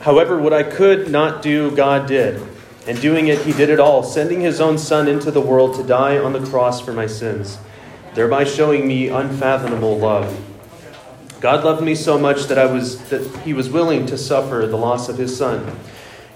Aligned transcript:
However, 0.00 0.38
what 0.38 0.52
I 0.52 0.62
could 0.62 1.10
not 1.10 1.42
do, 1.42 1.74
God 1.74 2.06
did. 2.06 2.40
And 2.86 3.00
doing 3.00 3.28
it, 3.28 3.40
he 3.42 3.52
did 3.52 3.68
it 3.68 3.80
all, 3.80 4.02
sending 4.02 4.40
his 4.40 4.60
own 4.60 4.78
Son 4.78 5.08
into 5.08 5.30
the 5.30 5.40
world 5.40 5.76
to 5.76 5.82
die 5.82 6.18
on 6.18 6.32
the 6.32 6.46
cross 6.46 6.80
for 6.80 6.92
my 6.92 7.06
sins, 7.06 7.58
thereby 8.14 8.44
showing 8.44 8.88
me 8.88 9.08
unfathomable 9.08 9.98
love. 9.98 10.44
God 11.40 11.64
loved 11.64 11.84
me 11.84 11.94
so 11.94 12.18
much 12.18 12.44
that 12.44 12.58
I 12.58 12.66
was 12.66 12.98
that 13.10 13.24
he 13.44 13.52
was 13.52 13.70
willing 13.70 14.06
to 14.06 14.18
suffer 14.18 14.66
the 14.66 14.76
loss 14.76 15.08
of 15.08 15.18
his 15.18 15.36
son. 15.36 15.78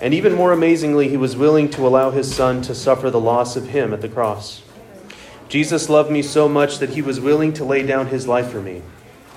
And 0.00 0.12
even 0.12 0.34
more 0.34 0.52
amazingly, 0.52 1.08
he 1.08 1.16
was 1.16 1.36
willing 1.36 1.70
to 1.70 1.86
allow 1.86 2.10
his 2.10 2.32
son 2.34 2.62
to 2.62 2.74
suffer 2.74 3.10
the 3.10 3.20
loss 3.20 3.56
of 3.56 3.68
him 3.68 3.92
at 3.92 4.00
the 4.00 4.08
cross. 4.08 4.62
Jesus 5.48 5.88
loved 5.88 6.10
me 6.10 6.22
so 6.22 6.48
much 6.48 6.78
that 6.78 6.90
he 6.90 7.02
was 7.02 7.20
willing 7.20 7.52
to 7.54 7.64
lay 7.64 7.82
down 7.82 8.08
his 8.08 8.26
life 8.26 8.50
for 8.50 8.60
me. 8.60 8.82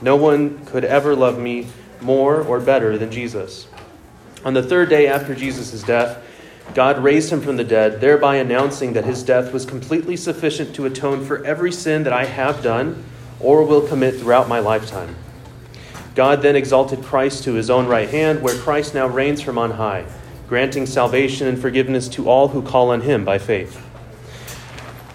No 0.02 0.16
one 0.16 0.66
could 0.66 0.86
ever 0.86 1.16
love 1.16 1.40
me 1.40 1.68
more 2.02 2.42
or 2.42 2.60
better 2.60 2.98
than 2.98 3.12
Jesus. 3.12 3.68
On 4.46 4.54
the 4.54 4.62
third 4.62 4.90
day 4.90 5.08
after 5.08 5.34
Jesus' 5.34 5.82
death, 5.82 6.24
God 6.76 7.04
raised 7.04 7.32
him 7.32 7.42
from 7.42 7.58
the 7.58 7.64
dead, 7.64 8.00
thereby 8.00 8.36
announcing 8.36 8.94
that 8.94 9.04
his 9.04 9.24
death 9.24 9.52
was 9.52 9.66
completely 9.66 10.16
sufficient 10.16 10.76
to 10.76 10.86
atone 10.86 11.26
for 11.26 11.44
every 11.44 11.72
sin 11.72 12.04
that 12.04 12.14
I 12.14 12.26
have 12.26 12.62
done 12.62 13.04
or 13.40 13.64
will 13.64 13.88
commit 13.88 14.20
throughout 14.20 14.48
my 14.48 14.60
lifetime. 14.60 15.16
God 16.14 16.44
then 16.44 16.56
exalted 16.56 17.04
Christ 17.04 17.44
to 17.44 17.54
his 17.54 17.70
own 17.72 17.88
right 17.88 18.10
hand, 18.10 18.42
where 18.42 18.58
Christ 18.58 18.94
now 18.94 19.08
reigns 19.08 19.42
from 19.42 19.58
on 19.58 19.72
high, 19.72 20.06
granting 20.48 20.86
salvation 20.86 21.48
and 21.48 21.60
forgiveness 21.60 22.08
to 22.10 22.30
all 22.30 22.50
who 22.50 22.62
call 22.62 22.92
on 22.92 23.02
him 23.02 23.26
by 23.26 23.40
faith. 23.40 23.85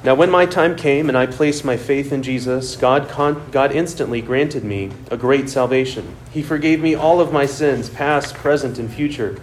Now, 0.03 0.15
when 0.15 0.31
my 0.31 0.47
time 0.47 0.77
came 0.77 1.11
and 1.11 1.19
I 1.19 1.27
placed 1.27 1.63
my 1.63 1.77
faith 1.77 2.11
in 2.11 2.23
Jesus, 2.23 2.75
God, 2.75 3.11
con- 3.11 3.51
God 3.51 3.71
instantly 3.71 4.23
granted 4.23 4.65
me 4.65 4.93
a 5.11 5.17
great 5.19 5.51
salvation. 5.51 6.17
He 6.31 6.43
forgave 6.43 6.81
me 6.81 6.95
all 6.95 7.21
of 7.21 7.35
my 7.35 7.45
sins, 7.45 7.91
past, 7.91 8.35
present, 8.35 8.79
and 8.79 8.91
future. 8.91 9.39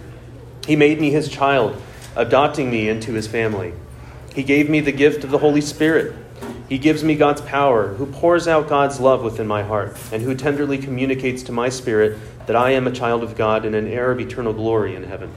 He 0.66 0.74
made 0.74 1.00
me 1.00 1.12
his 1.12 1.28
child 1.28 1.80
adopting 2.16 2.72
me 2.72 2.88
into 2.88 3.12
his 3.12 3.28
family. 3.28 3.72
He 4.34 4.42
gave 4.42 4.68
me 4.68 4.80
the 4.80 4.90
gift 4.90 5.22
of 5.22 5.30
the 5.30 5.38
Holy 5.38 5.60
Spirit. 5.60 6.12
He 6.68 6.78
gives 6.78 7.04
me 7.04 7.14
God's 7.14 7.40
power, 7.42 7.94
who 7.94 8.06
pours 8.06 8.48
out 8.48 8.68
God's 8.68 8.98
love 8.98 9.22
within 9.22 9.46
my 9.46 9.62
heart, 9.62 9.96
and 10.12 10.22
who 10.22 10.34
tenderly 10.34 10.76
communicates 10.76 11.44
to 11.44 11.52
my 11.52 11.68
spirit 11.68 12.18
that 12.46 12.56
I 12.56 12.72
am 12.72 12.88
a 12.88 12.92
child 12.92 13.22
of 13.22 13.36
God 13.36 13.64
and 13.64 13.76
an 13.76 13.86
heir 13.86 14.10
of 14.10 14.18
eternal 14.18 14.52
glory 14.52 14.96
in 14.96 15.04
heaven. 15.04 15.32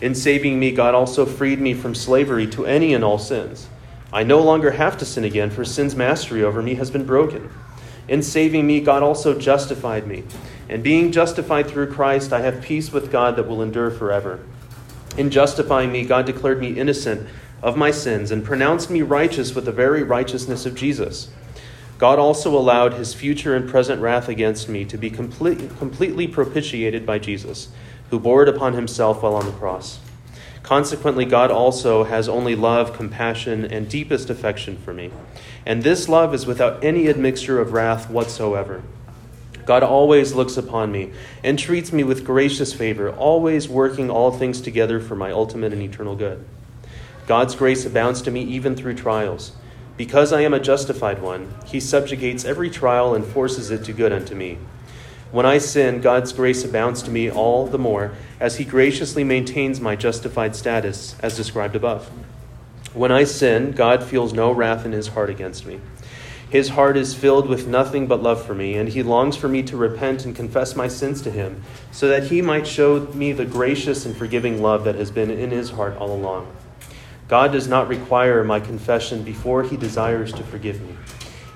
In 0.00 0.16
saving 0.16 0.58
me, 0.58 0.72
God 0.72 0.94
also 0.94 1.24
freed 1.24 1.60
me 1.60 1.72
from 1.72 1.94
slavery 1.94 2.48
to 2.48 2.66
any 2.66 2.92
and 2.94 3.04
all 3.04 3.18
sins. 3.18 3.68
I 4.12 4.24
no 4.24 4.42
longer 4.42 4.72
have 4.72 4.98
to 4.98 5.04
sin 5.04 5.24
again, 5.24 5.50
for 5.50 5.64
sin's 5.64 5.94
mastery 5.94 6.42
over 6.42 6.62
me 6.62 6.74
has 6.74 6.90
been 6.90 7.06
broken. 7.06 7.50
In 8.08 8.22
saving 8.22 8.66
me, 8.66 8.80
God 8.80 9.04
also 9.04 9.38
justified 9.38 10.06
me. 10.06 10.24
And 10.68 10.82
being 10.82 11.12
justified 11.12 11.68
through 11.68 11.92
Christ, 11.92 12.32
I 12.32 12.40
have 12.40 12.62
peace 12.62 12.92
with 12.92 13.12
God 13.12 13.36
that 13.36 13.46
will 13.46 13.62
endure 13.62 13.90
forever. 13.90 14.40
In 15.16 15.30
justifying 15.30 15.92
me, 15.92 16.04
God 16.04 16.26
declared 16.26 16.60
me 16.60 16.78
innocent 16.78 17.28
of 17.62 17.76
my 17.76 17.90
sins 17.90 18.30
and 18.30 18.44
pronounced 18.44 18.90
me 18.90 19.02
righteous 19.02 19.54
with 19.54 19.64
the 19.64 19.72
very 19.72 20.02
righteousness 20.02 20.66
of 20.66 20.74
Jesus. 20.74 21.30
God 21.98 22.18
also 22.18 22.56
allowed 22.56 22.94
his 22.94 23.12
future 23.12 23.54
and 23.54 23.68
present 23.68 24.00
wrath 24.00 24.28
against 24.28 24.68
me 24.68 24.84
to 24.86 24.96
be 24.96 25.10
complete, 25.10 25.76
completely 25.78 26.26
propitiated 26.26 27.04
by 27.04 27.18
Jesus, 27.18 27.68
who 28.08 28.18
bore 28.18 28.42
it 28.42 28.48
upon 28.48 28.72
himself 28.72 29.22
while 29.22 29.34
on 29.34 29.44
the 29.44 29.52
cross. 29.52 30.00
Consequently, 30.70 31.24
God 31.24 31.50
also 31.50 32.04
has 32.04 32.28
only 32.28 32.54
love, 32.54 32.92
compassion, 32.92 33.64
and 33.64 33.88
deepest 33.88 34.30
affection 34.30 34.76
for 34.76 34.94
me. 34.94 35.10
And 35.66 35.82
this 35.82 36.08
love 36.08 36.32
is 36.32 36.46
without 36.46 36.84
any 36.84 37.08
admixture 37.08 37.60
of 37.60 37.72
wrath 37.72 38.08
whatsoever. 38.08 38.84
God 39.66 39.82
always 39.82 40.32
looks 40.32 40.56
upon 40.56 40.92
me 40.92 41.10
and 41.42 41.58
treats 41.58 41.92
me 41.92 42.04
with 42.04 42.24
gracious 42.24 42.72
favor, 42.72 43.10
always 43.10 43.68
working 43.68 44.10
all 44.10 44.30
things 44.30 44.60
together 44.60 45.00
for 45.00 45.16
my 45.16 45.32
ultimate 45.32 45.72
and 45.72 45.82
eternal 45.82 46.14
good. 46.14 46.44
God's 47.26 47.56
grace 47.56 47.84
abounds 47.84 48.22
to 48.22 48.30
me 48.30 48.44
even 48.44 48.76
through 48.76 48.94
trials. 48.94 49.50
Because 49.96 50.32
I 50.32 50.42
am 50.42 50.54
a 50.54 50.60
justified 50.60 51.20
one, 51.20 51.52
he 51.66 51.80
subjugates 51.80 52.44
every 52.44 52.70
trial 52.70 53.12
and 53.12 53.26
forces 53.26 53.72
it 53.72 53.82
to 53.86 53.92
good 53.92 54.12
unto 54.12 54.36
me. 54.36 54.56
When 55.32 55.46
I 55.46 55.58
sin, 55.58 56.00
God's 56.00 56.32
grace 56.32 56.64
abounds 56.64 57.02
to 57.02 57.10
me 57.10 57.30
all 57.30 57.66
the 57.66 57.78
more, 57.78 58.12
as 58.40 58.56
he 58.56 58.64
graciously 58.64 59.22
maintains 59.22 59.80
my 59.80 59.94
justified 59.94 60.56
status, 60.56 61.14
as 61.20 61.36
described 61.36 61.76
above. 61.76 62.10
When 62.94 63.12
I 63.12 63.22
sin, 63.22 63.70
God 63.70 64.02
feels 64.02 64.32
no 64.32 64.50
wrath 64.50 64.84
in 64.84 64.90
his 64.90 65.08
heart 65.08 65.30
against 65.30 65.66
me. 65.66 65.80
His 66.50 66.70
heart 66.70 66.96
is 66.96 67.14
filled 67.14 67.48
with 67.48 67.68
nothing 67.68 68.08
but 68.08 68.24
love 68.24 68.44
for 68.44 68.56
me, 68.56 68.74
and 68.74 68.88
he 68.88 69.04
longs 69.04 69.36
for 69.36 69.48
me 69.48 69.62
to 69.62 69.76
repent 69.76 70.24
and 70.24 70.34
confess 70.34 70.74
my 70.74 70.88
sins 70.88 71.22
to 71.22 71.30
him, 71.30 71.62
so 71.92 72.08
that 72.08 72.24
he 72.24 72.42
might 72.42 72.66
show 72.66 72.98
me 73.14 73.30
the 73.30 73.44
gracious 73.44 74.04
and 74.04 74.16
forgiving 74.16 74.60
love 74.60 74.82
that 74.82 74.96
has 74.96 75.12
been 75.12 75.30
in 75.30 75.52
his 75.52 75.70
heart 75.70 75.96
all 75.98 76.12
along. 76.12 76.52
God 77.28 77.52
does 77.52 77.68
not 77.68 77.86
require 77.86 78.42
my 78.42 78.58
confession 78.58 79.22
before 79.22 79.62
he 79.62 79.76
desires 79.76 80.32
to 80.32 80.42
forgive 80.42 80.80
me. 80.80 80.96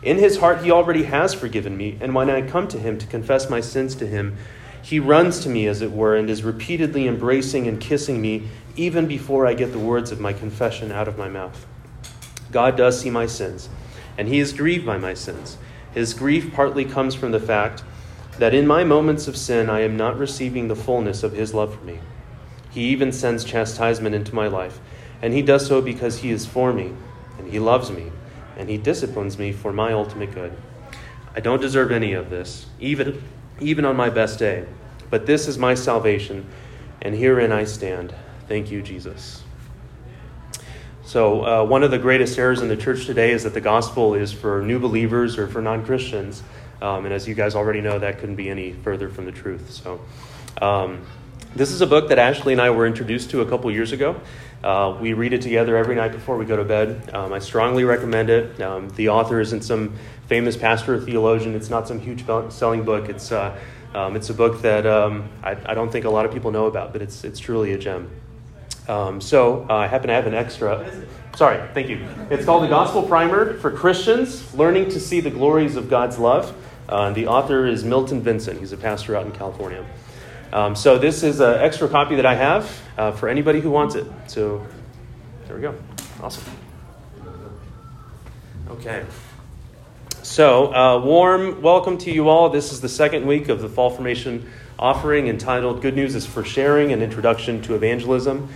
In 0.05 0.19
his 0.19 0.37
heart, 0.37 0.63
he 0.63 0.71
already 0.71 1.05
has 1.05 1.35
forgiven 1.35 1.77
me, 1.77 1.99
and 2.01 2.15
when 2.15 2.31
I 2.31 2.47
come 2.47 2.69
to 2.69 2.79
him 2.79 2.99
to 2.99 3.07
confess 3.07 3.51
my 3.51 3.61
sins 3.61 3.95
to 3.97 4.07
him, 4.07 4.37
he 4.83 5.01
runs 5.01 5.41
to 5.41 5.49
me, 5.49 5.67
as 5.67 5.81
it 5.81 5.93
were, 5.93 6.15
and 6.15 6.29
is 6.29 6.43
repeatedly 6.43 7.09
embracing 7.09 7.67
and 7.67 7.81
kissing 7.81 8.21
me 8.21 8.49
even 8.77 9.07
before 9.07 9.47
I 9.47 9.55
get 9.55 9.73
the 9.73 9.79
words 9.79 10.13
of 10.13 10.21
my 10.21 10.33
confession 10.33 10.93
out 10.93 11.09
of 11.09 11.17
my 11.17 11.29
mouth. 11.29 11.67
God 12.53 12.77
does 12.77 13.01
see 13.01 13.11
my 13.11 13.27
sins 13.27 13.69
and 14.17 14.29
he 14.29 14.39
is 14.39 14.53
grieved 14.53 14.87
by 14.87 14.99
my 14.99 15.15
sins. 15.15 15.57
His 15.93 16.15
grief 16.15 16.53
partly 16.53 16.85
comes 16.85 17.15
from 17.15 17.33
the 17.33 17.41
fact 17.41 17.83
that 18.39 18.55
in 18.55 18.67
my 18.67 18.85
moments 18.85 19.29
of 19.29 19.37
sin 19.37 19.71
I 19.71 19.81
am 19.81 19.97
not 19.97 20.19
receiving 20.19 20.69
the 20.69 20.77
fullness 20.77 21.23
of 21.23 21.33
his 21.33 21.55
love 21.55 21.75
for 21.75 21.85
me. 21.85 22.01
He 22.71 22.83
even 22.89 23.13
sends 23.13 23.45
chastisement 23.45 24.15
into 24.15 24.35
my 24.35 24.49
life, 24.49 24.81
and 25.23 25.33
he 25.33 25.43
does 25.43 25.67
so 25.67 25.81
because 25.81 26.19
he 26.19 26.31
is 26.31 26.47
for 26.47 26.73
me, 26.73 26.93
and 27.39 27.51
he 27.51 27.61
loves 27.61 27.91
me, 27.91 28.11
and 28.57 28.69
he 28.69 28.77
disciplines 28.77 29.39
me 29.39 29.53
for 29.53 29.73
my 29.73 29.93
ultimate 29.93 30.33
good. 30.33 30.57
I 31.35 31.41
don't 31.41 31.61
deserve 31.61 31.91
any 31.91 32.13
of 32.13 32.31
this, 32.31 32.67
even, 32.79 33.23
even 33.61 33.85
on 33.85 33.97
my 33.97 34.11
best 34.11 34.39
day, 34.39 34.67
but 35.11 35.27
this 35.27 35.49
is 35.49 35.59
my 35.59 35.75
salvation, 35.75 36.47
and 37.03 37.15
herein 37.15 37.53
I 37.53 37.65
stand. 37.65 38.15
Thank 38.49 38.71
you, 38.71 38.83
Jesus. 38.83 39.43
So, 41.05 41.45
uh, 41.45 41.65
one 41.65 41.83
of 41.83 41.91
the 41.91 41.99
greatest 41.99 42.39
errors 42.39 42.63
in 42.63 42.69
the 42.69 42.77
church 42.77 43.05
today 43.05 43.33
is 43.33 43.45
that 43.45 43.53
the 43.53 43.61
gospel 43.61 44.15
is 44.15 44.33
for 44.33 44.63
new 44.63 44.79
believers 44.79 45.37
or 45.37 45.47
for 45.47 45.61
non 45.61 45.85
Christians. 45.85 46.43
Um, 46.81 47.05
and 47.05 47.15
as 47.15 47.29
you 47.29 47.35
guys 47.35 47.55
already 47.55 47.81
know, 47.81 47.99
that 47.99 48.19
couldn't 48.19 48.37
be 48.37 48.49
any 48.49 48.73
further 48.73 49.09
from 49.09 49.27
the 49.27 49.33
truth. 49.33 49.71
So, 49.71 50.01
um, 50.63 51.05
this 51.55 51.71
is 51.71 51.83
a 51.83 51.87
book 51.87 52.09
that 52.09 52.19
Ashley 52.19 52.53
and 52.53 52.61
I 52.61 52.71
were 52.71 52.87
introduced 52.87 53.31
to 53.31 53.43
a 53.43 53.47
couple 53.47 53.71
years 53.71 53.93
ago. 53.93 54.21
Uh, 54.65 54.97
we 54.99 55.13
read 55.13 55.35
it 55.35 55.43
together 55.43 55.77
every 55.77 55.95
night 55.95 56.11
before 56.11 56.39
we 56.39 56.47
go 56.47 56.57
to 56.57 56.65
bed. 56.65 57.15
Um, 57.15 57.35
I 57.35 57.39
strongly 57.39 57.85
recommend 57.85 58.31
it. 58.31 58.59
Um, 58.63 58.89
the 58.97 59.11
author 59.11 59.39
isn't 59.39 59.61
some 59.61 59.93
famous 60.27 60.57
pastor 60.57 60.95
or 60.95 61.01
theologian, 61.01 61.55
it's 61.55 61.69
not 61.69 61.87
some 61.87 62.01
huge 62.01 62.25
selling 62.49 62.83
book. 62.83 63.11
It's, 63.11 63.31
uh, 63.31 63.61
um, 63.95 64.17
it's 64.17 64.31
a 64.31 64.35
book 64.35 64.63
that 64.63 64.87
um, 64.87 65.29
I, 65.43 65.51
I 65.67 65.75
don't 65.75 65.93
think 65.93 66.07
a 66.07 66.11
lot 66.11 66.25
of 66.25 66.33
people 66.33 66.51
know 66.51 66.65
about, 66.65 66.95
but 66.95 67.03
it's, 67.03 67.25
it's 67.25 67.39
truly 67.39 67.75
a 67.75 67.79
gem. 67.79 68.11
Um, 68.89 69.21
so 69.21 69.67
uh, 69.69 69.75
I 69.75 69.87
happen 69.87 70.09
to 70.09 70.15
have 70.15 70.27
an 70.27 70.35
extra. 70.35 70.91
Sorry, 71.37 71.63
thank 71.75 71.91
you. 71.91 72.09
It's 72.31 72.47
called 72.47 72.63
The 72.63 72.69
Gospel 72.69 73.03
Primer 73.03 73.59
for 73.59 73.71
Christians 73.71 74.55
Learning 74.55 74.89
to 74.89 74.99
See 74.99 75.21
the 75.21 75.31
Glories 75.31 75.77
of 75.77 75.91
God's 75.91 76.19
Love. 76.19 76.57
Uh, 76.89 77.13
the 77.13 77.27
author 77.27 77.67
is 77.67 77.85
Milton 77.85 78.23
Vincent. 78.23 78.61
He's 78.61 78.73
a 78.73 78.79
pastor 78.79 79.15
out 79.15 79.27
in 79.27 79.33
California. 79.33 79.85
Um, 80.53 80.77
so 80.77 80.99
this 80.99 81.23
is 81.23 81.41
an 81.41 81.61
extra 81.61 81.89
copy 81.89 82.17
that 82.17 82.27
I 82.27 82.35
have 82.35 82.83
uh, 82.97 83.13
for 83.13 83.29
anybody 83.29 83.61
who 83.61 83.71
wants 83.71 83.95
it. 83.95 84.07
So 84.27 84.65
there 85.47 85.57
we 85.57 85.63
go. 85.63 85.75
Awesome. 86.23 86.45
Okay. 88.71 89.05
So, 90.23 90.75
uh, 90.75 91.01
warm 91.05 91.61
welcome 91.61 91.99
to 91.99 92.11
you 92.11 92.29
all. 92.29 92.49
This 92.49 92.73
is 92.73 92.81
the 92.81 92.89
second 92.89 93.27
week 93.27 93.51
of 93.51 93.61
the 93.61 93.69
Fall 93.69 93.91
Formation 93.91 94.51
offering 94.79 95.29
entitled 95.29 95.83
Good 95.83 95.95
News 95.95 96.15
is 96.15 96.25
for 96.25 96.43
Sharing 96.43 96.93
An 96.93 97.03
Introduction 97.03 97.61
to 97.63 97.75
Evangelism. 97.75 98.49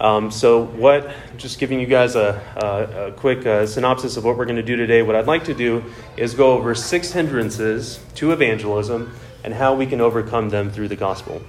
Um, 0.00 0.32
so, 0.32 0.64
what, 0.64 1.10
just 1.36 1.60
giving 1.60 1.78
you 1.78 1.86
guys 1.86 2.16
a, 2.16 2.42
a, 2.56 3.06
a 3.06 3.12
quick 3.12 3.46
uh, 3.46 3.66
synopsis 3.66 4.16
of 4.16 4.24
what 4.24 4.36
we're 4.36 4.46
going 4.46 4.56
to 4.56 4.64
do 4.64 4.74
today, 4.74 5.02
what 5.02 5.14
I'd 5.14 5.28
like 5.28 5.44
to 5.44 5.54
do 5.54 5.84
is 6.16 6.34
go 6.34 6.54
over 6.54 6.74
six 6.74 7.12
hindrances 7.12 8.00
to 8.16 8.32
evangelism 8.32 9.14
and 9.44 9.52
how 9.52 9.74
we 9.74 9.86
can 9.86 10.00
overcome 10.00 10.50
them 10.50 10.70
through 10.70 10.88
the 10.88 10.96
gospel. 10.96 11.42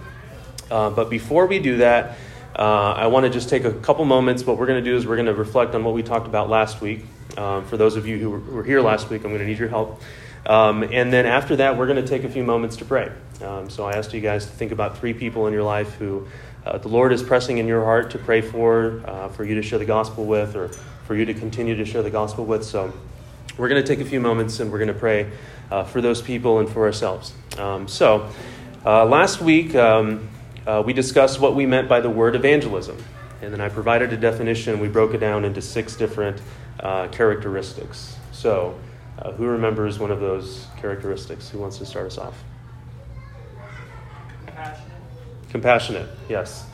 Uh, 0.69 0.89
but 0.89 1.09
before 1.09 1.45
we 1.45 1.59
do 1.59 1.77
that, 1.77 2.17
uh, 2.55 2.93
I 2.93 3.07
want 3.07 3.25
to 3.25 3.29
just 3.29 3.49
take 3.49 3.63
a 3.63 3.71
couple 3.71 4.05
moments. 4.05 4.45
What 4.45 4.57
we're 4.57 4.67
going 4.67 4.83
to 4.83 4.89
do 4.89 4.95
is 4.95 5.07
we're 5.07 5.15
going 5.15 5.27
to 5.27 5.33
reflect 5.33 5.73
on 5.75 5.83
what 5.83 5.93
we 5.93 6.03
talked 6.03 6.27
about 6.27 6.49
last 6.49 6.81
week. 6.81 7.01
Um, 7.37 7.65
for 7.65 7.77
those 7.77 7.95
of 7.95 8.05
you 8.05 8.19
who 8.19 8.29
were, 8.29 8.63
here 8.63 8.81
last 8.81 9.09
week, 9.09 9.23
I'm 9.23 9.31
going 9.31 9.41
to 9.41 9.47
need 9.47 9.57
your 9.57 9.69
help. 9.69 10.01
Um, 10.45 10.83
and 10.83 11.11
then 11.11 11.25
after 11.25 11.55
that, 11.55 11.77
we're 11.77 11.87
going 11.87 12.03
to 12.03 12.07
take 12.07 12.23
a 12.23 12.29
few 12.29 12.43
moments 12.43 12.77
to 12.77 12.85
pray. 12.85 13.11
Um, 13.41 13.69
so 13.69 13.85
I 13.85 13.93
asked 13.93 14.13
you 14.13 14.21
guys 14.21 14.45
to 14.45 14.51
think 14.51 14.71
about 14.71 14.97
three 14.97 15.13
people 15.13 15.47
in 15.47 15.53
your 15.53 15.63
life 15.63 15.93
who 15.95 16.27
uh, 16.65 16.77
the 16.77 16.89
Lord 16.89 17.11
is 17.11 17.23
pressing 17.23 17.57
in 17.57 17.67
your 17.67 17.83
heart 17.83 18.11
to 18.11 18.17
pray 18.17 18.41
for, 18.41 19.01
uh, 19.05 19.29
for 19.29 19.43
you 19.43 19.55
to 19.55 19.61
share 19.61 19.79
the 19.79 19.85
gospel 19.85 20.25
with, 20.25 20.55
or 20.55 20.69
for 21.05 21.15
you 21.15 21.25
to 21.25 21.33
continue 21.33 21.75
to 21.75 21.85
share 21.85 22.03
the 22.03 22.09
gospel 22.09 22.45
with. 22.45 22.63
So 22.63 22.93
we're 23.57 23.69
going 23.69 23.81
to 23.81 23.87
take 23.87 24.05
a 24.05 24.09
few 24.09 24.19
moments 24.19 24.59
and 24.59 24.71
we're 24.71 24.79
going 24.79 24.93
to 24.93 24.99
pray 24.99 25.31
uh, 25.73 25.83
for 25.83 26.01
those 26.01 26.21
people 26.21 26.59
and 26.59 26.69
for 26.69 26.85
ourselves. 26.85 27.33
Um, 27.57 27.87
so 27.87 28.29
uh, 28.85 29.05
last 29.05 29.41
week, 29.41 29.73
um, 29.73 30.29
uh, 30.67 30.83
we 30.85 30.93
discussed 30.93 31.39
what 31.39 31.55
we 31.55 31.65
meant 31.65 31.89
by 31.89 31.99
the 31.99 32.11
word 32.11 32.35
evangelism. 32.35 32.95
And 33.41 33.51
then 33.51 33.59
I 33.59 33.69
provided 33.69 34.13
a 34.13 34.17
definition. 34.17 34.79
We 34.79 34.87
broke 34.87 35.15
it 35.15 35.17
down 35.17 35.43
into 35.43 35.63
six 35.63 35.95
different 35.95 36.39
uh, 36.79 37.07
characteristics. 37.07 38.15
So, 38.31 38.79
uh, 39.17 39.31
who 39.31 39.47
remembers 39.47 39.97
one 39.97 40.11
of 40.11 40.19
those 40.19 40.67
characteristics? 40.77 41.49
Who 41.49 41.57
wants 41.57 41.79
to 41.79 41.85
start 41.87 42.05
us 42.05 42.19
off? 42.19 42.43
Compassionate. 44.45 44.91
Compassionate, 45.49 46.09
yes. 46.29 46.65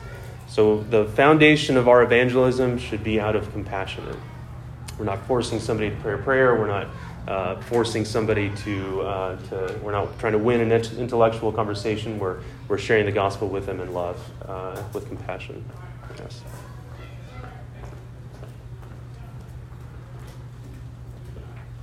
So, 0.46 0.82
the 0.82 1.06
foundation 1.06 1.78
of 1.78 1.88
our 1.88 2.02
evangelism 2.02 2.76
should 2.78 3.02
be 3.02 3.18
out 3.18 3.34
of 3.34 3.50
compassion. 3.52 4.04
We're 4.98 5.06
not 5.06 5.26
forcing 5.26 5.58
somebody 5.58 5.88
to 5.88 5.96
pray 5.96 6.14
a 6.14 6.18
prayer. 6.18 6.54
We're 6.54 6.66
not 6.66 6.88
uh, 7.28 7.60
forcing 7.62 8.04
somebody 8.04 8.50
to, 8.64 9.00
uh, 9.02 9.36
to, 9.48 9.78
we're 9.82 9.92
not 9.92 10.18
trying 10.18 10.32
to 10.32 10.38
win 10.38 10.60
an 10.60 10.72
intellectual 10.72 11.52
conversation. 11.52 12.18
We're, 12.18 12.40
we're 12.68 12.78
sharing 12.78 13.06
the 13.06 13.12
gospel 13.12 13.48
with 13.48 13.66
them 13.66 13.80
in 13.80 13.92
love, 13.92 14.18
uh, 14.46 14.82
with 14.92 15.06
compassion. 15.08 15.64
Yes. 16.18 16.42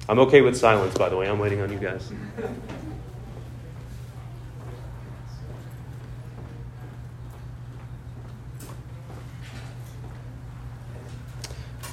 I'm 0.10 0.20
okay 0.20 0.42
with 0.42 0.58
silence, 0.58 0.98
by 0.98 1.10
the 1.10 1.18
way. 1.18 1.28
I'm 1.28 1.40
waiting 1.40 1.62
on 1.62 1.72
you 1.72 1.80
guys. 1.80 2.12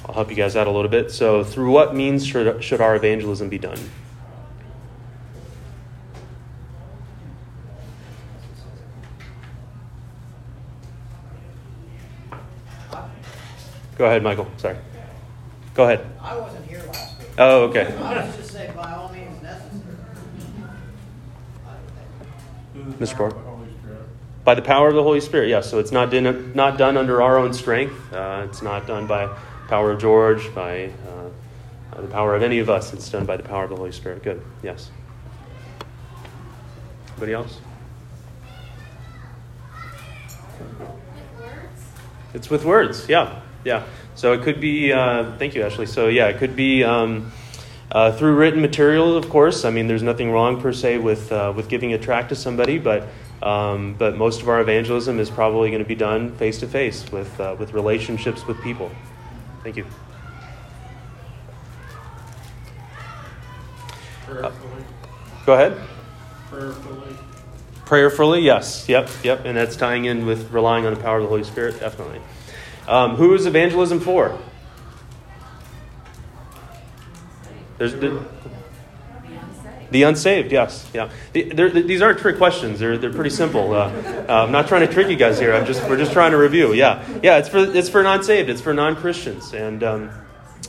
I'll 0.07 0.13
help 0.13 0.29
you 0.29 0.35
guys 0.35 0.55
out 0.55 0.67
a 0.67 0.71
little 0.71 0.89
bit. 0.89 1.11
So, 1.11 1.43
through 1.43 1.71
what 1.71 1.95
means 1.95 2.25
should, 2.25 2.63
should 2.63 2.79
our 2.79 2.95
evangelism 2.95 3.49
be 3.49 3.57
done? 3.57 3.79
Go 13.97 14.05
ahead, 14.05 14.21
Michael. 14.21 14.47
Sorry. 14.57 14.77
Go 15.73 15.85
ahead. 15.85 16.05
I 16.21 16.37
wasn't 16.37 16.65
here 16.67 16.83
last 16.87 17.17
week. 17.17 17.29
Oh, 17.37 17.63
okay. 17.63 17.95
I 17.97 18.25
was 18.25 18.35
just 18.35 18.51
saying 18.51 18.75
by 18.75 18.91
all 18.91 19.11
means 19.11 19.41
necessary. 19.41 19.95
Mr. 22.99 23.17
Gore? 23.17 23.41
By 24.43 24.53
the 24.53 24.61
power 24.61 24.89
of 24.89 24.95
the 24.95 25.01
Holy 25.01 25.21
Spirit, 25.21 25.49
yes. 25.49 25.69
So 25.69 25.79
it's 25.79 25.91
not, 25.91 26.13
not 26.13 26.77
done 26.77 26.97
under 26.97 27.21
our 27.21 27.37
own 27.39 27.53
strength. 27.53 28.13
Uh, 28.13 28.45
it's 28.47 28.61
not 28.61 28.85
done 28.85 29.07
by 29.07 29.35
power 29.67 29.91
of 29.91 29.99
George, 29.99 30.53
by 30.53 30.91
uh, 31.07 32.01
the 32.01 32.07
power 32.07 32.35
of 32.35 32.43
any 32.43 32.59
of 32.59 32.69
us. 32.69 32.93
It's 32.93 33.09
done 33.09 33.25
by 33.25 33.37
the 33.37 33.43
power 33.43 33.63
of 33.63 33.69
the 33.69 33.75
Holy 33.75 33.91
Spirit. 33.91 34.23
Good. 34.23 34.41
Yes. 34.61 34.91
Anybody 37.11 37.33
else? 37.33 37.59
It's 42.33 42.49
with 42.49 42.65
words. 42.65 43.07
Yeah. 43.07 43.41
Yeah. 43.63 43.85
So 44.15 44.33
it 44.33 44.43
could 44.43 44.59
be, 44.59 44.91
uh, 44.91 45.37
thank 45.37 45.55
you, 45.55 45.63
Ashley. 45.63 45.85
So 45.85 46.07
yeah, 46.07 46.27
it 46.27 46.37
could 46.37 46.55
be 46.55 46.83
um, 46.83 47.31
uh, 47.91 48.11
through 48.11 48.35
written 48.35 48.61
material, 48.61 49.15
of 49.15 49.29
course. 49.29 49.63
I 49.63 49.69
mean, 49.69 49.87
there's 49.87 50.03
nothing 50.03 50.31
wrong 50.31 50.61
per 50.61 50.73
se 50.73 50.97
with, 50.97 51.31
uh, 51.31 51.53
with 51.55 51.69
giving 51.69 51.93
a 51.93 51.97
tract 51.97 52.29
to 52.29 52.35
somebody, 52.35 52.77
but, 52.77 53.07
um, 53.41 53.95
but 53.97 54.17
most 54.17 54.41
of 54.41 54.49
our 54.49 54.59
evangelism 54.59 55.19
is 55.19 55.29
probably 55.29 55.69
going 55.69 55.81
to 55.81 55.87
be 55.87 55.95
done 55.95 56.35
face 56.35 56.59
to 56.59 56.67
face 56.67 57.09
with, 57.11 57.39
uh, 57.39 57.55
with 57.57 57.73
relationships 57.73 58.45
with 58.45 58.61
people. 58.61 58.91
Thank 59.65 59.77
you. 59.77 59.85
Prayerfully. 64.27 64.83
Go 65.47 65.53
ahead. 65.53 65.81
Prayerfully. 66.51 67.17
Prayerfully, 67.85 68.41
yes. 68.41 68.87
Yep, 68.87 69.09
yep. 69.23 69.43
And 69.43 69.57
that's 69.57 69.75
tying 69.75 70.05
in 70.05 70.27
with 70.27 70.51
relying 70.51 70.85
on 70.85 70.93
the 70.93 70.99
power 70.99 71.17
of 71.17 71.23
the 71.23 71.29
Holy 71.29 71.43
Spirit, 71.43 71.79
definitely. 71.79 72.21
Um, 72.87 73.15
who 73.15 73.33
is 73.33 73.47
evangelism 73.47 73.99
for? 74.01 74.37
There's 77.79 77.95
the, 79.91 80.03
unsaved, 80.03 80.51
yes, 80.51 80.89
yeah. 80.93 81.09
The, 81.33 81.83
these 81.85 82.01
aren't 82.01 82.19
trick 82.19 82.37
questions. 82.37 82.79
They're, 82.79 82.97
they're 82.97 83.13
pretty 83.13 83.29
simple. 83.29 83.73
Uh, 83.73 83.89
uh, 84.27 84.45
I'm 84.45 84.51
not 84.51 84.67
trying 84.67 84.87
to 84.87 84.93
trick 84.93 85.09
you 85.09 85.15
guys 85.15 85.39
here. 85.39 85.53
I'm 85.53 85.65
just 85.65 85.81
we're 85.89 85.97
just 85.97 86.13
trying 86.13 86.31
to 86.31 86.37
review. 86.37 86.73
Yeah, 86.73 87.05
yeah. 87.21 87.37
It's 87.37 87.49
for 87.49 87.59
it's 87.59 87.89
for 87.89 88.03
non-saved. 88.03 88.49
It's 88.49 88.61
for 88.61 88.73
non-Christians. 88.73 89.53
And 89.53 89.83
um, 89.83 90.11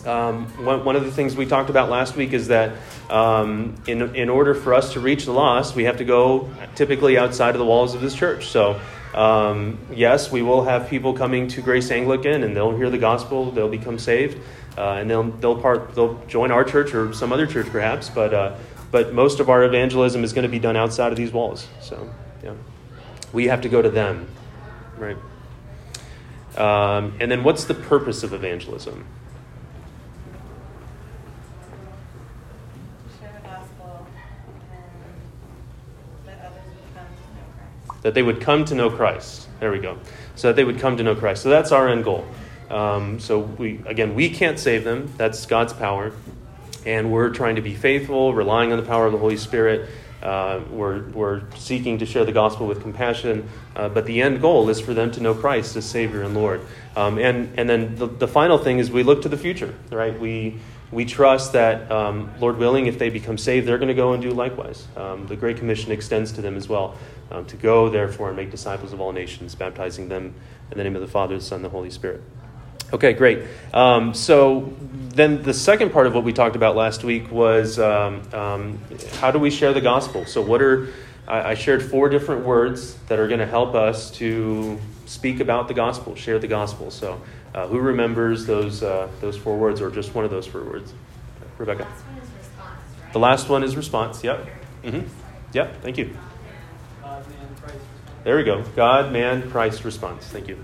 um, 0.05 0.47
one, 0.65 0.85
one 0.85 0.97
of 0.97 1.05
the 1.05 1.11
things 1.11 1.35
we 1.37 1.47
talked 1.47 1.71
about 1.71 1.91
last 1.91 2.17
week 2.17 2.33
is 2.33 2.49
that 2.49 2.77
um, 3.11 3.75
in 3.87 4.15
in 4.15 4.29
order 4.29 4.55
for 4.55 4.75
us 4.75 4.93
to 4.93 5.01
reach 5.01 5.25
the 5.25 5.33
lost, 5.33 5.75
we 5.75 5.85
have 5.85 5.99
to 5.99 6.05
go 6.05 6.51
typically 6.75 7.19
outside 7.19 7.55
of 7.55 7.59
the 7.59 7.67
walls 7.67 7.95
of 7.95 8.01
this 8.01 8.15
church. 8.15 8.47
So. 8.47 8.81
Um, 9.15 9.79
yes, 9.95 10.31
we 10.31 10.43
will 10.43 10.65
have 10.65 10.91
people 10.91 11.15
coming 11.15 11.49
to 11.49 11.62
Grace 11.62 11.91
Anglican, 11.91 12.45
and 12.45 12.55
they'll 12.55 12.77
hear 12.77 12.91
the 12.91 12.99
gospel. 12.99 13.51
They'll 13.51 13.71
become 13.71 13.99
saved, 13.99 14.39
uh, 14.77 14.97
and 14.99 15.09
they'll 15.09 15.31
they'll 15.31 15.59
part 15.59 15.95
they'll 15.95 16.23
join 16.27 16.51
our 16.51 16.65
church 16.65 16.93
or 16.93 17.15
some 17.15 17.33
other 17.33 17.47
church 17.47 17.67
perhaps. 17.69 18.11
But 18.11 18.35
uh, 18.35 18.57
but 18.91 19.12
most 19.12 19.41
of 19.41 19.50
our 19.50 19.65
evangelism 19.65 20.25
is 20.25 20.33
going 20.33 20.44
to 20.44 20.49
be 20.49 20.59
done 20.59 20.77
outside 20.77 21.12
of 21.12 21.19
these 21.19 21.33
walls. 21.33 21.69
So 21.81 22.12
yeah, 22.43 22.55
we 23.33 23.47
have 23.47 23.61
to 23.62 23.69
go 23.69 23.83
to 23.83 23.91
them, 23.91 24.29
right? 24.99 25.17
Um, 26.56 27.15
and 27.21 27.31
then, 27.31 27.44
what's 27.44 27.65
the 27.65 27.75
purpose 27.75 28.23
of 28.23 28.33
evangelism? 28.33 29.05
that 38.06 38.15
they 38.15 38.23
would 38.23 38.41
come 38.41 38.65
to 38.65 38.73
know 38.77 38.88
Christ. 38.88 39.49
There 39.59 39.73
we 39.73 39.81
go. 39.81 39.99
So 40.37 40.47
that 40.47 40.55
they 40.55 40.62
would 40.62 40.79
come 40.79 40.97
to 40.97 41.03
know 41.03 41.17
Christ. 41.17 41.43
So 41.43 41.49
that's 41.49 41.73
our 41.73 41.88
end 41.88 42.05
goal. 42.05 42.25
Um, 42.71 43.19
so 43.19 43.41
we 43.41 43.81
again, 43.85 44.15
we 44.15 44.31
can't 44.31 44.61
save 44.61 44.85
them. 44.85 45.12
That's 45.17 45.44
God's 45.44 45.73
power, 45.73 46.12
and 46.87 47.12
we're 47.12 47.31
trying 47.31 47.56
to 47.56 47.62
be 47.62 47.75
faithful, 47.75 48.33
relying 48.33 48.73
on 48.73 48.79
the 48.79 48.87
power 48.87 49.05
of 49.05 49.12
the 49.12 49.19
Holy 49.19 49.37
Spirit. 49.37 49.91
Uh, 50.23 50.61
we're, 50.71 51.03
we're 51.11 51.43
seeking 51.56 51.99
to 51.99 52.06
share 52.06 52.25
the 52.25 52.33
gospel 52.33 52.67
with 52.67 52.81
compassion, 52.81 53.49
uh, 53.75 53.88
but 53.88 54.06
the 54.06 54.23
end 54.23 54.41
goal 54.41 54.71
is 54.71 54.81
for 54.81 54.94
them 54.94 55.11
to 55.11 55.21
know 55.21 55.35
Christ 55.35 55.77
as 55.77 55.85
Savior 55.85 56.23
and 56.23 56.35
Lord. 56.35 56.62
Um, 56.97 57.19
and, 57.19 57.59
and 57.59 57.69
then 57.69 57.97
the, 57.97 58.06
the 58.06 58.29
final 58.29 58.56
thing 58.56 58.79
is 58.79 58.91
we 58.91 59.03
look 59.03 59.23
to 59.23 59.29
the 59.29 59.37
future, 59.37 59.75
right? 59.91 60.19
We, 60.19 60.59
we 60.91 61.05
trust 61.05 61.53
that, 61.53 61.91
um, 61.93 62.33
Lord 62.41 62.56
willing, 62.56 62.87
if 62.87 62.99
they 62.99 63.11
become 63.11 63.37
saved, 63.37 63.69
they're 63.69 63.79
going 63.79 63.88
to 63.88 63.94
go 63.94 64.15
and 64.15 64.23
do 64.23 64.31
likewise. 64.31 64.87
Um, 64.97 65.27
the 65.27 65.37
Great 65.37 65.59
Commission 65.59 65.93
extends 65.93 66.33
to 66.33 66.41
them 66.41 66.56
as 66.56 66.69
well 66.69 66.97
um, 67.31 67.44
to 67.47 67.56
go, 67.56 67.91
therefore, 67.91 68.29
and 68.29 68.37
make 68.37 68.50
disciples 68.50 68.93
of 68.93 69.00
all 69.00 69.12
nations, 69.12 69.55
baptizing 69.55 70.09
them 70.09 70.35
in 70.71 70.79
the 70.79 70.85
name 70.85 70.94
of 70.94 71.03
the 71.03 71.09
Father, 71.09 71.37
the 71.37 71.43
Son, 71.43 71.56
and 71.56 71.65
the 71.65 71.69
Holy 71.69 71.90
Spirit. 71.90 72.23
Okay, 72.93 73.12
great. 73.12 73.43
Um, 73.75 74.14
so 74.14 74.73
then 75.16 75.43
the 75.43 75.55
second 75.55 75.93
part 75.93 76.07
of 76.07 76.14
what 76.14 76.25
we 76.25 76.33
talked 76.33 76.57
about 76.57 76.76
last 76.76 77.02
week 77.02 77.31
was 77.31 77.78
um, 77.78 78.23
um, 78.33 78.78
how 79.14 79.31
do 79.31 79.38
we 79.38 79.50
share 79.50 79.73
the 79.73 79.81
gospel? 79.81 80.25
So, 80.26 80.40
what 80.40 80.62
are 80.62 80.88
I, 81.26 81.50
I 81.50 81.55
shared 81.55 81.83
four 81.83 82.09
different 82.09 82.45
words 82.45 82.95
that 83.09 83.19
are 83.19 83.26
going 83.26 83.40
to 83.40 83.47
help 83.47 83.75
us 83.75 84.11
to 84.12 84.78
speak 85.07 85.40
about 85.40 85.69
the 85.69 85.75
gospel, 85.75 86.14
share 86.14 86.38
the 86.38 86.47
gospel. 86.47 86.90
So, 86.90 87.21
uh, 87.55 87.66
who 87.66 87.78
remembers 87.78 88.47
those 88.47 88.83
uh, 88.83 89.09
those 89.21 89.37
four 89.37 89.57
words, 89.57 89.81
or 89.81 89.90
just 89.90 90.14
one 90.14 90.25
of 90.25 90.31
those 90.31 90.47
four 90.47 90.62
words? 90.62 90.93
Rebecca. 91.59 91.87
The 91.87 91.88
last 91.88 92.05
one 92.05 92.23
is 92.23 92.35
response. 92.35 92.81
Right? 93.02 93.12
The 93.12 93.19
last 93.19 93.49
one 93.49 93.64
is 93.64 93.76
response. 93.76 94.25
Yep. 94.25 94.47
Mm-hmm. 94.85 95.09
Yep. 95.55 95.83
Thank 95.83 95.99
you. 95.99 96.16
God, 97.02 97.26
man, 97.28 97.49
There 98.25 98.37
we 98.37 98.45
go. 98.45 98.62
God, 98.75 99.12
man, 99.12 99.50
Christ 99.50 99.85
response. 99.85 100.26
Thank 100.26 100.49
you. 100.49 100.59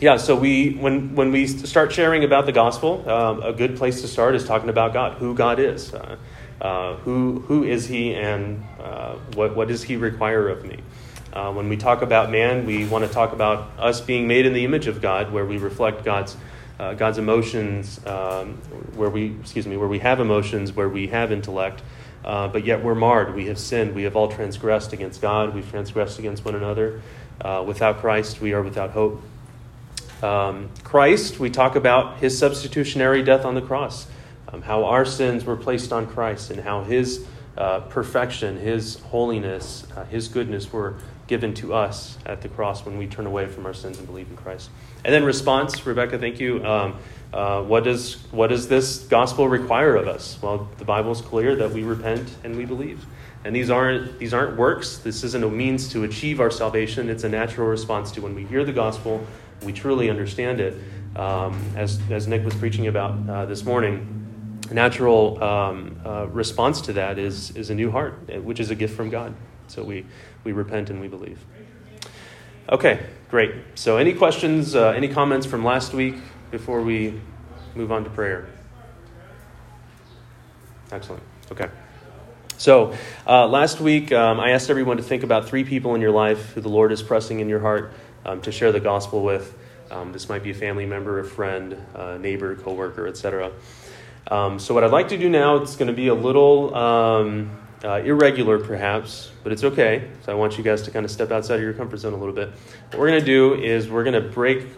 Yeah, 0.00 0.16
so 0.16 0.34
we 0.34 0.70
when 0.76 1.14
when 1.14 1.30
we 1.30 1.46
start 1.46 1.92
sharing 1.92 2.24
about 2.24 2.46
the 2.46 2.52
gospel, 2.52 3.06
um, 3.06 3.42
a 3.42 3.52
good 3.52 3.76
place 3.76 4.00
to 4.00 4.08
start 4.08 4.34
is 4.34 4.46
talking 4.46 4.70
about 4.70 4.94
God, 4.94 5.18
who 5.18 5.34
God 5.34 5.58
is, 5.58 5.92
uh, 5.92 6.16
uh, 6.58 6.96
who 6.96 7.40
who 7.40 7.64
is 7.64 7.86
He, 7.86 8.14
and 8.14 8.64
uh, 8.82 9.16
what 9.34 9.54
what 9.54 9.68
does 9.68 9.82
He 9.82 9.96
require 9.96 10.48
of 10.48 10.64
me. 10.64 10.80
Uh, 11.34 11.52
when 11.52 11.68
we 11.68 11.76
talk 11.76 12.00
about 12.00 12.30
man, 12.30 12.64
we 12.64 12.86
want 12.86 13.06
to 13.06 13.12
talk 13.12 13.34
about 13.34 13.78
us 13.78 14.00
being 14.00 14.26
made 14.26 14.46
in 14.46 14.54
the 14.54 14.64
image 14.64 14.86
of 14.86 15.02
God, 15.02 15.34
where 15.34 15.44
we 15.44 15.58
reflect 15.58 16.02
God's 16.02 16.34
uh, 16.78 16.94
God's 16.94 17.18
emotions, 17.18 18.00
um, 18.06 18.54
where 18.94 19.10
we 19.10 19.36
excuse 19.38 19.66
me, 19.66 19.76
where 19.76 19.86
we 19.86 19.98
have 19.98 20.18
emotions, 20.18 20.72
where 20.72 20.88
we 20.88 21.08
have 21.08 21.30
intellect, 21.30 21.82
uh, 22.24 22.48
but 22.48 22.64
yet 22.64 22.82
we're 22.82 22.94
marred. 22.94 23.34
We 23.34 23.48
have 23.48 23.58
sinned. 23.58 23.94
We 23.94 24.04
have 24.04 24.16
all 24.16 24.28
transgressed 24.28 24.94
against 24.94 25.20
God. 25.20 25.54
We've 25.54 25.68
transgressed 25.68 26.18
against 26.18 26.42
one 26.42 26.54
another. 26.54 27.02
without 27.66 27.98
Christ, 27.98 28.40
we 28.40 28.54
are 28.54 28.62
without 28.62 28.92
hope. 28.92 29.22
Um, 30.22 30.68
Christ, 30.84 31.40
we 31.40 31.50
talk 31.50 31.76
about 31.76 32.18
his 32.18 32.38
substitutionary 32.38 33.22
death 33.22 33.44
on 33.44 33.54
the 33.54 33.62
cross, 33.62 34.06
um, 34.48 34.62
how 34.62 34.84
our 34.84 35.04
sins 35.04 35.44
were 35.44 35.56
placed 35.56 35.92
on 35.92 36.06
Christ, 36.06 36.50
and 36.50 36.60
how 36.60 36.82
his 36.82 37.26
uh, 37.56 37.80
perfection, 37.80 38.56
his 38.58 39.00
holiness, 39.00 39.86
uh, 39.96 40.04
his 40.04 40.28
goodness 40.28 40.72
were 40.72 40.96
given 41.26 41.54
to 41.54 41.72
us 41.72 42.18
at 42.26 42.42
the 42.42 42.48
cross 42.48 42.84
when 42.84 42.98
we 42.98 43.06
turn 43.06 43.26
away 43.26 43.46
from 43.46 43.64
our 43.64 43.72
sins 43.72 43.98
and 43.98 44.06
believe 44.06 44.28
in 44.28 44.36
Christ. 44.36 44.68
And 45.04 45.14
then 45.14 45.24
response, 45.24 45.86
Rebecca, 45.86 46.18
thank 46.18 46.40
you. 46.40 46.64
Um, 46.64 46.96
uh, 47.32 47.62
what, 47.62 47.84
does, 47.84 48.14
what 48.32 48.48
does 48.48 48.66
this 48.66 48.98
gospel 49.04 49.48
require 49.48 49.94
of 49.94 50.08
us? 50.08 50.38
Well, 50.42 50.68
the 50.78 50.84
Bible 50.84 51.12
is 51.12 51.20
clear 51.20 51.54
that 51.56 51.70
we 51.70 51.84
repent 51.84 52.28
and 52.42 52.56
we 52.56 52.64
believe. 52.64 53.06
And 53.44 53.54
these 53.54 53.70
aren't, 53.70 54.18
these 54.18 54.34
aren't 54.34 54.56
works. 54.56 54.98
This 54.98 55.22
isn't 55.22 55.44
a 55.44 55.48
means 55.48 55.88
to 55.92 56.02
achieve 56.02 56.40
our 56.40 56.50
salvation. 56.50 57.08
It's 57.08 57.24
a 57.24 57.28
natural 57.28 57.68
response 57.68 58.10
to 58.12 58.20
when 58.20 58.34
we 58.34 58.44
hear 58.44 58.64
the 58.64 58.72
gospel, 58.72 59.24
we 59.62 59.72
truly 59.72 60.10
understand 60.10 60.60
it. 60.60 60.76
Um, 61.16 61.60
as, 61.76 62.00
as 62.10 62.28
Nick 62.28 62.44
was 62.44 62.54
preaching 62.54 62.86
about 62.86 63.28
uh, 63.28 63.46
this 63.46 63.64
morning, 63.64 64.60
a 64.70 64.74
natural 64.74 65.42
um, 65.42 66.00
uh, 66.04 66.26
response 66.28 66.80
to 66.82 66.92
that 66.94 67.18
is, 67.18 67.50
is 67.56 67.70
a 67.70 67.74
new 67.74 67.90
heart, 67.90 68.42
which 68.42 68.60
is 68.60 68.70
a 68.70 68.74
gift 68.74 68.96
from 68.96 69.10
God. 69.10 69.34
So 69.66 69.82
we, 69.82 70.06
we 70.44 70.52
repent 70.52 70.90
and 70.90 71.00
we 71.00 71.08
believe. 71.08 71.44
Okay, 72.68 73.04
great. 73.30 73.52
So, 73.74 73.96
any 73.96 74.14
questions, 74.14 74.76
uh, 74.76 74.90
any 74.90 75.08
comments 75.08 75.44
from 75.44 75.64
last 75.64 75.92
week 75.92 76.14
before 76.52 76.82
we 76.82 77.20
move 77.74 77.90
on 77.90 78.04
to 78.04 78.10
prayer? 78.10 78.46
Excellent. 80.92 81.22
Okay. 81.50 81.68
So, 82.58 82.94
uh, 83.26 83.48
last 83.48 83.80
week 83.80 84.12
um, 84.12 84.38
I 84.38 84.50
asked 84.50 84.70
everyone 84.70 84.98
to 84.98 85.02
think 85.02 85.24
about 85.24 85.48
three 85.48 85.64
people 85.64 85.94
in 85.96 86.00
your 86.00 86.12
life 86.12 86.52
who 86.52 86.60
the 86.60 86.68
Lord 86.68 86.92
is 86.92 87.02
pressing 87.02 87.40
in 87.40 87.48
your 87.48 87.60
heart 87.60 87.92
um, 88.24 88.40
to 88.42 88.52
share 88.52 88.72
the 88.72 88.80
gospel 88.80 89.22
with. 89.22 89.56
Um, 89.90 90.12
this 90.12 90.28
might 90.28 90.42
be 90.42 90.50
a 90.50 90.54
family 90.54 90.86
member, 90.86 91.18
a 91.18 91.24
friend, 91.24 91.76
a 91.94 92.18
neighbor, 92.18 92.54
coworker, 92.54 93.08
etc. 93.08 93.52
Um, 94.30 94.58
so, 94.58 94.74
what 94.74 94.84
I'd 94.84 94.92
like 94.92 95.08
to 95.08 95.18
do 95.18 95.28
now, 95.28 95.56
it's 95.56 95.76
going 95.76 95.88
to 95.88 95.94
be 95.94 96.08
a 96.08 96.14
little 96.14 96.74
um, 96.74 97.50
uh, 97.82 97.96
irregular, 97.96 98.58
perhaps, 98.58 99.32
but 99.42 99.52
it's 99.52 99.64
okay. 99.64 100.08
So, 100.24 100.32
I 100.32 100.34
want 100.36 100.56
you 100.56 100.62
guys 100.62 100.82
to 100.82 100.90
kind 100.92 101.04
of 101.04 101.10
step 101.10 101.32
outside 101.32 101.56
of 101.56 101.62
your 101.62 101.72
comfort 101.72 101.96
zone 101.96 102.12
a 102.12 102.16
little 102.16 102.34
bit. 102.34 102.50
What 102.90 103.00
we're 103.00 103.08
going 103.08 103.20
to 103.20 103.26
do 103.26 103.54
is 103.54 103.88
we're 103.88 104.04
going 104.04 104.22
to 104.22 104.28
break, 104.28 104.68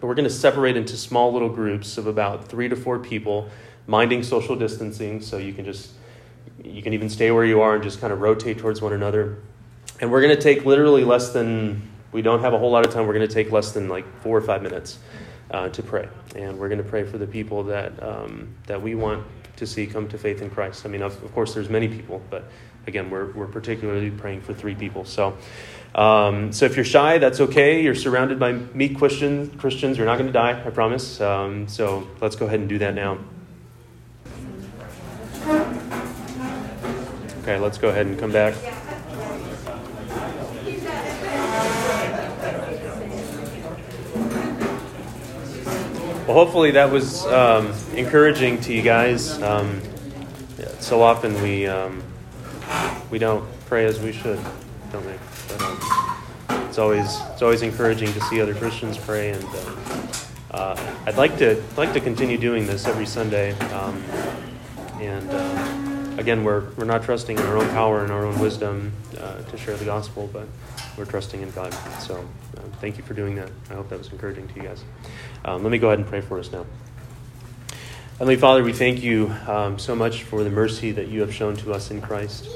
we're 0.00 0.14
going 0.14 0.28
to 0.28 0.30
separate 0.30 0.76
into 0.76 0.96
small 0.96 1.32
little 1.32 1.48
groups 1.48 1.98
of 1.98 2.06
about 2.06 2.46
three 2.46 2.68
to 2.68 2.76
four 2.76 3.00
people, 3.00 3.48
minding 3.88 4.22
social 4.22 4.54
distancing, 4.54 5.20
so 5.20 5.38
you 5.38 5.52
can 5.52 5.64
just 5.64 5.92
you 6.62 6.82
can 6.82 6.92
even 6.92 7.08
stay 7.08 7.30
where 7.30 7.44
you 7.44 7.60
are 7.60 7.74
and 7.74 7.82
just 7.82 8.00
kind 8.00 8.12
of 8.12 8.20
rotate 8.20 8.58
towards 8.58 8.80
one 8.80 8.92
another. 8.92 9.38
And 10.00 10.10
we're 10.10 10.20
going 10.20 10.34
to 10.34 10.40
take 10.40 10.64
literally 10.64 11.04
less 11.04 11.32
than, 11.32 11.88
we 12.12 12.22
don't 12.22 12.40
have 12.40 12.52
a 12.52 12.58
whole 12.58 12.70
lot 12.70 12.86
of 12.86 12.92
time, 12.92 13.06
we're 13.06 13.14
going 13.14 13.26
to 13.26 13.34
take 13.34 13.50
less 13.50 13.72
than 13.72 13.88
like 13.88 14.06
four 14.20 14.36
or 14.36 14.42
five 14.42 14.62
minutes 14.62 14.98
uh, 15.50 15.68
to 15.70 15.82
pray. 15.82 16.08
And 16.36 16.58
we're 16.58 16.68
going 16.68 16.82
to 16.82 16.88
pray 16.88 17.04
for 17.04 17.18
the 17.18 17.26
people 17.26 17.64
that, 17.64 18.02
um, 18.02 18.54
that 18.66 18.80
we 18.80 18.94
want 18.94 19.26
to 19.56 19.66
see 19.66 19.86
come 19.86 20.08
to 20.08 20.18
faith 20.18 20.42
in 20.42 20.50
Christ. 20.50 20.86
I 20.86 20.88
mean, 20.88 21.02
of, 21.02 21.22
of 21.22 21.32
course, 21.34 21.54
there's 21.54 21.68
many 21.68 21.88
people, 21.88 22.22
but 22.30 22.44
again, 22.86 23.10
we're, 23.10 23.32
we're 23.32 23.46
particularly 23.46 24.10
praying 24.10 24.40
for 24.40 24.54
three 24.54 24.74
people. 24.74 25.04
So, 25.04 25.36
um, 25.94 26.52
so 26.52 26.64
if 26.64 26.76
you're 26.76 26.84
shy, 26.84 27.18
that's 27.18 27.40
okay. 27.40 27.82
You're 27.82 27.94
surrounded 27.94 28.38
by 28.38 28.52
meek 28.52 28.96
Christians. 28.96 29.54
Christians, 29.60 29.98
you're 29.98 30.06
not 30.06 30.16
going 30.16 30.26
to 30.26 30.32
die, 30.32 30.62
I 30.64 30.70
promise. 30.70 31.20
Um, 31.20 31.68
so 31.68 32.08
let's 32.20 32.36
go 32.36 32.46
ahead 32.46 32.60
and 32.60 32.68
do 32.68 32.78
that 32.78 32.94
now. 32.94 33.18
Okay, 37.42 37.58
let's 37.58 37.76
go 37.76 37.88
ahead 37.88 38.06
and 38.06 38.18
come 38.18 38.32
back. 38.32 38.54
Well, 46.26 46.34
hopefully 46.34 46.70
that 46.70 46.88
was 46.88 47.26
um, 47.26 47.72
encouraging 47.96 48.60
to 48.60 48.72
you 48.72 48.80
guys. 48.80 49.42
Um, 49.42 49.82
so 50.78 51.02
often 51.02 51.34
we 51.42 51.66
um, 51.66 52.00
we 53.10 53.18
don't 53.18 53.44
pray 53.66 53.86
as 53.86 53.98
we 53.98 54.12
should, 54.12 54.38
don't 54.92 55.04
we? 55.04 55.14
But, 55.48 55.62
um, 55.62 56.68
it's 56.68 56.78
always 56.78 57.18
it's 57.32 57.42
always 57.42 57.62
encouraging 57.62 58.12
to 58.12 58.20
see 58.20 58.40
other 58.40 58.54
Christians 58.54 58.98
pray, 58.98 59.30
and 59.30 59.44
uh, 59.44 60.06
uh, 60.52 60.94
I'd 61.06 61.16
like 61.16 61.38
to 61.38 61.60
like 61.76 61.92
to 61.92 62.00
continue 62.00 62.38
doing 62.38 62.68
this 62.68 62.86
every 62.86 63.06
Sunday, 63.06 63.52
um, 63.72 64.00
and. 65.00 65.28
Uh, 65.28 65.78
again, 66.18 66.44
we're, 66.44 66.68
we're 66.76 66.84
not 66.84 67.02
trusting 67.02 67.38
in 67.38 67.44
our 67.46 67.56
own 67.56 67.68
power 67.70 68.02
and 68.02 68.12
our 68.12 68.26
own 68.26 68.38
wisdom 68.38 68.92
uh, 69.18 69.42
to 69.42 69.56
share 69.56 69.76
the 69.76 69.84
gospel, 69.84 70.28
but 70.32 70.46
we're 70.96 71.04
trusting 71.04 71.40
in 71.42 71.50
God. 71.52 71.72
So 72.00 72.18
um, 72.18 72.72
thank 72.80 72.96
you 72.96 73.04
for 73.04 73.14
doing 73.14 73.34
that. 73.36 73.50
I 73.70 73.74
hope 73.74 73.88
that 73.88 73.98
was 73.98 74.12
encouraging 74.12 74.48
to 74.48 74.54
you 74.54 74.62
guys. 74.62 74.84
Um, 75.44 75.62
let 75.62 75.70
me 75.70 75.78
go 75.78 75.88
ahead 75.88 75.98
and 75.98 76.08
pray 76.08 76.20
for 76.20 76.38
us 76.38 76.52
now. 76.52 76.66
Heavenly 78.18 78.36
Father, 78.36 78.62
we 78.62 78.72
thank 78.72 79.02
you 79.02 79.34
um, 79.46 79.78
so 79.78 79.96
much 79.96 80.22
for 80.22 80.44
the 80.44 80.50
mercy 80.50 80.92
that 80.92 81.08
you 81.08 81.20
have 81.22 81.34
shown 81.34 81.56
to 81.56 81.72
us 81.72 81.90
in 81.90 82.00
Christ. 82.00 82.48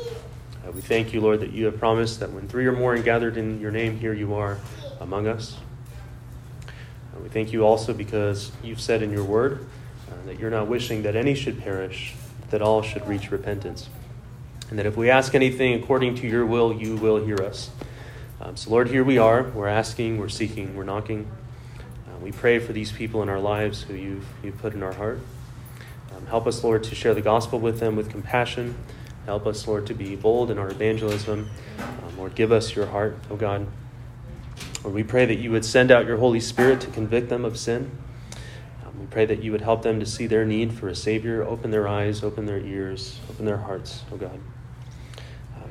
Uh, 0.67 0.71
we 0.73 0.81
thank 0.81 1.13
you, 1.13 1.21
Lord, 1.21 1.41
that 1.41 1.53
you 1.53 1.65
have 1.65 1.79
promised 1.79 2.21
that 2.21 2.31
when 2.31 2.47
three 2.47 2.67
or 2.67 2.73
more 2.73 2.95
are 2.95 3.03
gathered 3.03 3.37
in 3.37 3.61
your 3.61 3.71
name, 3.71 3.99
here 3.99 4.13
you 4.13 4.35
are 4.35 4.59
among 5.01 5.27
us. 5.27 5.57
Uh, 6.67 7.21
we 7.23 7.29
thank 7.29 7.53
you 7.53 7.65
also 7.65 7.93
because 7.93 8.53
you've 8.63 8.81
said 8.81 9.03
in 9.03 9.11
your 9.11 9.25
word 9.25 9.67
uh, 10.09 10.27
that 10.27 10.39
you're 10.39 10.51
not 10.51 10.69
wishing 10.69 11.03
that 11.03 11.17
any 11.17 11.35
should 11.35 11.61
perish 11.61 12.15
that 12.51 12.63
all 12.63 12.83
should 12.83 13.07
reach 13.09 13.31
repentance. 13.31 13.89
And 14.71 14.79
that 14.79 14.87
if 14.87 14.97
we 14.97 15.11
ask 15.11 15.35
anything 15.35 15.75
according 15.75 16.17
to 16.17 16.27
your 16.27 16.45
will, 16.45 16.73
you 16.73 16.97
will 16.97 17.25
hear 17.25 17.41
us. 17.43 17.71
Um, 18.41 18.57
so, 18.57 18.71
Lord, 18.71 18.89
here 18.89 19.03
we 19.03 19.19
are. 19.19 19.43
We're 19.43 19.69
asking, 19.69 20.19
we're 20.19 20.29
seeking, 20.29 20.77
we're 20.77 20.85
knocking. 20.85 21.31
Uh, 21.79 22.19
we 22.19 22.33
pray 22.33 22.59
for 22.59 22.73
these 22.73 22.93
people 22.93 23.23
in 23.23 23.29
our 23.29 23.41
lives 23.41 23.83
who 23.83 23.95
you've, 23.95 24.27
you've 24.43 24.59
put 24.59 24.75
in 24.75 24.83
our 24.83 24.93
heart. 24.93 25.21
Um, 26.15 26.27
help 26.27 26.47
us, 26.47 26.63
Lord, 26.63 26.85
to 26.85 26.95
share 26.95 27.15
the 27.15 27.23
gospel 27.23 27.59
with 27.59 27.81
them 27.81 27.97
with 27.97 28.11
compassion. 28.11 28.77
Help 29.25 29.47
us, 29.47 29.67
Lord, 29.67 29.87
to 29.87 29.95
be 29.95 30.17
bold 30.17 30.51
in 30.51 30.59
our 30.59 30.71
evangelism. 30.71 31.49
Um, 31.79 32.19
Lord, 32.19 32.35
give 32.35 32.53
us 32.53 32.77
your 32.77 32.87
heart, 32.87 33.17
O 33.31 33.35
oh 33.35 33.37
God. 33.37 33.67
Lord, 34.85 34.95
we 34.95 35.03
pray 35.03 35.27
that 35.27 35.39
you 35.39 35.51
would 35.51 35.65
send 35.65 35.91
out 35.91 36.07
your 36.07 36.19
Holy 36.19 36.41
Spirit 36.41 36.81
to 36.83 36.89
convict 36.89 37.29
them 37.29 37.45
of 37.45 37.59
sin. 37.59 37.91
We 39.07 39.13
pray 39.13 39.27
that 39.27 39.43
you 39.43 39.53
would 39.53 39.61
help 39.61 39.83
them 39.83 40.01
to 40.01 40.07
see 40.07 40.27
their 40.27 40.45
need 40.45 40.73
for 40.73 40.89
a 40.89 40.95
Savior, 40.97 41.45
open 41.45 41.71
their 41.71 41.87
eyes, 41.87 42.25
open 42.25 42.47
their 42.47 42.59
ears, 42.59 43.21
open 43.31 43.45
their 43.45 43.59
hearts, 43.59 44.03
oh 44.11 44.17
God. 44.17 44.41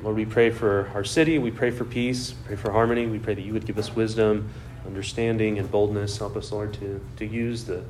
Lord, 0.06 0.18
we 0.18 0.24
pray 0.24 0.50
for 0.50 0.88
our 0.94 1.02
city. 1.02 1.36
We 1.38 1.50
pray 1.50 1.72
for 1.72 1.84
peace. 1.84 2.30
Pray 2.30 2.54
for 2.54 2.70
harmony. 2.70 3.08
We 3.08 3.18
pray 3.18 3.34
that 3.34 3.42
you 3.42 3.52
would 3.54 3.66
give 3.66 3.76
us 3.76 3.96
wisdom, 3.96 4.48
understanding, 4.86 5.58
and 5.58 5.68
boldness. 5.68 6.16
Help 6.16 6.36
us, 6.36 6.52
Lord, 6.52 6.72
to, 6.74 7.00
to 7.16 7.26
use 7.26 7.64
the, 7.64 7.82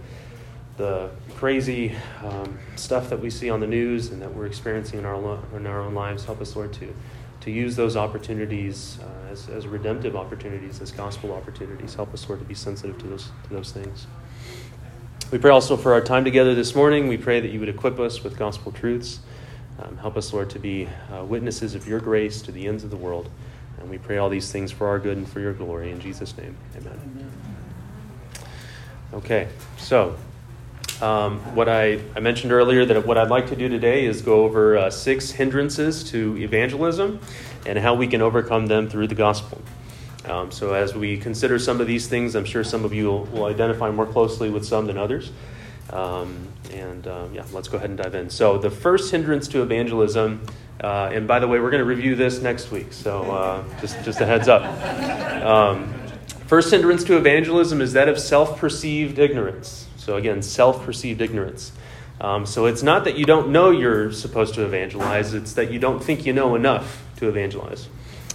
the 0.78 1.10
crazy 1.34 1.94
um, 2.24 2.58
stuff 2.74 3.10
that 3.10 3.20
we 3.20 3.28
see 3.28 3.50
on 3.50 3.60
the 3.60 3.66
news 3.66 4.12
and 4.12 4.22
that 4.22 4.34
we're 4.34 4.46
experiencing 4.46 5.00
in 5.00 5.04
our, 5.04 5.38
in 5.54 5.66
our 5.66 5.82
own 5.82 5.92
lives. 5.92 6.24
Help 6.24 6.40
us, 6.40 6.56
Lord, 6.56 6.72
to, 6.72 6.94
to 7.42 7.50
use 7.50 7.76
those 7.76 7.98
opportunities 7.98 8.96
uh, 9.02 9.30
as, 9.30 9.50
as 9.50 9.66
redemptive 9.66 10.16
opportunities, 10.16 10.80
as 10.80 10.92
gospel 10.92 11.34
opportunities. 11.34 11.96
Help 11.96 12.14
us, 12.14 12.26
Lord, 12.30 12.40
to 12.40 12.46
be 12.46 12.54
sensitive 12.54 12.96
to 12.96 13.08
those, 13.08 13.24
to 13.24 13.50
those 13.50 13.72
things. 13.72 14.06
We 15.30 15.36
pray 15.36 15.50
also 15.50 15.76
for 15.76 15.92
our 15.92 16.00
time 16.00 16.24
together 16.24 16.54
this 16.54 16.74
morning. 16.74 17.08
We 17.08 17.18
pray 17.18 17.40
that 17.40 17.50
you 17.50 17.60
would 17.60 17.68
equip 17.68 18.00
us 18.00 18.24
with 18.24 18.38
gospel 18.38 18.72
truths. 18.72 19.20
Um, 19.82 19.96
help 19.98 20.16
us, 20.16 20.32
Lord, 20.32 20.50
to 20.50 20.58
be 20.58 20.88
uh, 21.12 21.24
witnesses 21.24 21.74
of 21.74 21.86
your 21.86 22.00
grace 22.00 22.40
to 22.42 22.52
the 22.52 22.66
ends 22.66 22.84
of 22.84 22.90
the 22.90 22.96
world. 22.96 23.30
And 23.78 23.90
we 23.90 23.98
pray 23.98 24.18
all 24.18 24.30
these 24.30 24.50
things 24.50 24.72
for 24.72 24.86
our 24.88 24.98
good 24.98 25.16
and 25.16 25.28
for 25.28 25.40
your 25.40 25.52
glory. 25.52 25.90
In 25.90 26.00
Jesus' 26.00 26.36
name, 26.36 26.56
amen. 26.76 26.98
amen. 27.04 27.32
Okay, 29.12 29.48
so 29.76 30.16
um, 31.02 31.38
what 31.54 31.68
I, 31.68 32.00
I 32.14 32.20
mentioned 32.20 32.52
earlier 32.52 32.86
that 32.86 33.06
what 33.06 33.18
I'd 33.18 33.28
like 33.28 33.48
to 33.48 33.56
do 33.56 33.68
today 33.68 34.06
is 34.06 34.22
go 34.22 34.44
over 34.44 34.78
uh, 34.78 34.90
six 34.90 35.30
hindrances 35.30 36.02
to 36.10 36.36
evangelism 36.38 37.20
and 37.66 37.78
how 37.78 37.94
we 37.94 38.06
can 38.06 38.22
overcome 38.22 38.66
them 38.66 38.88
through 38.88 39.08
the 39.08 39.14
gospel. 39.14 39.60
Um, 40.24 40.50
so, 40.50 40.72
as 40.72 40.94
we 40.94 41.18
consider 41.18 41.58
some 41.58 41.80
of 41.80 41.86
these 41.86 42.08
things, 42.08 42.34
I'm 42.34 42.44
sure 42.44 42.64
some 42.64 42.84
of 42.84 42.92
you 42.92 43.06
will, 43.06 43.24
will 43.26 43.44
identify 43.44 43.90
more 43.90 44.06
closely 44.06 44.50
with 44.50 44.64
some 44.64 44.86
than 44.86 44.98
others. 44.98 45.30
Um, 45.90 46.48
and 46.72 47.06
uh, 47.06 47.28
yeah, 47.32 47.44
let's 47.52 47.68
go 47.68 47.76
ahead 47.76 47.90
and 47.90 47.98
dive 47.98 48.14
in. 48.14 48.28
So, 48.30 48.58
the 48.58 48.70
first 48.70 49.10
hindrance 49.10 49.46
to 49.48 49.62
evangelism, 49.62 50.44
uh, 50.82 51.10
and 51.12 51.28
by 51.28 51.38
the 51.38 51.46
way, 51.46 51.60
we're 51.60 51.70
going 51.70 51.82
to 51.82 51.86
review 51.86 52.16
this 52.16 52.40
next 52.40 52.70
week, 52.70 52.92
so 52.92 53.22
uh, 53.30 53.80
just, 53.80 54.02
just 54.04 54.20
a 54.20 54.26
heads 54.26 54.48
up. 54.48 54.62
Um, 55.44 55.94
first 56.46 56.72
hindrance 56.72 57.04
to 57.04 57.16
evangelism 57.16 57.80
is 57.80 57.92
that 57.92 58.08
of 58.08 58.18
self 58.18 58.58
perceived 58.58 59.18
ignorance. 59.18 59.86
So, 59.96 60.16
again, 60.16 60.42
self 60.42 60.84
perceived 60.84 61.20
ignorance. 61.20 61.72
Um, 62.20 62.46
so, 62.46 62.66
it's 62.66 62.82
not 62.82 63.04
that 63.04 63.16
you 63.16 63.24
don't 63.24 63.50
know 63.50 63.70
you're 63.70 64.10
supposed 64.10 64.54
to 64.54 64.64
evangelize, 64.64 65.34
it's 65.34 65.52
that 65.52 65.70
you 65.70 65.78
don't 65.78 66.02
think 66.02 66.26
you 66.26 66.32
know 66.32 66.56
enough 66.56 67.04
to 67.18 67.28
evangelize. 67.28 67.88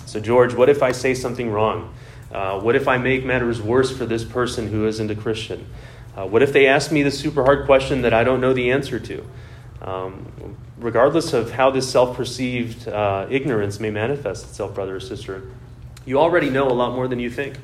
So, 0.05 0.21
George, 0.21 0.53
what 0.53 0.69
if 0.69 0.81
I 0.81 0.93
say 0.93 1.13
something 1.13 1.49
wrong? 1.49 1.93
Uh, 2.31 2.61
what 2.61 2.77
if 2.77 2.87
I 2.87 2.97
make 2.97 3.25
matters 3.25 3.61
worse 3.61 3.95
for 3.95 4.05
this 4.05 4.23
person 4.23 4.67
who 4.67 4.87
isn't 4.87 5.11
a 5.11 5.15
Christian? 5.15 5.67
Uh, 6.15 6.27
what 6.27 6.43
if 6.43 6.51
they 6.51 6.67
ask 6.67 6.91
me 6.91 7.03
the 7.03 7.11
super 7.11 7.43
hard 7.43 7.65
question 7.65 8.01
that 8.01 8.13
I 8.13 8.23
don't 8.23 8.41
know 8.41 8.53
the 8.53 8.71
answer 8.71 8.99
to? 8.99 9.25
Um, 9.81 10.57
regardless 10.77 11.33
of 11.33 11.51
how 11.51 11.71
this 11.71 11.89
self 11.89 12.15
perceived 12.17 12.87
uh, 12.87 13.27
ignorance 13.29 13.79
may 13.79 13.91
manifest 13.91 14.45
itself, 14.45 14.75
brother 14.75 14.95
or 14.95 14.99
sister, 14.99 15.43
you 16.05 16.19
already 16.19 16.49
know 16.49 16.67
a 16.67 16.73
lot 16.73 16.93
more 16.93 17.07
than 17.07 17.19
you 17.19 17.29
think. 17.29 17.57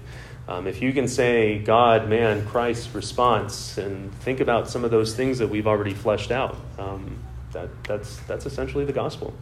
Um, 0.48 0.66
if 0.66 0.82
you 0.82 0.94
can 0.94 1.10
say 1.10 1.60
God, 1.60 2.08
man, 2.08 2.46
Christ, 2.46 2.94
response, 2.94 3.78
and 3.78 4.14
think 4.20 4.40
about 4.40 4.70
some 4.70 4.86
of 4.86 4.92
those 4.92 5.14
things 5.14 5.40
that 5.40 5.50
we've 5.50 5.68
already 5.68 5.94
fleshed 5.94 6.32
out, 6.32 6.56
um, 6.80 7.18
that, 7.52 7.68
that's, 7.84 8.18
that's 8.22 8.46
essentially 8.46 8.86
the 8.86 8.94
gospel. 8.94 9.34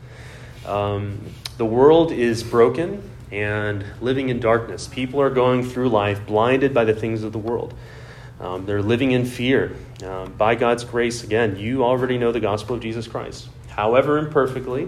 Um, 0.65 1.19
the 1.57 1.65
world 1.65 2.11
is 2.11 2.41
broken 2.41 3.07
and 3.31 3.85
living 4.01 4.29
in 4.29 4.39
darkness. 4.39 4.87
People 4.87 5.21
are 5.21 5.29
going 5.29 5.63
through 5.63 5.89
life 5.89 6.25
blinded 6.25 6.73
by 6.73 6.85
the 6.85 6.93
things 6.93 7.21
of 7.21 7.33
the 7.33 7.39
world. 7.39 7.75
Um, 8.39 8.65
they're 8.65 8.81
living 8.81 9.11
in 9.11 9.25
fear. 9.25 9.75
Uh, 10.03 10.25
by 10.27 10.55
God's 10.55 10.83
grace, 10.83 11.23
again, 11.23 11.57
you 11.57 11.83
already 11.83 12.17
know 12.17 12.31
the 12.31 12.39
gospel 12.39 12.75
of 12.75 12.81
Jesus 12.81 13.07
Christ. 13.07 13.47
However, 13.69 14.17
imperfectly, 14.17 14.87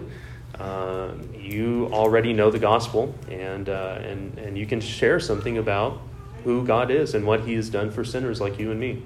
uh, 0.60 1.12
you 1.36 1.89
already 1.92 2.34
know 2.34 2.51
the 2.51 2.60
gospel, 2.60 3.16
and, 3.30 3.70
uh, 3.70 4.00
and, 4.01 4.38
and 4.38 4.58
you 4.58 4.66
can 4.66 4.82
share 4.82 5.20
something 5.20 5.58
about 5.58 6.01
who 6.44 6.66
God 6.66 6.92
is 6.92 7.13
and 7.13 7.25
what 7.25 7.42
He 7.42 7.54
has 7.54 7.70
done 7.70 7.92
for 7.92 8.04
sinners 8.04 8.42
like 8.42 8.60
you 8.60 8.72
and 8.72 8.80
me. 8.80 9.04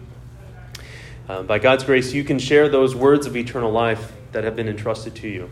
Uh, 1.29 1.43
by 1.43 1.59
God's 1.59 1.83
grace, 1.83 2.13
you 2.13 2.23
can 2.23 2.39
share 2.39 2.67
those 2.67 2.95
words 2.95 3.25
of 3.25 3.35
eternal 3.35 3.71
life 3.71 4.11
that 4.31 4.43
have 4.43 4.55
been 4.55 4.67
entrusted 4.67 5.15
to 5.15 5.27
you. 5.27 5.49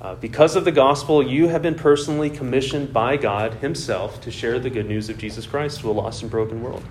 Uh, 0.00 0.14
because 0.16 0.56
of 0.56 0.64
the 0.64 0.72
gospel, 0.72 1.22
you 1.22 1.48
have 1.48 1.62
been 1.62 1.74
personally 1.74 2.28
commissioned 2.30 2.92
by 2.92 3.16
God 3.16 3.54
Himself 3.54 4.20
to 4.22 4.30
share 4.30 4.58
the 4.58 4.70
good 4.70 4.86
news 4.86 5.08
of 5.08 5.18
Jesus 5.18 5.46
Christ 5.46 5.80
to 5.80 5.90
a 5.90 5.92
lost 5.92 6.22
and 6.22 6.30
broken 6.30 6.62
world. 6.62 6.84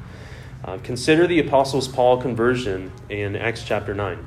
Uh, 0.63 0.77
consider 0.81 1.27
the 1.27 1.39
Apostles' 1.39 1.87
Paul 1.87 2.21
conversion 2.21 2.91
in 3.09 3.35
Acts 3.35 3.63
chapter 3.63 3.93
9. 3.93 4.25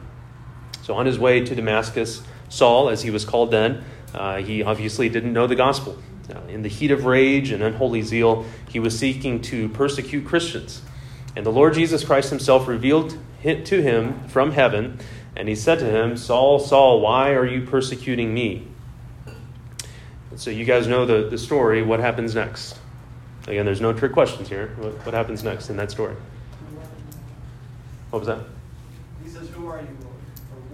So, 0.82 0.94
on 0.94 1.06
his 1.06 1.18
way 1.18 1.40
to 1.40 1.54
Damascus, 1.54 2.22
Saul, 2.48 2.88
as 2.90 3.02
he 3.02 3.10
was 3.10 3.24
called 3.24 3.50
then, 3.50 3.84
uh, 4.14 4.36
he 4.36 4.62
obviously 4.62 5.08
didn't 5.08 5.32
know 5.32 5.46
the 5.46 5.56
gospel. 5.56 5.98
Uh, 6.32 6.40
in 6.48 6.62
the 6.62 6.68
heat 6.68 6.90
of 6.90 7.06
rage 7.06 7.50
and 7.50 7.62
unholy 7.62 8.02
zeal, 8.02 8.44
he 8.68 8.78
was 8.78 8.98
seeking 8.98 9.40
to 9.42 9.68
persecute 9.70 10.26
Christians. 10.26 10.82
And 11.34 11.44
the 11.44 11.50
Lord 11.50 11.74
Jesus 11.74 12.04
Christ 12.04 12.30
himself 12.30 12.68
revealed 12.68 13.16
to 13.42 13.82
him 13.82 14.28
from 14.28 14.52
heaven, 14.52 14.98
and 15.36 15.48
he 15.48 15.54
said 15.54 15.78
to 15.78 15.84
him, 15.84 16.16
Saul, 16.16 16.58
Saul, 16.58 17.00
why 17.00 17.32
are 17.32 17.46
you 17.46 17.66
persecuting 17.66 18.34
me? 18.34 18.66
So 20.36 20.50
you 20.50 20.64
guys 20.64 20.86
know 20.86 21.06
the, 21.06 21.28
the 21.28 21.38
story. 21.38 21.82
What 21.82 22.00
happens 22.00 22.34
next? 22.34 22.78
Again, 23.46 23.64
there's 23.64 23.80
no 23.80 23.92
trick 23.92 24.12
questions 24.12 24.48
here. 24.48 24.74
What, 24.78 24.92
what 25.06 25.14
happens 25.14 25.44
next 25.44 25.70
in 25.70 25.76
that 25.76 25.90
story? 25.90 26.16
What 28.10 28.20
was 28.20 28.26
that? 28.28 28.40
He 29.22 29.28
says, 29.28 29.48
Who 29.50 29.68
are 29.68 29.80
you, 29.80 29.96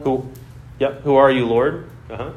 Lord? 0.05 0.23
Who? 0.25 0.33
Yep. 0.79 1.03
Who 1.03 1.15
are 1.17 1.31
you, 1.31 1.47
Lord? 1.47 1.91
Uh 2.11 2.17
huh. 2.17 2.31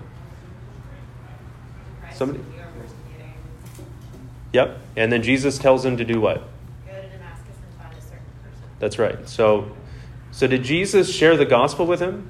Somebody- 2.13 2.39
you 2.55 2.61
are 2.61 2.67
persecuting. 2.67 3.33
Yep. 4.53 4.77
And 4.95 5.11
then 5.11 5.21
Jesus 5.21 5.57
tells 5.57 5.83
him 5.85 5.97
to 5.97 6.05
do 6.05 6.21
what? 6.21 6.37
Go 6.37 6.93
to 6.93 7.01
Damascus 7.09 7.55
and 7.61 7.81
find 7.81 7.93
a 7.97 8.01
certain 8.01 8.19
person. 8.43 8.63
That's 8.79 8.97
right. 8.99 9.27
So, 9.27 9.71
so 10.31 10.47
did 10.47 10.63
Jesus 10.63 11.13
share 11.13 11.35
the 11.35 11.45
gospel 11.45 11.85
with 11.85 11.99
him? 11.99 12.29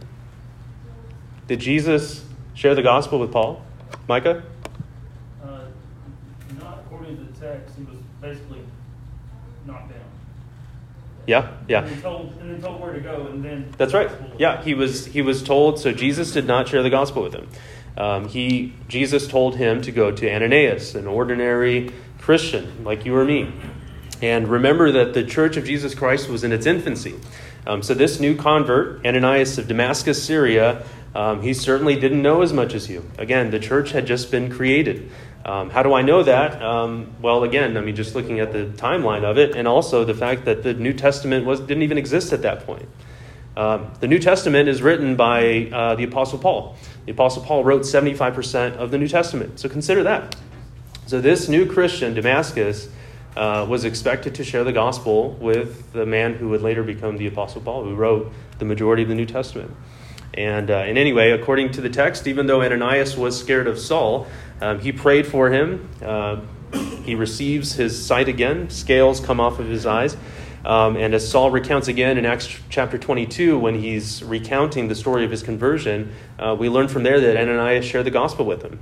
Did 1.47 1.59
Jesus 1.59 2.25
share 2.55 2.73
the 2.73 2.81
gospel 2.81 3.19
with 3.19 3.31
Paul? 3.31 3.61
Micah? 4.07 4.41
Uh, 5.43 5.59
not 6.59 6.79
according 6.85 7.17
to 7.17 7.23
the 7.23 7.39
text. 7.39 7.75
He 7.77 7.83
was 7.83 7.97
basically 8.21 8.61
knocked 9.67 9.89
down. 9.91 9.99
Yeah. 11.27 11.51
Yeah. 11.67 11.83
And 11.83 11.89
then 11.89 12.01
told, 12.01 12.33
and 12.39 12.51
then 12.51 12.61
told 12.61 12.81
where 12.81 12.93
to 12.93 12.99
go, 12.99 13.27
and 13.27 13.43
then. 13.43 13.73
That's 13.77 13.93
right. 13.93 14.09
Yeah, 14.37 14.61
he 14.61 14.73
was 14.73 15.05
he 15.05 15.21
was 15.21 15.43
told. 15.43 15.79
So 15.79 15.91
Jesus 15.91 16.31
did 16.31 16.45
not 16.45 16.67
share 16.67 16.83
the 16.83 16.89
gospel 16.89 17.23
with 17.23 17.33
him. 17.33 17.47
Um, 17.97 18.27
he 18.27 18.73
Jesus 18.87 19.27
told 19.27 19.55
him 19.55 19.81
to 19.81 19.91
go 19.91 20.11
to 20.11 20.31
Ananias, 20.31 20.95
an 20.95 21.07
ordinary 21.07 21.91
Christian 22.19 22.83
like 22.83 23.05
you 23.05 23.15
or 23.15 23.25
me. 23.25 23.51
And 24.21 24.47
remember 24.47 24.91
that 24.91 25.13
the 25.13 25.23
Church 25.23 25.57
of 25.57 25.65
Jesus 25.65 25.93
Christ 25.93 26.29
was 26.29 26.43
in 26.43 26.51
its 26.51 26.65
infancy. 26.65 27.15
Um, 27.67 27.81
so 27.81 27.93
this 27.93 28.19
new 28.19 28.35
convert, 28.35 29.05
Ananias 29.05 29.57
of 29.57 29.67
Damascus, 29.67 30.23
Syria, 30.23 30.85
um, 31.15 31.41
he 31.41 31.53
certainly 31.53 31.95
didn't 31.95 32.21
know 32.21 32.41
as 32.41 32.53
much 32.53 32.73
as 32.73 32.89
you. 32.89 33.09
Again, 33.17 33.49
the 33.49 33.59
church 33.59 33.91
had 33.91 34.05
just 34.05 34.31
been 34.31 34.51
created. 34.51 35.09
Um, 35.45 35.69
how 35.69 35.83
do 35.83 35.93
I 35.93 36.01
know 36.01 36.23
that? 36.23 36.59
Um, 36.59 37.13
well, 37.21 37.43
again, 37.43 37.77
I 37.77 37.81
mean, 37.81 37.95
just 37.95 38.15
looking 38.15 38.39
at 38.39 38.51
the 38.51 38.65
timeline 38.65 39.23
of 39.23 39.37
it, 39.37 39.55
and 39.55 39.67
also 39.67 40.03
the 40.03 40.15
fact 40.15 40.45
that 40.45 40.63
the 40.63 40.73
New 40.73 40.91
Testament 40.91 41.45
was 41.45 41.59
didn't 41.59 41.83
even 41.83 41.99
exist 41.99 42.33
at 42.33 42.41
that 42.41 42.65
point. 42.65 42.89
Um, 43.55 43.91
the 43.99 44.07
New 44.07 44.17
Testament 44.19 44.67
is 44.67 44.81
written 44.81 45.15
by 45.15 45.69
uh, 45.71 45.95
the 45.95 46.03
Apostle 46.03 46.39
Paul. 46.39 46.75
The 47.05 47.11
Apostle 47.11 47.43
Paul 47.43 47.63
wrote 47.63 47.83
75% 47.83 48.75
of 48.75 48.89
the 48.89 48.97
New 48.97 49.07
Testament. 49.07 49.59
So 49.59 49.69
consider 49.69 50.03
that. 50.03 50.35
So 51.05 51.21
this 51.21 51.47
new 51.47 51.71
Christian, 51.71 52.15
Damascus, 52.15 52.89
uh, 53.37 53.65
was 53.69 53.85
expected 53.85 54.35
to 54.35 54.43
share 54.43 54.63
the 54.63 54.73
gospel 54.73 55.31
with 55.33 55.91
the 55.93 56.05
man 56.05 56.33
who 56.33 56.49
would 56.49 56.63
later 56.63 56.83
become 56.83 57.17
the 57.17 57.27
Apostle 57.27 57.61
Paul, 57.61 57.83
who 57.83 57.93
wrote 57.93 58.33
the 58.57 58.65
majority 58.65 59.03
of 59.03 59.09
the 59.09 59.15
New 59.15 59.25
Testament. 59.25 59.71
And, 60.33 60.69
uh, 60.69 60.79
and 60.79 60.97
anyway, 60.97 61.31
according 61.31 61.71
to 61.73 61.81
the 61.81 61.89
text, 61.89 62.27
even 62.27 62.47
though 62.47 62.61
Ananias 62.61 63.15
was 63.15 63.39
scared 63.39 63.67
of 63.67 63.79
Saul, 63.79 64.27
um, 64.61 64.79
he 64.79 64.91
prayed 64.91 65.27
for 65.27 65.49
him. 65.49 65.89
Uh, 66.01 66.41
he 67.03 67.15
receives 67.15 67.73
his 67.73 68.03
sight 68.03 68.27
again, 68.27 68.69
scales 68.69 69.19
come 69.19 69.39
off 69.39 69.59
of 69.59 69.67
his 69.67 69.85
eyes. 69.85 70.17
Um, 70.65 70.97
and 70.97 71.13
as 71.13 71.29
Saul 71.29 71.51
recounts 71.51 71.87
again 71.87 72.17
in 72.17 72.25
Acts 72.25 72.59
chapter 72.69 72.97
22, 72.97 73.59
when 73.59 73.79
he's 73.79 74.23
recounting 74.23 74.87
the 74.87 74.95
story 74.95 75.23
of 75.23 75.29
his 75.29 75.43
conversion, 75.43 76.11
uh, 76.39 76.55
we 76.57 76.69
learn 76.69 76.87
from 76.87 77.03
there 77.03 77.21
that 77.21 77.37
Ananias 77.37 77.85
shared 77.85 78.07
the 78.07 78.11
gospel 78.11 78.45
with 78.45 78.63
him. 78.63 78.79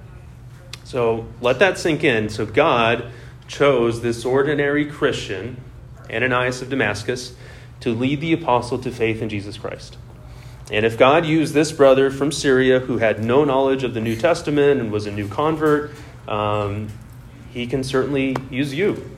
So 0.85 1.27
let 1.41 1.59
that 1.59 1.77
sink 1.77 2.03
in. 2.05 2.29
So 2.29 2.45
God 2.45 3.11
chose 3.47 4.01
this 4.01 4.23
ordinary 4.23 4.85
Christian, 4.85 5.61
Ananias 6.09 6.61
of 6.61 6.69
Damascus, 6.69 7.35
to 7.81 7.93
lead 7.93 8.21
the 8.21 8.31
apostle 8.31 8.79
to 8.79 8.89
faith 8.89 9.21
in 9.21 9.27
Jesus 9.27 9.57
Christ. 9.57 9.97
And 10.71 10.85
if 10.85 10.97
God 10.97 11.25
used 11.25 11.53
this 11.53 11.71
brother 11.71 12.09
from 12.09 12.31
Syria 12.31 12.79
who 12.79 12.97
had 12.97 13.23
no 13.23 13.43
knowledge 13.43 13.83
of 13.83 13.93
the 13.93 14.01
New 14.01 14.15
Testament 14.15 14.79
and 14.79 14.91
was 14.91 15.05
a 15.05 15.11
new 15.11 15.27
convert, 15.27 15.91
um, 16.27 16.87
he 17.51 17.67
can 17.67 17.83
certainly 17.83 18.35
use 18.49 18.73
you. 18.73 19.09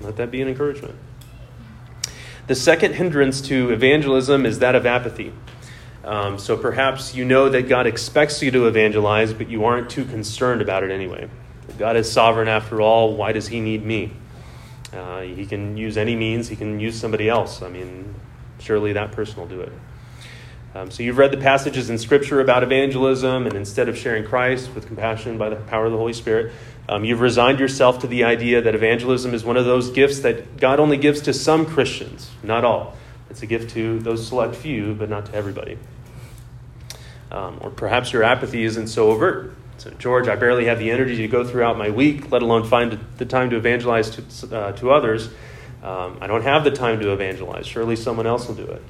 Let 0.00 0.16
that 0.16 0.30
be 0.30 0.40
an 0.40 0.48
encouragement. 0.48 0.96
The 2.46 2.54
second 2.54 2.94
hindrance 2.94 3.40
to 3.42 3.70
evangelism 3.70 4.46
is 4.46 4.60
that 4.60 4.74
of 4.74 4.86
apathy. 4.86 5.32
Um, 6.04 6.38
so 6.38 6.56
perhaps 6.56 7.14
you 7.14 7.24
know 7.24 7.48
that 7.48 7.68
God 7.68 7.86
expects 7.86 8.40
you 8.40 8.52
to 8.52 8.66
evangelize, 8.66 9.32
but 9.32 9.50
you 9.50 9.64
aren't 9.64 9.90
too 9.90 10.04
concerned 10.04 10.62
about 10.62 10.84
it 10.84 10.90
anyway. 10.90 11.28
God 11.78 11.96
is 11.96 12.10
sovereign 12.10 12.48
after 12.48 12.80
all. 12.80 13.16
Why 13.16 13.32
does 13.32 13.48
He 13.48 13.60
need 13.60 13.84
me? 13.84 14.12
Uh, 14.92 15.22
he 15.22 15.44
can 15.44 15.76
use 15.76 15.98
any 15.98 16.14
means, 16.14 16.48
He 16.48 16.56
can 16.56 16.78
use 16.78 16.98
somebody 16.98 17.28
else. 17.28 17.60
I 17.60 17.68
mean, 17.68 18.14
surely 18.60 18.92
that 18.92 19.12
person 19.12 19.40
will 19.40 19.48
do 19.48 19.60
it. 19.60 19.72
Um, 20.76 20.90
so 20.90 21.02
you've 21.02 21.16
read 21.16 21.30
the 21.30 21.38
passages 21.38 21.88
in 21.88 21.96
Scripture 21.96 22.38
about 22.38 22.62
evangelism, 22.62 23.46
and 23.46 23.54
instead 23.54 23.88
of 23.88 23.96
sharing 23.96 24.24
Christ 24.24 24.74
with 24.74 24.86
compassion 24.86 25.38
by 25.38 25.48
the 25.48 25.56
power 25.56 25.86
of 25.86 25.92
the 25.92 25.96
Holy 25.96 26.12
Spirit, 26.12 26.52
um, 26.86 27.02
you've 27.02 27.22
resigned 27.22 27.60
yourself 27.60 28.00
to 28.00 28.06
the 28.06 28.24
idea 28.24 28.60
that 28.60 28.74
evangelism 28.74 29.32
is 29.32 29.42
one 29.42 29.56
of 29.56 29.64
those 29.64 29.88
gifts 29.88 30.20
that 30.20 30.58
God 30.58 30.78
only 30.78 30.98
gives 30.98 31.22
to 31.22 31.32
some 31.32 31.64
Christians, 31.64 32.30
not 32.42 32.62
all. 32.62 32.94
It's 33.30 33.40
a 33.40 33.46
gift 33.46 33.70
to 33.70 34.00
those 34.00 34.28
select 34.28 34.54
few, 34.54 34.92
but 34.92 35.08
not 35.08 35.24
to 35.26 35.34
everybody. 35.34 35.78
Um, 37.32 37.56
or 37.62 37.70
perhaps 37.70 38.12
your 38.12 38.22
apathy 38.22 38.64
isn't 38.64 38.88
so 38.88 39.08
overt. 39.08 39.54
So, 39.78 39.88
George, 39.92 40.28
I 40.28 40.36
barely 40.36 40.66
have 40.66 40.78
the 40.78 40.90
energy 40.90 41.16
to 41.16 41.28
go 41.28 41.42
throughout 41.42 41.78
my 41.78 41.88
week, 41.88 42.30
let 42.30 42.42
alone 42.42 42.64
find 42.64 43.00
the 43.16 43.24
time 43.24 43.48
to 43.48 43.56
evangelize 43.56 44.10
to, 44.10 44.54
uh, 44.54 44.72
to 44.72 44.90
others. 44.90 45.30
Um, 45.82 46.18
I 46.20 46.26
don't 46.26 46.42
have 46.42 46.64
the 46.64 46.70
time 46.70 47.00
to 47.00 47.14
evangelize. 47.14 47.66
Surely 47.66 47.96
someone 47.96 48.26
else 48.26 48.46
will 48.46 48.56
do 48.56 48.66
it. 48.66 48.82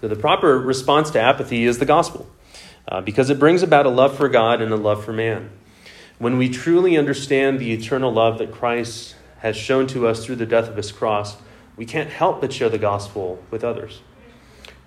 So, 0.00 0.08
the 0.08 0.16
proper 0.16 0.58
response 0.58 1.10
to 1.12 1.20
apathy 1.20 1.64
is 1.64 1.78
the 1.78 1.86
gospel, 1.86 2.28
uh, 2.88 3.00
because 3.00 3.30
it 3.30 3.38
brings 3.38 3.62
about 3.62 3.86
a 3.86 3.90
love 3.90 4.16
for 4.16 4.28
God 4.28 4.60
and 4.60 4.72
a 4.72 4.76
love 4.76 5.04
for 5.04 5.12
man. 5.12 5.50
When 6.18 6.38
we 6.38 6.48
truly 6.48 6.96
understand 6.96 7.58
the 7.58 7.72
eternal 7.72 8.12
love 8.12 8.38
that 8.38 8.52
Christ 8.52 9.16
has 9.38 9.56
shown 9.56 9.86
to 9.88 10.06
us 10.06 10.24
through 10.24 10.36
the 10.36 10.46
death 10.46 10.68
of 10.68 10.76
his 10.76 10.92
cross, 10.92 11.36
we 11.76 11.84
can't 11.84 12.10
help 12.10 12.40
but 12.40 12.52
share 12.52 12.68
the 12.68 12.78
gospel 12.78 13.42
with 13.50 13.62
others. 13.62 14.00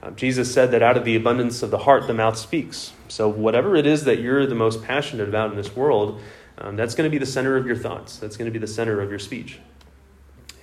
Um, 0.01 0.15
Jesus 0.15 0.53
said 0.53 0.71
that 0.71 0.81
out 0.81 0.97
of 0.97 1.05
the 1.05 1.15
abundance 1.15 1.61
of 1.61 1.71
the 1.71 1.79
heart, 1.79 2.07
the 2.07 2.13
mouth 2.13 2.37
speaks. 2.37 2.93
So, 3.07 3.27
whatever 3.27 3.75
it 3.75 3.85
is 3.85 4.05
that 4.05 4.19
you're 4.19 4.45
the 4.45 4.55
most 4.55 4.83
passionate 4.83 5.27
about 5.27 5.51
in 5.51 5.57
this 5.57 5.75
world, 5.75 6.21
um, 6.57 6.75
that's 6.75 6.95
going 6.95 7.09
to 7.09 7.11
be 7.11 7.17
the 7.17 7.25
center 7.25 7.57
of 7.57 7.65
your 7.65 7.75
thoughts. 7.75 8.17
That's 8.17 8.37
going 8.37 8.45
to 8.45 8.51
be 8.51 8.59
the 8.59 8.67
center 8.67 9.01
of 9.01 9.09
your 9.09 9.19
speech. 9.19 9.59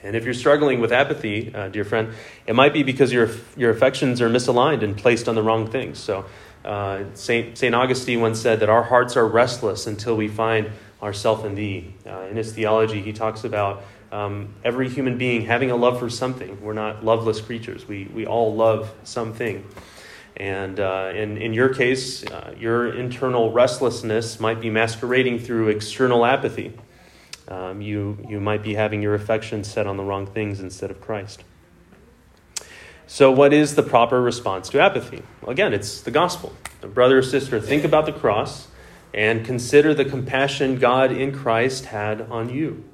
And 0.07 0.15
if 0.15 0.25
you're 0.25 0.35
struggling 0.35 0.81
with 0.81 0.93
apathy, 0.93 1.53
uh, 1.53 1.69
dear 1.69 1.85
friend, 1.85 2.15
it 2.47 2.55
might 2.55 2.73
be 2.73 2.85
because 2.85 3.13
your, 3.13 3.29
your 3.57 3.73
affections 3.73 4.21
are 4.21 4.31
misaligned 4.31 4.85
and 4.85 4.97
placed 4.97 5.29
on 5.29 5.35
the 5.35 5.43
wrong 5.43 5.69
things. 5.69 5.99
So, 5.99 6.25
uh, 6.65 7.03
St. 7.15 7.59
St. 7.59 7.75
Augustine 7.75 8.21
once 8.21 8.41
said 8.41 8.61
that 8.61 8.69
our 8.69 8.85
hearts 8.85 9.17
are 9.17 9.27
restless 9.27 9.89
until 9.89 10.17
we 10.17 10.29
find 10.29 10.71
ourself 11.03 11.45
in 11.45 11.57
thee. 11.57 11.93
Uh, 12.07 12.21
in 12.31 12.37
his 12.37 12.53
theology, 12.53 13.03
he 13.03 13.13
talks 13.13 13.43
about 13.43 13.83
um, 14.13 14.55
every 14.65 14.89
human 14.89 15.19
being 15.19 15.45
having 15.45 15.73
a 15.73 15.77
love 15.77 15.99
for 15.99 16.09
something. 16.09 16.61
We're 16.61 16.73
not 16.73 17.05
loveless 17.05 17.41
creatures. 17.41 17.89
We, 17.89 18.05
we 18.05 18.27
all 18.27 18.55
love 18.55 18.95
something. 19.03 19.67
And 20.37 20.79
uh, 20.79 21.11
in, 21.17 21.37
in 21.37 21.53
your 21.53 21.75
case, 21.75 22.25
uh, 22.25 22.55
your 22.57 22.95
internal 22.95 23.51
restlessness 23.51 24.39
might 24.39 24.61
be 24.61 24.71
masquerading 24.71 25.41
through 25.41 25.71
external 25.71 26.25
apathy. 26.25 26.75
Um, 27.49 27.81
you, 27.81 28.19
you 28.29 28.41
might 28.41 28.63
be 28.63 28.75
having 28.75 29.03
your 29.03 29.15
affections 29.15 29.69
set 29.71 29.87
on 29.87 29.97
the 29.97 30.03
wrong 30.03 30.27
things 30.27 30.61
instead 30.61 30.91
of 30.91 31.01
Christ. 31.01 31.45
So, 33.07 33.31
what 33.31 33.53
is 33.53 33.77
the 33.77 33.85
proper 33.85 34.21
response 34.21 34.69
to 34.71 34.81
apathy? 34.81 35.23
Well, 35.41 35.51
again, 35.51 35.73
it's 35.73 36.01
the 36.01 36.11
gospel. 36.11 36.53
Brother 36.81 37.19
or 37.19 37.23
sister, 37.23 37.61
think 37.61 37.85
about 37.85 38.07
the 38.07 38.13
cross 38.13 38.67
and 39.15 39.45
consider 39.45 39.95
the 39.95 40.05
compassion 40.05 40.79
God 40.79 41.13
in 41.13 41.33
Christ 41.33 41.87
had 41.87 42.23
on 42.23 42.49
you. 42.49 42.85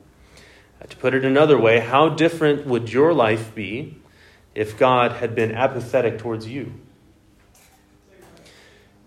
To 0.89 0.97
put 0.97 1.15
it 1.15 1.25
another 1.25 1.59
way, 1.59 1.81
how 1.81 2.09
different 2.09 2.67
would 2.67 2.93
your 2.93 3.15
life 3.15 3.55
be 3.55 3.99
if 4.55 4.79
God 4.79 5.13
had 5.13 5.35
been 5.35 5.53
apathetic 5.53 6.19
towards 6.19 6.47
you? 6.47 6.75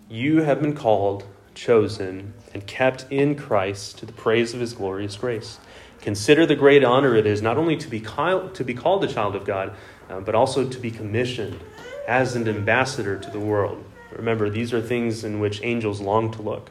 You 0.08 0.42
have 0.42 0.60
been 0.60 0.74
called 0.74 1.24
chosen, 1.56 2.34
and 2.54 2.64
kept 2.66 3.06
in 3.10 3.34
Christ 3.34 3.98
to 3.98 4.06
the 4.06 4.12
praise 4.12 4.54
of 4.54 4.60
his 4.60 4.74
glorious 4.74 5.16
grace. 5.16 5.58
Consider 6.00 6.46
the 6.46 6.54
great 6.54 6.84
honor 6.84 7.16
it 7.16 7.26
is 7.26 7.42
not 7.42 7.56
only 7.56 7.76
to 7.76 7.88
be, 7.88 7.98
called, 7.98 8.54
to 8.54 8.62
be 8.62 8.74
called 8.74 9.02
a 9.02 9.08
child 9.08 9.34
of 9.34 9.44
God, 9.44 9.74
uh, 10.08 10.20
but 10.20 10.36
also 10.36 10.68
to 10.68 10.78
be 10.78 10.90
commissioned 10.90 11.58
as 12.06 12.36
an 12.36 12.46
ambassador 12.48 13.18
to 13.18 13.30
the 13.30 13.40
world. 13.40 13.84
Remember, 14.12 14.48
these 14.48 14.72
are 14.72 14.80
things 14.80 15.24
in 15.24 15.40
which 15.40 15.60
angels 15.64 16.00
long 16.00 16.30
to 16.32 16.42
look. 16.42 16.70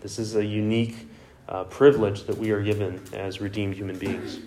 This 0.00 0.18
is 0.18 0.36
a 0.36 0.44
unique 0.44 1.08
uh, 1.48 1.64
privilege 1.64 2.24
that 2.24 2.38
we 2.38 2.50
are 2.52 2.62
given 2.62 3.02
as 3.12 3.40
redeemed 3.40 3.74
human 3.74 3.98
beings. 3.98 4.38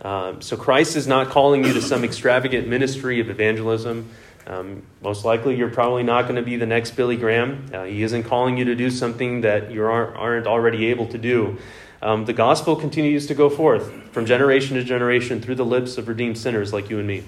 Um, 0.00 0.40
so, 0.42 0.56
Christ 0.56 0.96
is 0.96 1.06
not 1.06 1.28
calling 1.28 1.64
you 1.64 1.72
to 1.72 1.82
some 1.82 2.04
extravagant 2.04 2.68
ministry 2.68 3.20
of 3.20 3.30
evangelism. 3.30 4.08
Um, 4.48 4.82
most 5.02 5.26
likely, 5.26 5.56
you're 5.56 5.68
probably 5.68 6.02
not 6.02 6.22
going 6.22 6.36
to 6.36 6.42
be 6.42 6.56
the 6.56 6.66
next 6.66 6.92
Billy 6.92 7.16
Graham. 7.16 7.66
Uh, 7.72 7.84
he 7.84 8.02
isn't 8.02 8.22
calling 8.24 8.56
you 8.56 8.64
to 8.64 8.74
do 8.74 8.90
something 8.90 9.42
that 9.42 9.70
you 9.70 9.84
aren't, 9.84 10.16
aren't 10.16 10.46
already 10.46 10.86
able 10.86 11.06
to 11.08 11.18
do. 11.18 11.58
Um, 12.00 12.24
the 12.24 12.32
gospel 12.32 12.74
continues 12.74 13.26
to 13.26 13.34
go 13.34 13.50
forth 13.50 13.92
from 14.10 14.24
generation 14.24 14.76
to 14.76 14.82
generation 14.82 15.42
through 15.42 15.56
the 15.56 15.66
lips 15.66 15.98
of 15.98 16.08
redeemed 16.08 16.38
sinners 16.38 16.72
like 16.72 16.88
you 16.88 16.98
and 16.98 17.06
me. 17.06 17.24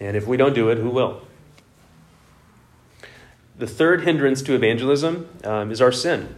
And 0.00 0.16
if 0.16 0.26
we 0.26 0.36
don't 0.36 0.54
do 0.54 0.68
it, 0.70 0.78
who 0.78 0.90
will? 0.90 1.22
The 3.56 3.68
third 3.68 4.02
hindrance 4.02 4.42
to 4.42 4.54
evangelism 4.54 5.28
um, 5.44 5.70
is 5.70 5.80
our 5.80 5.92
sin. 5.92 6.34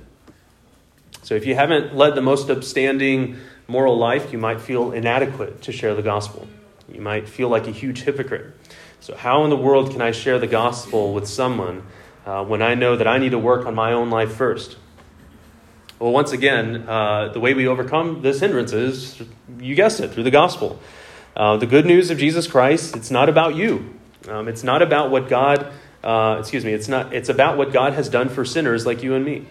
So 1.23 1.35
if 1.35 1.47
you 1.47 1.55
haven't 1.55 1.97
led 1.97 2.15
the 2.15 2.21
most 2.21 2.51
upstanding 2.51 3.39
moral 3.67 3.97
life, 3.97 4.33
you 4.33 4.39
might 4.39 4.61
feel 4.61 4.93
inadequate 4.93 5.63
to 5.63 5.73
share 5.73 5.95
the 5.95 6.03
gospel. 6.03 6.47
You 6.93 7.01
might 7.01 7.27
feel 7.27 7.49
like 7.49 7.67
a 7.67 7.71
huge 7.71 8.03
hypocrite. 8.03 8.55
So, 9.05 9.15
how 9.15 9.45
in 9.45 9.51
the 9.51 9.57
world 9.57 9.91
can 9.91 10.01
I 10.01 10.13
share 10.13 10.39
the 10.39 10.47
gospel 10.47 11.13
with 11.13 11.29
someone 11.29 11.83
uh, 12.25 12.43
when 12.43 12.63
I 12.63 12.75
know 12.75 12.97
that 12.97 13.07
I 13.07 13.19
need 13.19 13.33
to 13.33 13.39
work 13.39 13.67
on 13.67 13.75
my 13.75 13.93
own 13.93 14.09
life 14.09 14.33
first? 14.33 14.79
Well, 15.99 16.11
once 16.11 16.33
again, 16.33 16.89
uh, 16.89 17.29
the 17.29 17.39
way 17.39 17.53
we 17.53 17.67
overcome 17.67 18.23
this 18.23 18.41
hindrance 18.41 18.73
is, 18.73 19.23
you 19.61 19.75
guessed 19.75 20.01
it, 20.01 20.13
through 20.13 20.23
the 20.23 20.31
gospel. 20.31 20.81
Uh, 21.37 21.59
the 21.59 21.67
good 21.67 21.85
news 21.85 22.09
of 22.09 22.17
Jesus 22.17 22.47
Christ, 22.47 22.97
it's 22.97 23.11
not 23.11 23.29
about 23.29 23.55
you. 23.55 23.95
Um, 24.27 24.49
it's 24.49 24.65
not 24.65 24.81
about 24.81 25.11
what 25.11 25.29
God, 25.29 25.71
uh, 26.03 26.39
excuse 26.41 26.65
me, 26.65 26.73
it's, 26.73 26.89
not, 26.89 27.13
it's 27.13 27.29
about 27.29 27.59
what 27.59 27.75
God 27.75 27.93
has 27.93 28.09
done 28.09 28.31
for 28.31 28.43
sinners 28.43 28.87
like 28.87 29.03
you 29.03 29.13
and 29.13 29.23
me. 29.23 29.47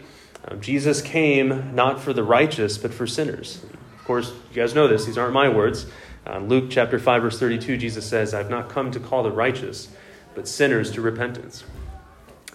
Um, 0.48 0.62
Jesus 0.62 1.00
came 1.00 1.76
not 1.76 2.02
for 2.02 2.12
the 2.12 2.24
righteous, 2.24 2.80
but 2.80 2.92
for 2.92 3.06
sinners. 3.06 3.64
Of 4.00 4.04
course, 4.04 4.34
you 4.50 4.56
guys 4.56 4.74
know 4.74 4.88
this, 4.88 5.06
these 5.06 5.20
aren't 5.20 5.34
my 5.34 5.48
words. 5.48 5.86
Uh, 6.26 6.40
Luke 6.40 6.66
chapter 6.70 7.00
5, 7.00 7.22
verse 7.22 7.40
32, 7.40 7.78
Jesus 7.78 8.08
says, 8.08 8.34
I've 8.34 8.50
not 8.50 8.70
come 8.70 8.92
to 8.92 9.00
call 9.00 9.24
the 9.24 9.32
righteous, 9.32 9.90
but 10.36 10.48
sinners 10.48 10.92
to 10.92 11.02
repentance. 11.02 11.64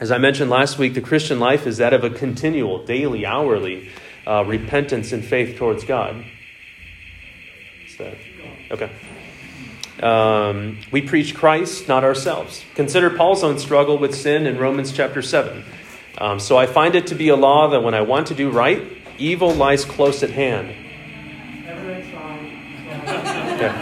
As 0.00 0.10
I 0.10 0.18
mentioned 0.18 0.48
last 0.48 0.78
week, 0.78 0.94
the 0.94 1.00
Christian 1.00 1.38
life 1.38 1.66
is 1.66 1.78
that 1.78 1.92
of 1.92 2.04
a 2.04 2.10
continual, 2.10 2.84
daily, 2.84 3.26
hourly 3.26 3.90
uh, 4.26 4.44
repentance 4.44 5.12
and 5.12 5.24
faith 5.24 5.58
towards 5.58 5.84
God. 5.84 6.24
Okay? 8.70 8.90
Um, 10.02 10.78
we 10.92 11.02
preach 11.02 11.34
Christ, 11.34 11.88
not 11.88 12.04
ourselves. 12.04 12.64
Consider 12.74 13.10
Paul's 13.10 13.42
own 13.42 13.58
struggle 13.58 13.98
with 13.98 14.14
sin 14.14 14.46
in 14.46 14.56
Romans 14.56 14.92
chapter 14.92 15.20
7. 15.20 15.64
Um, 16.18 16.40
so 16.40 16.56
I 16.56 16.66
find 16.66 16.94
it 16.94 17.08
to 17.08 17.14
be 17.14 17.28
a 17.28 17.36
law 17.36 17.68
that 17.68 17.82
when 17.82 17.94
I 17.94 18.02
want 18.02 18.28
to 18.28 18.34
do 18.34 18.50
right, 18.50 18.82
evil 19.18 19.52
lies 19.52 19.84
close 19.84 20.22
at 20.22 20.30
hand. 20.30 20.74
Okay. 23.60 23.74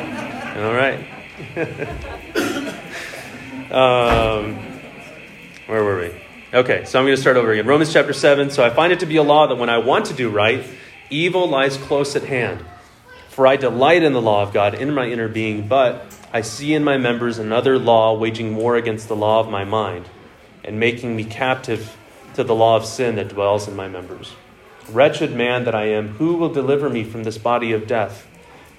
All 0.56 0.72
right. 0.72 1.04
um, 3.70 4.56
where 5.66 5.84
were 5.84 5.98
we? 5.98 6.14
Okay, 6.54 6.86
so 6.86 6.98
I'm 6.98 7.04
going 7.04 7.14
to 7.14 7.20
start 7.20 7.36
over 7.36 7.52
again. 7.52 7.66
Romans 7.66 7.92
chapter 7.92 8.14
7. 8.14 8.48
So 8.48 8.64
I 8.64 8.70
find 8.70 8.90
it 8.90 9.00
to 9.00 9.06
be 9.06 9.16
a 9.16 9.22
law 9.22 9.48
that 9.48 9.56
when 9.56 9.68
I 9.68 9.76
want 9.76 10.06
to 10.06 10.14
do 10.14 10.30
right, 10.30 10.64
evil 11.10 11.46
lies 11.46 11.76
close 11.76 12.16
at 12.16 12.24
hand. 12.24 12.64
For 13.28 13.46
I 13.46 13.56
delight 13.56 14.02
in 14.02 14.14
the 14.14 14.22
law 14.22 14.42
of 14.42 14.54
God 14.54 14.72
in 14.72 14.94
my 14.94 15.10
inner 15.10 15.28
being, 15.28 15.68
but 15.68 16.06
I 16.32 16.40
see 16.40 16.72
in 16.72 16.82
my 16.82 16.96
members 16.96 17.38
another 17.38 17.78
law 17.78 18.16
waging 18.16 18.56
war 18.56 18.76
against 18.76 19.08
the 19.08 19.16
law 19.16 19.40
of 19.40 19.50
my 19.50 19.66
mind 19.66 20.08
and 20.64 20.80
making 20.80 21.14
me 21.14 21.24
captive 21.24 21.98
to 22.32 22.42
the 22.42 22.54
law 22.54 22.76
of 22.76 22.86
sin 22.86 23.16
that 23.16 23.28
dwells 23.28 23.68
in 23.68 23.76
my 23.76 23.88
members. 23.88 24.32
Wretched 24.88 25.36
man 25.36 25.64
that 25.64 25.74
I 25.74 25.88
am, 25.88 26.14
who 26.14 26.36
will 26.36 26.48
deliver 26.48 26.88
me 26.88 27.04
from 27.04 27.24
this 27.24 27.36
body 27.36 27.72
of 27.72 27.86
death? 27.86 28.25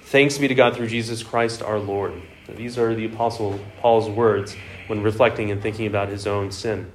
Thanks 0.08 0.38
be 0.38 0.48
to 0.48 0.54
God 0.54 0.74
through 0.74 0.86
Jesus 0.86 1.22
Christ 1.22 1.60
our 1.62 1.78
Lord. 1.78 2.14
These 2.48 2.78
are 2.78 2.94
the 2.94 3.04
Apostle 3.04 3.60
Paul's 3.80 4.08
words 4.08 4.56
when 4.86 5.02
reflecting 5.02 5.50
and 5.50 5.60
thinking 5.60 5.86
about 5.86 6.08
his 6.08 6.26
own 6.26 6.50
sin. 6.50 6.90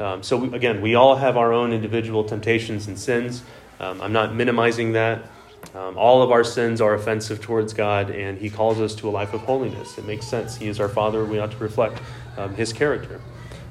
Um, 0.00 0.24
so, 0.24 0.38
we, 0.38 0.56
again, 0.56 0.82
we 0.82 0.96
all 0.96 1.14
have 1.14 1.36
our 1.36 1.52
own 1.52 1.72
individual 1.72 2.24
temptations 2.24 2.88
and 2.88 2.98
sins. 2.98 3.44
Um, 3.78 4.00
I'm 4.00 4.12
not 4.12 4.34
minimizing 4.34 4.94
that. 4.94 5.30
Um, 5.72 5.96
all 5.96 6.20
of 6.20 6.32
our 6.32 6.42
sins 6.42 6.80
are 6.80 6.94
offensive 6.94 7.40
towards 7.40 7.74
God, 7.74 8.10
and 8.10 8.38
He 8.38 8.50
calls 8.50 8.80
us 8.80 8.96
to 8.96 9.08
a 9.08 9.12
life 9.12 9.32
of 9.32 9.42
holiness. 9.42 9.98
It 9.98 10.04
makes 10.04 10.26
sense. 10.26 10.56
He 10.56 10.66
is 10.66 10.80
our 10.80 10.88
Father. 10.88 11.24
We 11.24 11.38
ought 11.38 11.52
to 11.52 11.58
reflect 11.58 12.02
um, 12.36 12.56
His 12.56 12.72
character. 12.72 13.20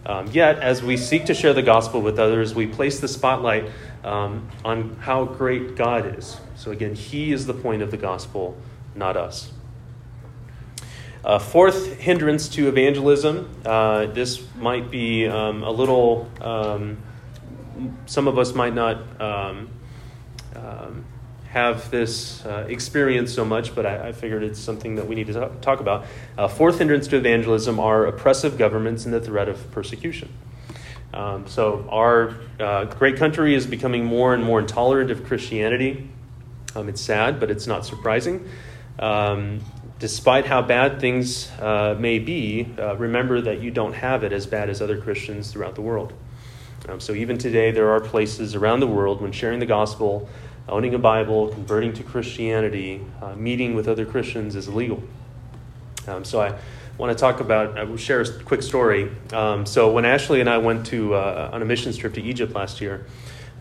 Um, 0.06 0.28
yet, 0.28 0.60
as 0.60 0.82
we 0.82 0.96
seek 0.96 1.26
to 1.26 1.34
share 1.34 1.54
the 1.54 1.62
gospel 1.62 2.02
with 2.02 2.20
others, 2.20 2.56
we 2.56 2.68
place 2.68 3.02
the 3.02 3.10
spotlight 3.10 3.70
um, 4.04 4.50
on 4.64 4.96
how 4.98 5.26
great 5.26 5.76
God 5.76 6.18
is. 6.18 6.40
So, 6.56 6.72
again, 6.72 6.96
He 6.96 7.32
is 7.32 7.46
the 7.46 7.54
point 7.54 7.82
of 7.82 7.92
the 7.92 7.98
gospel, 7.98 8.58
not 8.96 9.18
us. 9.18 9.52
Uh, 11.24 11.40
fourth 11.40 11.98
hindrance 11.98 12.48
to 12.50 12.68
evangelism. 12.68 13.50
Uh, 13.66 14.06
this 14.08 14.42
might 14.56 14.90
be 14.90 15.28
um, 15.28 15.64
a 15.64 15.72
little, 15.72 16.30
um, 16.40 16.98
some 18.06 18.28
of 18.28 18.38
us 18.38 18.54
might 18.54 18.74
not 18.74 19.22
um, 19.22 19.70
um 20.56 21.06
have 21.50 21.90
this 21.90 22.46
uh, 22.46 22.66
experience 22.68 23.34
so 23.34 23.46
much, 23.46 23.74
but 23.74 23.86
I, 23.86 24.10
I, 24.10 24.12
figured 24.12 24.44
it's 24.44 24.60
something 24.60 24.96
that 24.96 25.08
we 25.08 25.16
need 25.16 25.28
to 25.28 25.50
talk 25.62 25.80
about. 25.80 26.06
Uh, 26.38 26.48
fourth 26.48 26.78
hindrance 26.78 27.08
to 27.08 27.16
evangelism 27.16 27.80
are 27.80 28.06
oppressive 28.06 28.58
governments 28.58 29.06
and 29.06 29.14
the 29.14 29.22
threat 29.22 29.48
of 29.48 29.72
persecution. 29.72 30.30
Um, 31.18 31.48
so, 31.48 31.88
our 31.90 32.36
uh, 32.60 32.86
great 32.86 33.18
country 33.18 33.56
is 33.56 33.66
becoming 33.66 34.06
more 34.06 34.36
and 34.36 34.44
more 34.44 34.60
intolerant 34.60 35.10
of 35.10 35.26
Christianity. 35.26 36.08
Um, 36.76 36.90
it's 36.90 37.02
sad, 37.02 37.40
but 37.40 37.50
it's 37.50 37.66
not 37.66 37.88
surprising. 37.88 38.48
Um, 39.00 39.62
despite 39.98 40.46
how 40.46 40.62
bad 40.62 41.02
things 41.02 41.50
uh, 41.60 41.96
may 41.98 42.20
be, 42.20 42.72
uh, 42.78 42.96
remember 42.98 43.42
that 43.42 43.62
you 43.62 43.72
don't 43.72 43.94
have 43.94 44.24
it 44.24 44.32
as 44.32 44.46
bad 44.46 44.70
as 44.70 44.80
other 44.80 45.02
Christians 45.02 45.52
throughout 45.52 45.74
the 45.74 45.82
world. 45.82 46.14
Um, 46.88 47.00
so 47.00 47.14
even 47.14 47.40
today, 47.40 47.72
there 47.72 47.90
are 47.90 48.00
places 48.00 48.54
around 48.54 48.82
the 48.82 48.88
world 48.88 49.20
when 49.20 49.32
sharing 49.32 49.60
the 49.60 49.66
gospel, 49.66 50.30
owning 50.70 50.94
a 50.94 51.00
Bible, 51.00 51.48
converting 51.48 51.94
to 51.94 52.04
Christianity, 52.04 53.04
uh, 53.24 53.34
meeting 53.34 53.74
with 53.74 53.88
other 53.88 54.06
Christians 54.06 54.56
is 54.56 54.68
illegal. 54.68 55.02
Um, 56.08 56.24
so 56.24 56.42
I 56.42 56.60
want 56.98 57.16
to 57.16 57.20
talk 57.20 57.40
about, 57.40 57.78
I 57.78 57.84
will 57.84 57.98
share 57.98 58.22
a 58.22 58.44
quick 58.44 58.64
story. 58.64 59.12
Um, 59.32 59.66
so 59.66 59.92
when 59.92 60.06
Ashley 60.06 60.42
and 60.42 60.50
I 60.50 60.58
went 60.58 60.88
to 60.88 61.14
uh, 61.14 61.52
on 61.54 61.62
a 61.62 61.66
missions 61.66 61.98
trip 61.98 62.14
to 62.16 62.22
Egypt 62.22 62.54
last 62.54 62.82
year, 62.82 63.06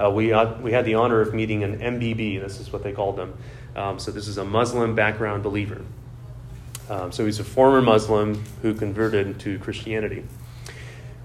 uh, 0.02 0.10
we, 0.10 0.32
uh, 0.32 0.54
we 0.60 0.72
had 0.72 0.84
the 0.84 0.94
honor 0.94 1.20
of 1.20 1.34
meeting 1.34 1.62
an 1.62 1.78
MBB, 1.78 2.40
this 2.40 2.60
is 2.60 2.72
what 2.72 2.82
they 2.82 2.92
called 2.92 3.16
them. 3.16 3.34
Um, 3.74 3.98
so 3.98 4.10
this 4.10 4.26
is 4.28 4.38
a 4.38 4.44
Muslim 4.44 4.94
background 4.94 5.42
believer. 5.42 5.82
Um, 6.88 7.12
so 7.12 7.26
he's 7.26 7.40
a 7.40 7.44
former 7.44 7.82
Muslim 7.82 8.42
who 8.62 8.74
converted 8.74 9.38
to 9.40 9.58
Christianity. 9.58 10.24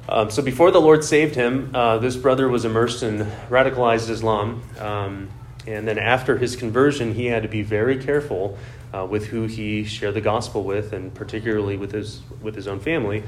Um, 0.10 0.30
so 0.30 0.42
before 0.42 0.72
the 0.72 0.82
Lord 0.82 1.04
saved 1.04 1.36
him, 1.36 1.72
uh, 1.74 1.98
this 2.00 2.18
brother 2.18 2.50
was 2.50 2.66
immersed 2.66 3.04
in 3.04 3.20
radicalized 3.50 4.10
Islam. 4.10 4.64
Um, 4.80 5.30
and 5.68 5.88
then 5.88 6.00
after 6.00 6.38
his 6.38 6.56
conversion, 6.56 7.14
he 7.14 7.28
had 7.28 7.44
to 7.44 7.50
be 7.50 7.62
very 7.62 7.98
careful 7.98 8.58
uh, 8.94 9.06
with 9.10 9.28
who 9.28 9.44
he 9.44 9.84
shared 9.84 10.14
the 10.14 10.22
gospel 10.22 10.64
with, 10.64 10.94
and 10.94 11.14
particularly 11.14 11.78
with 11.78 11.92
his, 11.92 12.22
with 12.42 12.56
his 12.56 12.68
own 12.68 12.80
family, 12.80 13.24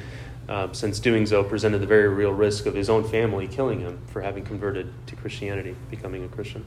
uh, 0.49 0.71
since 0.73 0.99
doing 0.99 1.25
so 1.25 1.43
presented 1.43 1.79
the 1.79 1.87
very 1.87 2.09
real 2.09 2.33
risk 2.33 2.65
of 2.65 2.75
his 2.75 2.89
own 2.89 3.03
family 3.03 3.47
killing 3.47 3.79
him 3.79 3.99
for 4.07 4.21
having 4.21 4.43
converted 4.43 4.91
to 5.07 5.15
Christianity, 5.15 5.75
becoming 5.89 6.25
a 6.25 6.27
Christian. 6.27 6.65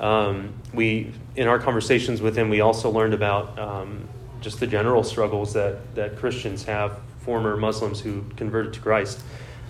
Um, 0.00 0.54
we, 0.72 1.12
in 1.36 1.48
our 1.48 1.58
conversations 1.58 2.20
with 2.20 2.36
him, 2.36 2.48
we 2.48 2.60
also 2.60 2.90
learned 2.90 3.14
about 3.14 3.58
um, 3.58 4.08
just 4.40 4.60
the 4.60 4.66
general 4.66 5.02
struggles 5.02 5.52
that, 5.54 5.94
that 5.94 6.16
Christians 6.16 6.64
have, 6.64 7.00
former 7.20 7.56
Muslims 7.56 8.00
who 8.00 8.24
converted 8.36 8.72
to 8.74 8.80
Christ. 8.80 9.20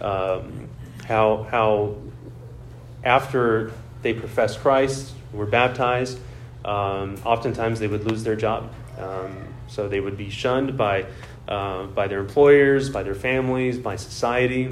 Um, 0.01 0.69
how, 1.07 1.47
how 1.51 1.97
after 3.03 3.73
they 4.03 4.13
professed 4.13 4.61
Christ, 4.61 5.15
were 5.33 5.47
baptized, 5.47 6.19
um, 6.67 7.17
oftentimes 7.25 7.79
they 7.79 7.87
would 7.87 8.05
lose 8.05 8.25
their 8.25 8.37
job. 8.37 8.73
Um, 8.99 9.55
so 9.69 9.89
they 9.89 10.01
would 10.01 10.17
be 10.17 10.31
shunned 10.31 10.77
by, 10.77 11.07
uh, 11.49 11.85
by 11.87 12.09
their 12.09 12.21
employers, 12.21 12.91
by 12.91 13.03
their 13.03 13.15
families, 13.15 13.79
by 13.79 13.97
society. 13.97 14.71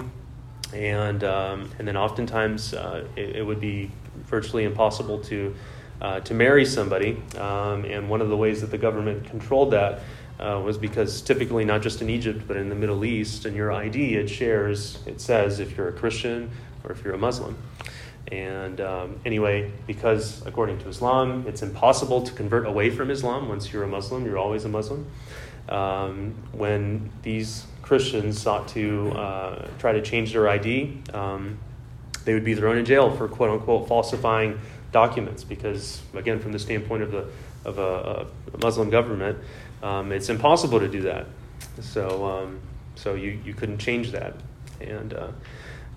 And, 0.73 1.23
um, 1.23 1.71
and 1.79 1.87
then 1.87 1.97
oftentimes 1.97 2.75
uh, 2.75 3.07
it, 3.17 3.37
it 3.37 3.47
would 3.47 3.61
be 3.61 3.91
virtually 4.27 4.65
impossible 4.65 5.21
to, 5.21 5.55
uh, 6.01 6.21
to 6.21 6.35
marry 6.35 6.65
somebody. 6.65 7.23
Um, 7.39 7.85
and 7.85 8.09
one 8.09 8.21
of 8.21 8.29
the 8.29 8.37
ways 8.37 8.61
that 8.61 8.71
the 8.71 8.79
government 8.79 9.25
controlled 9.25 9.73
that 9.73 10.01
uh, 10.41 10.61
was 10.65 10.77
because 10.77 11.23
typically, 11.23 11.65
not 11.65 11.81
just 11.81 12.03
in 12.03 12.11
Egypt, 12.11 12.43
but 12.49 12.57
in 12.57 12.69
the 12.69 12.75
Middle 12.75 13.05
East, 13.05 13.47
in 13.47 13.55
your 13.55 13.71
ID, 13.73 14.17
it 14.17 14.29
shares, 14.29 14.99
it 15.07 15.21
says 15.21 15.61
if 15.61 15.77
you're 15.77 15.89
a 15.89 15.93
Christian 15.93 16.51
or 16.83 16.93
if 16.93 17.05
you're 17.05 17.15
a 17.15 17.19
Muslim. 17.19 17.57
And 18.33 18.81
um, 18.81 19.21
anyway, 19.25 19.71
because 19.87 20.45
according 20.47 20.79
to 20.79 20.89
Islam, 20.89 21.45
it's 21.47 21.63
impossible 21.63 22.23
to 22.23 22.33
convert 22.33 22.67
away 22.67 22.91
from 22.91 23.11
Islam. 23.11 23.49
Once 23.49 23.73
you're 23.73 23.83
a 23.83 23.89
Muslim, 23.89 24.25
you're 24.25 24.39
always 24.39 24.65
a 24.65 24.69
Muslim. 24.69 25.07
Um, 25.69 26.35
when 26.53 27.11
these 27.23 27.67
Christians 27.83 28.41
sought 28.41 28.69
to 28.69 29.13
uh, 29.13 29.69
try 29.79 29.93
to 29.93 30.03
change 30.03 30.33
their 30.33 30.49
ID, 30.49 30.99
um, 31.13 31.59
they 32.25 32.33
would 32.33 32.45
be 32.45 32.55
thrown 32.55 32.79
in 32.79 32.85
jail 32.85 33.15
for 33.15 33.29
quote 33.29 33.51
unquote 33.51 33.89
falsifying 33.89 34.59
documents 34.91 35.45
because, 35.45 36.01
again, 36.15 36.41
from 36.41 36.53
the 36.53 36.59
standpoint 36.59 37.03
of, 37.03 37.13
the, 37.13 37.27
of 37.65 37.79
a, 37.79 38.27
a 38.55 38.59
Muslim 38.59 38.89
government, 38.89 39.39
um, 39.83 40.13
it's 40.13 40.31
impossible 40.31 40.81
to 40.81 40.89
do 40.89 41.03
that. 41.03 41.27
So, 41.81 42.25
um, 42.25 42.61
so 42.95 43.15
you, 43.15 43.39
you 43.45 43.53
couldn't 43.53 43.79
change 43.79 44.13
that. 44.13 44.35
And 44.81 45.13
uh, 45.13 45.29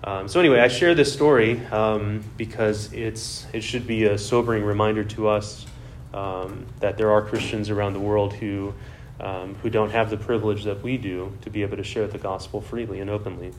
um, 0.04 0.28
so, 0.28 0.38
anyway, 0.38 0.60
I 0.60 0.68
share 0.68 0.94
this 0.94 1.12
story 1.12 1.64
um, 1.66 2.22
because 2.36 2.92
it's, 2.92 3.46
it 3.52 3.62
should 3.62 3.86
be 3.86 4.04
a 4.04 4.16
sobering 4.16 4.64
reminder 4.64 5.02
to 5.04 5.28
us 5.28 5.66
um, 6.14 6.66
that 6.80 6.96
there 6.96 7.10
are 7.10 7.22
Christians 7.22 7.68
around 7.68 7.94
the 7.94 8.00
world 8.00 8.32
who, 8.34 8.74
um, 9.20 9.56
who 9.56 9.70
don't 9.70 9.90
have 9.90 10.08
the 10.08 10.16
privilege 10.16 10.64
that 10.64 10.82
we 10.82 10.98
do 10.98 11.36
to 11.42 11.50
be 11.50 11.62
able 11.62 11.76
to 11.76 11.82
share 11.82 12.06
the 12.06 12.18
gospel 12.18 12.60
freely 12.60 13.00
and 13.00 13.10
openly. 13.10 13.52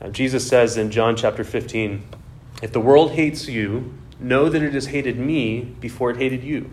Uh, 0.00 0.08
Jesus 0.08 0.48
says 0.48 0.78
in 0.78 0.90
John 0.90 1.16
chapter 1.16 1.44
15, 1.44 2.02
If 2.62 2.72
the 2.72 2.80
world 2.80 3.12
hates 3.12 3.46
you, 3.46 3.92
know 4.18 4.48
that 4.48 4.62
it 4.62 4.72
has 4.72 4.86
hated 4.86 5.18
me 5.18 5.60
before 5.80 6.10
it 6.10 6.16
hated 6.16 6.42
you. 6.42 6.70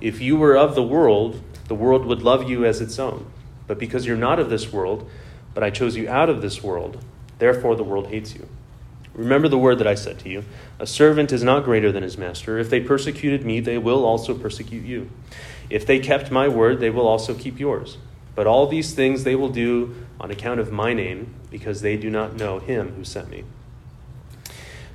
If 0.00 0.20
you 0.20 0.36
were 0.36 0.56
of 0.56 0.74
the 0.74 0.82
world, 0.82 1.42
the 1.68 1.74
world 1.74 2.06
would 2.06 2.22
love 2.22 2.48
you 2.48 2.64
as 2.64 2.80
its 2.80 2.98
own. 2.98 3.26
But 3.66 3.78
because 3.78 4.06
you're 4.06 4.16
not 4.16 4.38
of 4.38 4.48
this 4.48 4.72
world, 4.72 5.08
but 5.52 5.62
I 5.62 5.70
chose 5.70 5.96
you 5.96 6.08
out 6.08 6.28
of 6.28 6.42
this 6.42 6.62
world, 6.62 7.02
therefore 7.38 7.76
the 7.76 7.84
world 7.84 8.08
hates 8.08 8.34
you. 8.34 8.48
Remember 9.14 9.46
the 9.46 9.58
word 9.58 9.78
that 9.78 9.86
I 9.86 9.94
said 9.94 10.18
to 10.20 10.28
you 10.28 10.44
A 10.78 10.86
servant 10.86 11.32
is 11.32 11.44
not 11.44 11.64
greater 11.64 11.92
than 11.92 12.02
his 12.02 12.18
master. 12.18 12.58
If 12.58 12.70
they 12.70 12.80
persecuted 12.80 13.44
me, 13.44 13.60
they 13.60 13.78
will 13.78 14.04
also 14.04 14.34
persecute 14.34 14.84
you. 14.84 15.10
If 15.70 15.86
they 15.86 15.98
kept 15.98 16.30
my 16.30 16.48
word, 16.48 16.80
they 16.80 16.90
will 16.90 17.06
also 17.06 17.34
keep 17.34 17.58
yours. 17.58 17.96
But 18.34 18.46
all 18.46 18.66
these 18.66 18.94
things 18.94 19.24
they 19.24 19.36
will 19.36 19.48
do 19.48 19.94
on 20.20 20.30
account 20.30 20.60
of 20.60 20.72
my 20.72 20.92
name, 20.92 21.34
because 21.50 21.80
they 21.80 21.96
do 21.96 22.10
not 22.10 22.34
know 22.34 22.58
him 22.58 22.94
who 22.96 23.04
sent 23.04 23.30
me. 23.30 23.44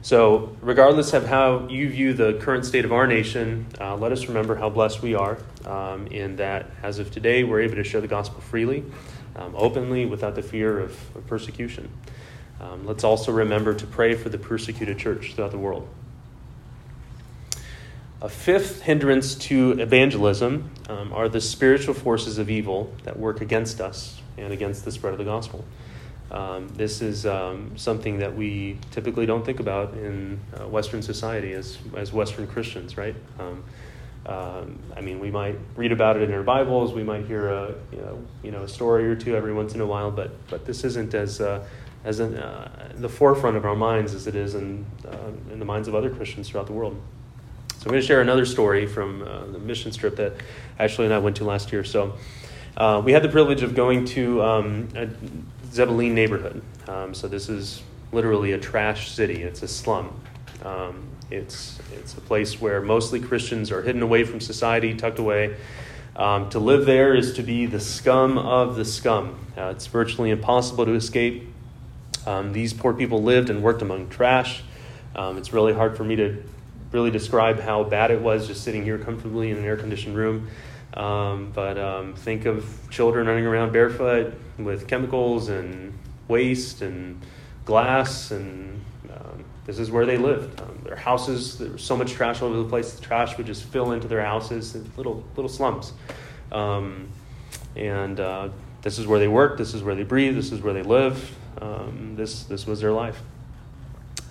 So, 0.01 0.55
regardless 0.61 1.13
of 1.13 1.27
how 1.27 1.67
you 1.67 1.89
view 1.89 2.13
the 2.13 2.33
current 2.33 2.65
state 2.65 2.85
of 2.85 2.93
our 2.93 3.05
nation, 3.05 3.67
uh, 3.79 3.95
let 3.97 4.11
us 4.11 4.27
remember 4.27 4.55
how 4.55 4.69
blessed 4.69 5.01
we 5.01 5.13
are 5.13 5.37
um, 5.65 6.07
in 6.07 6.37
that 6.37 6.67
as 6.81 6.99
of 6.99 7.11
today, 7.11 7.43
we're 7.43 7.61
able 7.61 7.75
to 7.75 7.83
share 7.83 7.99
the 7.99 8.07
gospel 8.07 8.39
freely, 8.39 8.83
um, 9.35 9.53
openly, 9.57 10.05
without 10.05 10.35
the 10.35 10.41
fear 10.41 10.79
of, 10.79 11.15
of 11.15 11.27
persecution. 11.27 11.89
Um, 12.59 12.85
let's 12.85 13.03
also 13.03 13.31
remember 13.31 13.73
to 13.73 13.87
pray 13.87 14.15
for 14.15 14.29
the 14.29 14.37
persecuted 14.37 14.97
church 14.97 15.33
throughout 15.33 15.51
the 15.51 15.57
world. 15.57 15.87
A 18.21 18.27
fifth 18.27 18.81
hindrance 18.81 19.35
to 19.35 19.79
evangelism 19.79 20.71
um, 20.89 21.13
are 21.13 21.29
the 21.29 21.39
spiritual 21.39 21.93
forces 21.93 22.37
of 22.37 22.49
evil 22.49 22.93
that 23.03 23.17
work 23.17 23.39
against 23.39 23.79
us 23.79 24.21
and 24.37 24.51
against 24.51 24.83
the 24.83 24.91
spread 24.91 25.13
of 25.13 25.19
the 25.19 25.25
gospel. 25.25 25.63
Um, 26.29 26.67
this 26.69 27.01
is 27.01 27.25
um, 27.25 27.77
something 27.77 28.19
that 28.19 28.35
we 28.35 28.77
typically 28.91 29.25
don't 29.25 29.45
think 29.45 29.59
about 29.59 29.93
in 29.93 30.39
uh, 30.53 30.67
Western 30.67 31.01
society 31.01 31.53
as, 31.53 31.77
as 31.95 32.11
Western 32.11 32.45
Christians, 32.45 32.97
right? 32.97 33.15
Um, 33.39 33.63
um, 34.25 34.79
I 34.95 35.01
mean, 35.01 35.19
we 35.19 35.31
might 35.31 35.57
read 35.75 35.91
about 35.91 36.17
it 36.17 36.23
in 36.23 36.33
our 36.33 36.43
Bibles, 36.43 36.93
we 36.93 37.03
might 37.03 37.25
hear 37.25 37.47
a 37.47 37.73
you 37.91 37.97
know, 37.97 38.27
you 38.43 38.51
know 38.51 38.63
a 38.63 38.67
story 38.67 39.05
or 39.09 39.15
two 39.15 39.35
every 39.35 39.53
once 39.53 39.73
in 39.73 39.81
a 39.81 39.85
while, 39.85 40.11
but 40.11 40.31
but 40.49 40.65
this 40.65 40.83
isn't 40.83 41.13
as 41.13 41.41
uh, 41.41 41.65
as 42.09 42.19
in, 42.19 42.35
uh, 42.35 42.91
the 42.95 43.07
forefront 43.07 43.55
of 43.55 43.65
our 43.65 43.75
minds 43.75 44.15
as 44.15 44.25
it 44.25 44.35
is 44.35 44.55
in 44.55 44.83
uh, 45.07 45.53
in 45.53 45.59
the 45.59 45.65
minds 45.65 45.87
of 45.87 45.93
other 45.93 46.09
Christians 46.09 46.49
throughout 46.49 46.65
the 46.65 46.73
world. 46.73 46.99
So 47.77 47.83
I'm 47.85 47.91
going 47.91 48.01
to 48.01 48.07
share 48.07 48.19
another 48.19 48.47
story 48.47 48.87
from 48.87 49.21
uh, 49.21 49.45
the 49.45 49.59
mission 49.59 49.91
trip 49.91 50.15
that 50.15 50.33
Ashley 50.79 51.05
and 51.05 51.13
I 51.13 51.19
went 51.19 51.37
to 51.37 51.43
last 51.45 51.71
year. 51.71 51.83
So 51.83 52.15
uh, 52.75 53.01
we 53.05 53.13
had 53.13 53.21
the 53.21 53.29
privilege 53.29 53.61
of 53.61 53.75
going 53.75 54.05
to 54.05 54.41
um, 54.41 54.87
Zabbaleen 55.67 56.11
neighborhood. 56.11 56.61
Um, 56.87 57.13
so 57.13 57.27
this 57.27 57.47
is 57.47 57.83
literally 58.11 58.53
a 58.53 58.57
trash 58.57 59.11
city. 59.11 59.43
It's 59.43 59.61
a 59.61 59.67
slum. 59.67 60.19
Um, 60.65 61.07
it's 61.29 61.79
it's 61.93 62.15
a 62.15 62.21
place 62.21 62.59
where 62.59 62.81
mostly 62.81 63.19
Christians 63.19 63.71
are 63.71 63.83
hidden 63.83 64.01
away 64.01 64.23
from 64.23 64.39
society, 64.41 64.95
tucked 64.95 65.19
away. 65.19 65.55
Um, 66.15 66.49
to 66.49 66.59
live 66.59 66.87
there 66.87 67.13
is 67.13 67.33
to 67.33 67.43
be 67.43 67.67
the 67.67 67.79
scum 67.79 68.39
of 68.39 68.75
the 68.75 68.83
scum. 68.83 69.37
Uh, 69.55 69.73
it's 69.75 69.85
virtually 69.85 70.31
impossible 70.31 70.85
to 70.85 70.95
escape. 70.95 71.47
Um, 72.29 72.53
these 72.53 72.73
poor 72.73 72.93
people 72.93 73.23
lived 73.23 73.49
and 73.49 73.63
worked 73.63 73.81
among 73.81 74.09
trash. 74.09 74.61
Um, 75.15 75.39
it's 75.39 75.51
really 75.51 75.73
hard 75.73 75.97
for 75.97 76.03
me 76.03 76.15
to 76.17 76.43
really 76.91 77.09
describe 77.09 77.59
how 77.59 77.83
bad 77.83 78.11
it 78.11 78.21
was 78.21 78.45
just 78.45 78.63
sitting 78.63 78.83
here 78.83 78.99
comfortably 78.99 79.49
in 79.49 79.57
an 79.57 79.65
air 79.65 79.75
conditioned 79.75 80.15
room. 80.15 80.47
Um, 80.93 81.51
but 81.55 81.79
um, 81.79 82.13
think 82.13 82.45
of 82.45 82.67
children 82.91 83.25
running 83.25 83.47
around 83.47 83.73
barefoot 83.73 84.35
with 84.59 84.87
chemicals 84.87 85.49
and 85.49 85.97
waste 86.27 86.83
and 86.83 87.19
glass, 87.65 88.29
and 88.29 88.79
um, 89.11 89.43
this 89.65 89.79
is 89.79 89.89
where 89.89 90.05
they 90.05 90.17
lived. 90.17 90.61
Um, 90.61 90.81
their 90.83 90.95
houses, 90.95 91.57
there 91.57 91.71
was 91.71 91.81
so 91.81 91.97
much 91.97 92.11
trash 92.11 92.43
all 92.43 92.49
over 92.49 92.61
the 92.61 92.69
place. 92.69 92.93
The 92.93 93.01
trash 93.01 93.37
would 93.37 93.47
just 93.47 93.63
fill 93.63 93.91
into 93.91 94.07
their 94.07 94.23
houses, 94.23 94.75
little 94.95 95.23
little 95.35 95.49
slums. 95.49 95.93
Um, 96.51 97.09
and 97.75 98.19
uh, 98.19 98.49
this 98.83 98.99
is 98.99 99.07
where 99.07 99.17
they 99.17 99.27
worked. 99.27 99.57
This 99.57 99.73
is 99.73 99.81
where 99.81 99.95
they 99.95 100.03
breathe. 100.03 100.35
This 100.35 100.51
is 100.51 100.61
where 100.61 100.73
they 100.73 100.83
live. 100.83 101.35
Um, 101.61 102.15
this 102.15 102.43
this 102.43 102.65
was 102.65 102.81
their 102.81 102.91
life. 102.91 103.21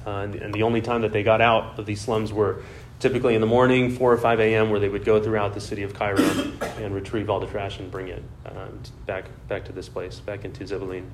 Uh, 0.07 0.21
and, 0.21 0.35
and 0.37 0.55
the 0.55 0.63
only 0.63 0.81
time 0.81 1.03
that 1.03 1.13
they 1.13 1.23
got 1.23 1.41
out 1.41 1.79
of 1.79 1.85
these 1.85 2.01
slums 2.01 2.33
were 2.33 2.63
typically 3.01 3.35
in 3.35 3.41
the 3.41 3.47
morning, 3.47 3.91
4 3.91 4.13
or 4.13 4.17
5 4.17 4.41
a.m., 4.41 4.71
where 4.71 4.81
they 4.81 4.89
would 4.89 5.05
go 5.05 5.23
throughout 5.23 5.55
the 5.55 5.61
city 5.61 5.83
of 5.83 5.95
Cairo 5.95 6.23
and 6.79 6.95
retrieve 6.95 7.31
all 7.31 7.41
the 7.41 7.47
trash 7.47 7.79
and 7.79 7.91
bring 7.91 8.09
it 8.09 8.23
um, 8.47 8.81
back, 9.07 9.27
back 9.49 9.67
to 9.67 9.73
this 9.73 9.89
place, 9.89 10.21
back 10.21 10.45
into 10.45 10.65
Zabbaleen. 10.65 11.05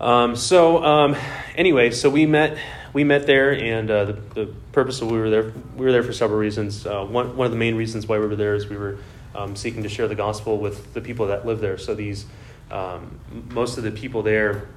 Um, 0.00 0.36
so 0.36 0.84
um, 0.84 1.16
anyway, 1.56 1.90
so 1.90 2.08
we 2.08 2.24
met 2.24 2.56
we 2.92 3.02
met 3.02 3.26
there, 3.26 3.52
and 3.52 3.90
uh, 3.90 4.04
the, 4.04 4.12
the 4.34 4.46
purpose 4.70 5.00
of 5.00 5.10
we 5.10 5.18
were 5.18 5.28
there 5.28 5.52
we 5.76 5.84
were 5.84 5.92
there 5.92 6.04
for 6.04 6.12
several 6.12 6.38
reasons. 6.38 6.86
Uh, 6.86 7.04
one 7.04 7.36
one 7.36 7.46
of 7.46 7.50
the 7.50 7.58
main 7.58 7.74
reasons 7.74 8.06
why 8.06 8.18
we 8.18 8.26
were 8.26 8.36
there 8.36 8.54
is 8.54 8.68
we 8.68 8.76
were 8.76 8.98
um, 9.34 9.56
seeking 9.56 9.82
to 9.82 9.88
share 9.88 10.06
the 10.06 10.14
gospel 10.14 10.58
with 10.58 10.94
the 10.94 11.00
people 11.00 11.26
that 11.26 11.44
live 11.44 11.60
there. 11.60 11.78
So 11.78 11.96
these 11.96 12.26
um, 12.70 13.18
most 13.50 13.78
of 13.78 13.84
the 13.84 13.90
people 13.90 14.22
there 14.22 14.68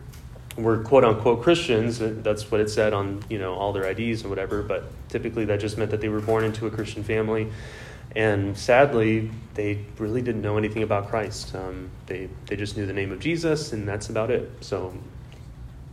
were 0.58 0.84
quote 0.84 1.04
unquote 1.04 1.42
Christians. 1.44 2.00
That's 2.00 2.50
what 2.52 2.62
it 2.62 2.70
said 2.70 2.94
on 2.94 3.24
you 3.30 3.40
know 3.40 3.54
all 3.54 3.74
their 3.74 3.86
IDs 3.86 4.22
and 4.22 4.30
whatever. 4.30 4.62
But 4.62 4.86
typically 5.10 5.46
that 5.46 5.60
just 5.60 5.78
meant 5.78 5.92
that 5.92 6.02
they 6.02 6.10
were 6.10 6.22
born 6.22 6.44
into 6.44 6.68
a 6.68 6.72
Christian 6.72 7.04
family. 7.04 7.52
And 8.14 8.58
sadly, 8.58 9.32
they 9.54 9.86
really 9.98 10.22
didn't 10.22 10.42
know 10.42 10.58
anything 10.58 10.84
about 10.84 11.10
Christ. 11.10 11.56
Um, 11.56 11.90
they 12.08 12.30
they 12.48 12.56
just 12.56 12.76
knew 12.76 12.86
the 12.86 12.94
name 12.94 13.12
of 13.12 13.20
Jesus, 13.20 13.72
and 13.74 13.88
that's 13.88 14.10
about 14.10 14.32
it. 14.32 14.52
So 14.62 14.94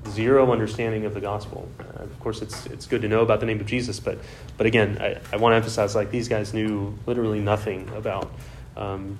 zero 0.09 0.51
understanding 0.53 1.05
of 1.05 1.15
the 1.15 1.21
gospel. 1.21 1.69
Uh, 1.79 2.03
of 2.03 2.21
course, 2.21 2.43
it's 2.43 2.67
it's 2.67 2.87
good 2.87 3.03
to 3.03 3.09
know 3.09 3.21
about 3.21 3.41
the 3.41 3.47
name 3.47 3.61
of 3.61 3.67
Jesus, 3.67 4.01
but 4.01 4.19
but 4.57 4.67
again, 4.67 4.99
I, 5.01 5.19
I 5.33 5.37
want 5.37 5.53
to 5.53 5.57
emphasize 5.57 5.95
like 5.95 6.11
these 6.11 6.29
guys 6.29 6.53
knew 6.53 6.99
literally 7.07 7.41
nothing 7.41 7.89
about 7.91 8.31
um, 8.77 9.19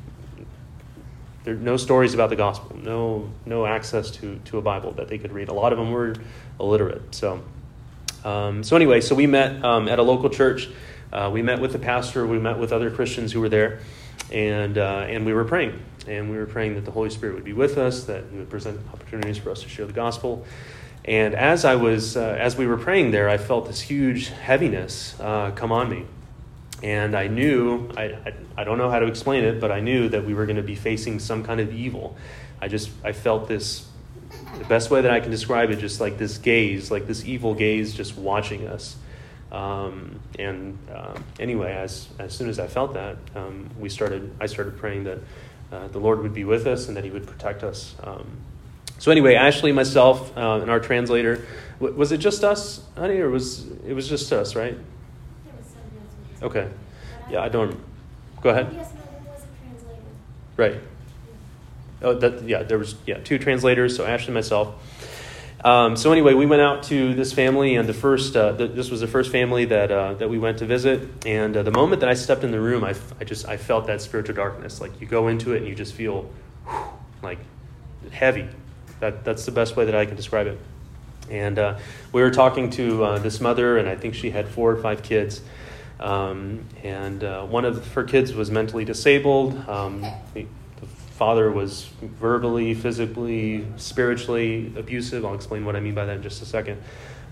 there 1.49 1.57
no 1.57 1.79
stories 1.79 2.13
about 2.13 2.29
the 2.29 2.37
gospel, 2.37 2.77
no 2.77 3.31
no 3.47 3.65
access 3.65 4.11
to 4.11 4.39
to 4.45 4.59
a 4.59 4.63
Bible 4.63 4.93
that 4.93 5.09
they 5.09 5.17
could 5.17 5.33
read. 5.33 5.49
A 5.49 5.55
lot 5.55 5.73
of 5.73 5.79
them 5.79 5.91
were 5.91 6.15
illiterate. 6.61 7.15
So 7.15 7.43
um, 8.23 8.63
so 8.63 8.77
anyway, 8.77 9.01
so 9.01 9.15
we 9.15 9.27
met 9.27 9.65
um, 9.65 9.89
at 9.89 9.99
a 9.99 10.03
local 10.03 10.29
church. 10.29 10.69
Uh, 11.11 11.31
we 11.33 11.41
met 11.41 11.59
with 11.59 11.73
the 11.73 11.79
pastor. 11.79 12.27
We 12.27 12.39
met 12.39 12.59
with 12.59 12.71
other 12.71 12.91
Christians 12.91 13.33
who 13.33 13.41
were 13.41 13.49
there, 13.49 13.81
and 14.31 14.77
uh, 14.77 15.07
and 15.09 15.25
we 15.25 15.33
were 15.33 15.45
praying. 15.45 15.81
And 16.07 16.31
we 16.31 16.37
were 16.37 16.47
praying 16.47 16.75
that 16.75 16.85
the 16.85 16.91
Holy 16.91 17.09
Spirit 17.09 17.35
would 17.35 17.45
be 17.45 17.55
with 17.55 17.79
us, 17.79 18.05
that 18.05 18.25
He 18.31 18.37
would 18.37 18.51
present 18.51 18.79
opportunities 18.93 19.39
for 19.39 19.51
us 19.51 19.63
to 19.63 19.71
share 19.71 19.87
the 19.87 19.95
gospel. 19.95 20.47
And 21.07 21.35
as 21.35 21.65
I 21.65 21.77
was, 21.77 22.19
uh, 22.19 22.37
as 22.39 22.57
we 22.57 22.67
were 22.67 22.77
praying 22.77 23.13
there, 23.13 23.31
I 23.31 23.39
felt 23.39 23.67
this 23.67 23.81
huge 23.81 24.29
heaviness 24.29 25.19
uh, 25.19 25.53
come 25.53 25.73
on 25.73 25.89
me. 25.89 26.05
And 26.83 27.17
I 27.17 27.27
knew, 27.27 27.91
I, 27.97 28.05
I, 28.05 28.35
I, 28.59 28.65
don't 28.65 28.79
know 28.79 28.89
how 28.89 29.01
to 29.01 29.07
explain 29.07 29.43
it, 29.43 29.61
but 29.61 29.73
I 29.73 29.81
knew 29.81 30.09
that 30.11 30.25
we 30.25 30.35
were 30.35 30.47
going 30.47 30.57
to 30.57 30.63
be 30.63 30.77
facing 30.77 31.19
some 31.19 31.43
kind 31.43 31.61
of 31.61 31.75
evil. 31.75 32.17
I 32.61 32.69
just, 32.69 32.91
I 33.03 33.13
felt 33.13 33.49
this, 33.49 33.89
the 34.59 34.65
best 34.65 34.91
way 34.91 35.01
that 35.01 35.11
I 35.11 35.19
can 35.19 35.31
describe 35.31 35.71
it, 35.71 35.77
just 35.77 36.01
like 36.01 36.19
this 36.19 36.39
gaze, 36.39 36.91
like 36.91 37.07
this 37.07 37.25
evil 37.25 37.55
gaze 37.55 37.95
just 37.95 38.17
watching 38.17 38.69
us. 38.69 38.97
Um, 39.51 40.21
and 40.39 40.79
uh, 40.95 41.19
anyway, 41.41 41.73
as, 41.73 42.09
as 42.19 42.33
soon 42.35 42.49
as 42.49 42.61
I 42.61 42.69
felt 42.69 42.95
that, 42.95 43.17
um, 43.35 43.71
we 43.79 43.89
started, 43.89 44.31
I 44.41 44.47
started 44.47 44.79
praying 44.79 45.05
that 45.05 45.19
uh, 45.73 45.89
the 45.89 45.99
Lord 45.99 46.23
would 46.23 46.35
be 46.35 46.45
with 46.45 46.67
us 46.67 46.89
and 46.89 46.97
that 46.97 47.05
He 47.05 47.11
would 47.11 47.27
protect 47.27 47.65
us. 47.65 47.97
Um, 48.05 48.27
so 48.99 49.13
anyway, 49.13 49.35
Ashley, 49.35 49.71
myself, 49.73 50.37
uh, 50.37 50.59
and 50.61 50.71
our 50.71 50.81
translator, 50.81 51.47
was 51.79 52.11
it 52.11 52.19
just 52.19 52.43
us, 52.43 52.83
honey, 52.97 53.19
or 53.19 53.31
was 53.31 53.67
it 53.87 53.93
was 53.93 54.09
just 54.09 54.33
us, 54.33 54.57
right? 54.57 54.73
There 54.75 55.55
was 55.57 55.67
somebody 55.67 55.99
else 55.99 56.15
with 56.19 56.28
us. 56.28 56.28
Okay. 56.43 56.69
Yeah, 57.31 57.43
I 57.43 57.49
don't. 57.49 57.79
Go 58.43 58.51
ahead. 58.51 58.69
Yes, 58.73 58.93
no, 58.93 59.01
there 59.01 59.33
was 59.33 59.43
a 59.43 59.47
translator. 59.63 60.03
Right. 60.57 60.77
Oh, 62.01 62.15
that, 62.15 62.43
yeah, 62.45 62.63
there 62.63 62.79
was 62.79 62.95
yeah 63.07 63.19
two 63.19 63.39
translators, 63.39 63.97
so 63.97 64.07
Ashley 64.07 64.29
and 64.29 64.35
myself. 64.35 64.75
Um, 65.65 65.97
so 65.97 66.13
anyway, 66.13 66.35
we 66.35 66.47
went 66.47 66.63
out 66.63 66.85
to 66.85 67.15
this 67.15 67.33
family, 67.33 67.75
and 67.75 67.89
the 67.89 67.95
first 67.95 68.37
uh, 68.37 68.53
the, 68.53 68.69
this 68.69 68.91
was 68.91 69.01
the 69.01 69.09
first 69.09 69.33
family 69.33 69.65
that 69.65 69.91
uh, 69.91 70.15
that 70.15 70.31
we 70.31 70.39
went 70.39 70.59
to 70.59 70.67
visit. 70.67 71.27
And 71.27 71.57
uh, 71.57 71.65
the 71.65 71.73
moment 71.73 72.01
that 72.01 72.09
I 72.09 72.15
stepped 72.15 72.45
in 72.45 72.53
the 72.53 72.61
room, 72.61 72.85
I, 72.85 72.95
I 73.21 73.25
just 73.25 73.49
I 73.49 73.57
felt 73.57 73.89
that 73.89 74.01
spiritual 74.01 74.37
darkness. 74.37 74.81
Like 74.81 75.01
you 75.01 75.09
go 75.09 75.27
into 75.27 75.55
it 75.55 75.59
and 75.59 75.67
you 75.67 75.75
just 75.75 75.95
feel 75.95 76.31
whew, 76.67 76.85
like 77.23 77.39
heavy. 78.13 78.49
That 79.01 79.25
that's 79.25 79.45
the 79.45 79.53
best 79.53 79.77
way 79.77 79.87
that 79.87 79.95
I 79.97 80.07
can 80.07 80.15
describe 80.15 80.47
it. 80.47 80.59
And 81.29 81.59
uh, 81.59 81.79
we 82.13 82.23
were 82.23 82.31
talking 82.31 82.71
to 82.71 83.05
uh, 83.05 83.19
this 83.19 83.41
mother, 83.41 83.79
and 83.79 83.89
I 83.89 83.97
think 83.97 84.15
she 84.15 84.31
had 84.31 84.49
four 84.49 84.71
or 84.71 84.81
five 84.81 85.03
kids. 85.03 85.43
Um, 86.01 86.65
and 86.83 87.25
uh, 87.25 87.45
one 87.45 87.65
of 87.65 87.93
her 87.95 88.05
kids 88.05 88.33
was 88.33 88.51
mentally 88.51 88.85
disabled. 88.85 89.57
Um, 89.69 90.03
the, 90.35 90.47
the 90.81 90.87
father 91.17 91.51
was 91.51 91.85
verbally, 92.01 92.75
physically, 92.75 93.67
spiritually 93.77 94.73
abusive. 94.77 95.25
I'll 95.25 95.35
explain 95.35 95.65
what 95.65 95.77
I 95.77 95.81
mean 95.81 95.95
by 95.95 96.05
that 96.05 96.17
in 96.17 96.23
just 96.23 96.41
a 96.43 96.47
second. 96.47 96.81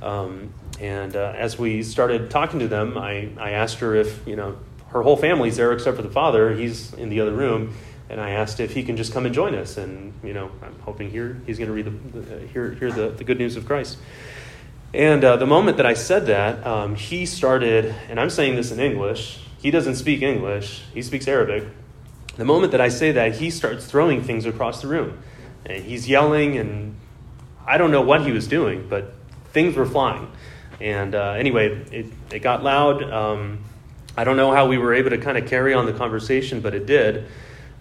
Um, 0.03 0.53
and 0.81 1.15
uh, 1.17 1.33
as 1.37 1.59
we 1.59 1.83
started 1.83 2.31
talking 2.31 2.61
to 2.61 2.69
them, 2.69 2.99
I, 2.99 3.31
I 3.39 3.53
asked 3.53 3.79
her 3.79 3.95
if, 3.95 4.27
you 4.27 4.37
know, 4.37 4.59
her 4.89 5.03
whole 5.03 5.17
family's 5.17 5.57
there 5.57 5.73
except 5.73 5.97
for 5.97 6.03
the 6.03 6.11
father. 6.11 6.55
He's 6.55 6.93
in 6.95 7.09
the 7.09 7.21
other 7.21 7.33
room. 7.33 7.75
And 8.09 8.21
I 8.21 8.31
asked 8.31 8.61
if 8.61 8.73
he 8.73 8.85
can 8.85 8.97
just 8.97 9.13
come 9.13 9.27
and 9.27 9.35
join 9.35 9.55
us. 9.55 9.77
And, 9.79 10.13
you 10.23 10.33
know, 10.33 10.51
I'm 10.63 10.79
hoping 10.81 11.11
here 11.11 11.41
he's 11.45 11.59
going 11.59 11.69
to 11.69 11.75
read 11.75 11.87
the, 11.87 12.21
the, 12.21 12.47
hear, 12.47 12.71
hear 12.73 12.93
the, 12.93 13.09
the 13.09 13.25
good 13.25 13.39
news 13.39 13.57
of 13.57 13.67
Christ. 13.67 13.99
And 14.97 15.23
uh, 15.23 15.37
the 15.37 15.47
moment 15.47 15.77
that 15.77 15.85
I 15.85 15.93
said 15.93 16.25
that, 16.29 16.67
um, 16.67 16.95
he 16.95 17.27
started, 17.27 17.95
and 18.09 18.19
I'm 18.19 18.31
saying 18.31 18.57
this 18.57 18.73
in 18.73 18.81
English. 18.81 19.39
He 19.59 19.71
doesn't 19.71 19.97
speak 19.97 20.23
English, 20.23 20.85
he 20.95 21.03
speaks 21.03 21.29
Arabic. 21.29 21.65
The 22.39 22.47
moment 22.47 22.73
that 22.73 22.81
I 22.81 22.89
say 22.89 23.13
that, 23.13 23.35
he 23.35 23.51
starts 23.51 23.85
throwing 23.85 24.23
things 24.23 24.47
across 24.47 24.81
the 24.81 24.89
room. 24.89 25.19
And 25.67 25.85
he's 25.85 26.09
yelling, 26.09 26.57
and 26.57 26.97
I 27.67 27.77
don't 27.77 27.91
know 27.91 28.01
what 28.01 28.25
he 28.25 28.33
was 28.33 28.49
doing, 28.49 28.89
but 28.89 29.13
things 29.53 29.77
were 29.77 29.85
flying. 29.85 30.33
And 30.81 31.15
uh, 31.15 31.33
anyway, 31.33 31.75
it, 31.93 32.07
it 32.33 32.39
got 32.39 32.63
loud. 32.65 33.03
Um, 33.03 33.59
I 34.17 34.25
don't 34.25 34.39
know 34.39 34.51
how 34.51 34.67
we 34.67 34.79
were 34.79 34.95
able 34.95 35.11
to 35.11 35.19
kind 35.19 35.37
of 35.37 35.47
carry 35.47 35.75
on 35.75 35.85
the 35.85 35.93
conversation, 35.93 36.63
but 36.63 36.75
it 36.75 36.87
did. 36.87 37.27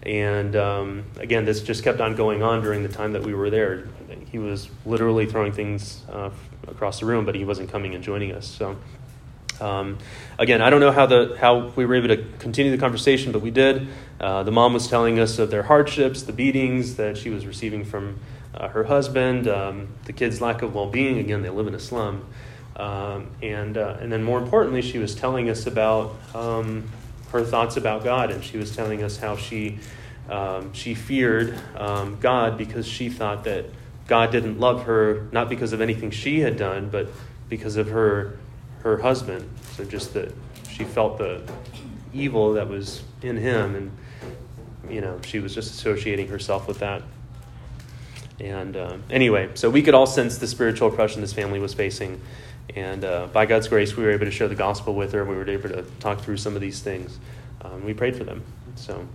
And 0.02 0.54
um, 0.54 1.04
again, 1.16 1.46
this 1.46 1.62
just 1.62 1.82
kept 1.82 2.02
on 2.02 2.14
going 2.14 2.42
on 2.42 2.60
during 2.60 2.82
the 2.82 2.90
time 2.90 3.14
that 3.14 3.22
we 3.22 3.32
were 3.32 3.48
there. 3.48 3.88
He 4.30 4.38
was 4.38 4.68
literally 4.84 5.26
throwing 5.26 5.52
things 5.52 6.02
uh, 6.10 6.30
across 6.68 7.00
the 7.00 7.06
room, 7.06 7.24
but 7.24 7.34
he 7.34 7.44
wasn't 7.44 7.70
coming 7.70 7.94
and 7.94 8.02
joining 8.02 8.32
us. 8.32 8.46
So, 8.46 8.76
um, 9.60 9.98
again, 10.38 10.60
I 10.60 10.70
don't 10.70 10.80
know 10.80 10.92
how 10.92 11.06
the 11.06 11.36
how 11.40 11.68
we 11.68 11.86
were 11.86 11.94
able 11.94 12.08
to 12.08 12.22
continue 12.38 12.70
the 12.70 12.78
conversation, 12.78 13.32
but 13.32 13.40
we 13.40 13.50
did. 13.50 13.88
Uh, 14.20 14.42
the 14.42 14.52
mom 14.52 14.72
was 14.72 14.88
telling 14.88 15.18
us 15.18 15.38
of 15.38 15.50
their 15.50 15.64
hardships, 15.64 16.22
the 16.22 16.32
beatings 16.32 16.96
that 16.96 17.16
she 17.16 17.30
was 17.30 17.46
receiving 17.46 17.84
from 17.84 18.18
uh, 18.54 18.68
her 18.68 18.84
husband, 18.84 19.46
um, 19.48 19.88
the 20.04 20.12
kids' 20.12 20.40
lack 20.40 20.62
of 20.62 20.74
well-being. 20.74 21.18
Again, 21.18 21.42
they 21.42 21.50
live 21.50 21.66
in 21.66 21.74
a 21.74 21.80
slum. 21.80 22.24
Um, 22.76 23.30
and 23.42 23.78
uh, 23.78 23.96
and 24.00 24.12
then 24.12 24.22
more 24.22 24.38
importantly, 24.38 24.82
she 24.82 24.98
was 24.98 25.14
telling 25.14 25.48
us 25.48 25.66
about 25.66 26.14
um, 26.34 26.90
her 27.32 27.42
thoughts 27.42 27.76
about 27.76 28.04
God, 28.04 28.30
and 28.30 28.44
she 28.44 28.58
was 28.58 28.74
telling 28.76 29.02
us 29.02 29.16
how 29.16 29.36
she 29.36 29.78
um, 30.28 30.72
she 30.72 30.94
feared 30.94 31.58
um, 31.76 32.18
God 32.20 32.58
because 32.58 32.86
she 32.86 33.08
thought 33.08 33.44
that 33.44 33.66
God 34.06 34.30
didn't 34.30 34.60
love 34.60 34.84
her, 34.84 35.28
not 35.32 35.48
because 35.48 35.72
of 35.72 35.80
anything 35.80 36.10
she 36.10 36.40
had 36.40 36.56
done, 36.56 36.88
but 36.90 37.08
because 37.48 37.76
of 37.76 37.88
her 37.88 38.38
her 38.80 38.98
husband. 38.98 39.48
So 39.76 39.84
just 39.84 40.14
that 40.14 40.32
she 40.70 40.84
felt 40.84 41.18
the 41.18 41.42
evil 42.12 42.54
that 42.54 42.68
was 42.68 43.02
in 43.22 43.36
him, 43.36 43.74
and 43.74 43.90
you 44.88 45.00
know 45.00 45.20
she 45.24 45.40
was 45.40 45.54
just 45.54 45.74
associating 45.74 46.28
herself 46.28 46.68
with 46.68 46.78
that. 46.78 47.02
And 48.38 48.76
uh, 48.76 48.98
anyway, 49.10 49.50
so 49.54 49.70
we 49.70 49.82
could 49.82 49.94
all 49.94 50.06
sense 50.06 50.38
the 50.38 50.46
spiritual 50.46 50.88
oppression 50.88 51.20
this 51.20 51.32
family 51.32 51.58
was 51.58 51.74
facing. 51.74 52.20
And 52.74 53.04
uh, 53.04 53.28
by 53.28 53.46
God's 53.46 53.68
grace, 53.68 53.96
we 53.96 54.04
were 54.04 54.10
able 54.10 54.26
to 54.26 54.30
share 54.30 54.48
the 54.48 54.54
gospel 54.54 54.94
with 54.94 55.12
her. 55.12 55.24
We 55.24 55.36
were 55.36 55.48
able 55.48 55.70
to 55.70 55.82
talk 56.00 56.20
through 56.20 56.36
some 56.36 56.54
of 56.54 56.60
these 56.60 56.80
things. 56.80 57.18
Um, 57.62 57.84
we 57.84 57.94
prayed 57.94 58.16
for 58.16 58.24
them. 58.24 58.42
So 58.74 59.06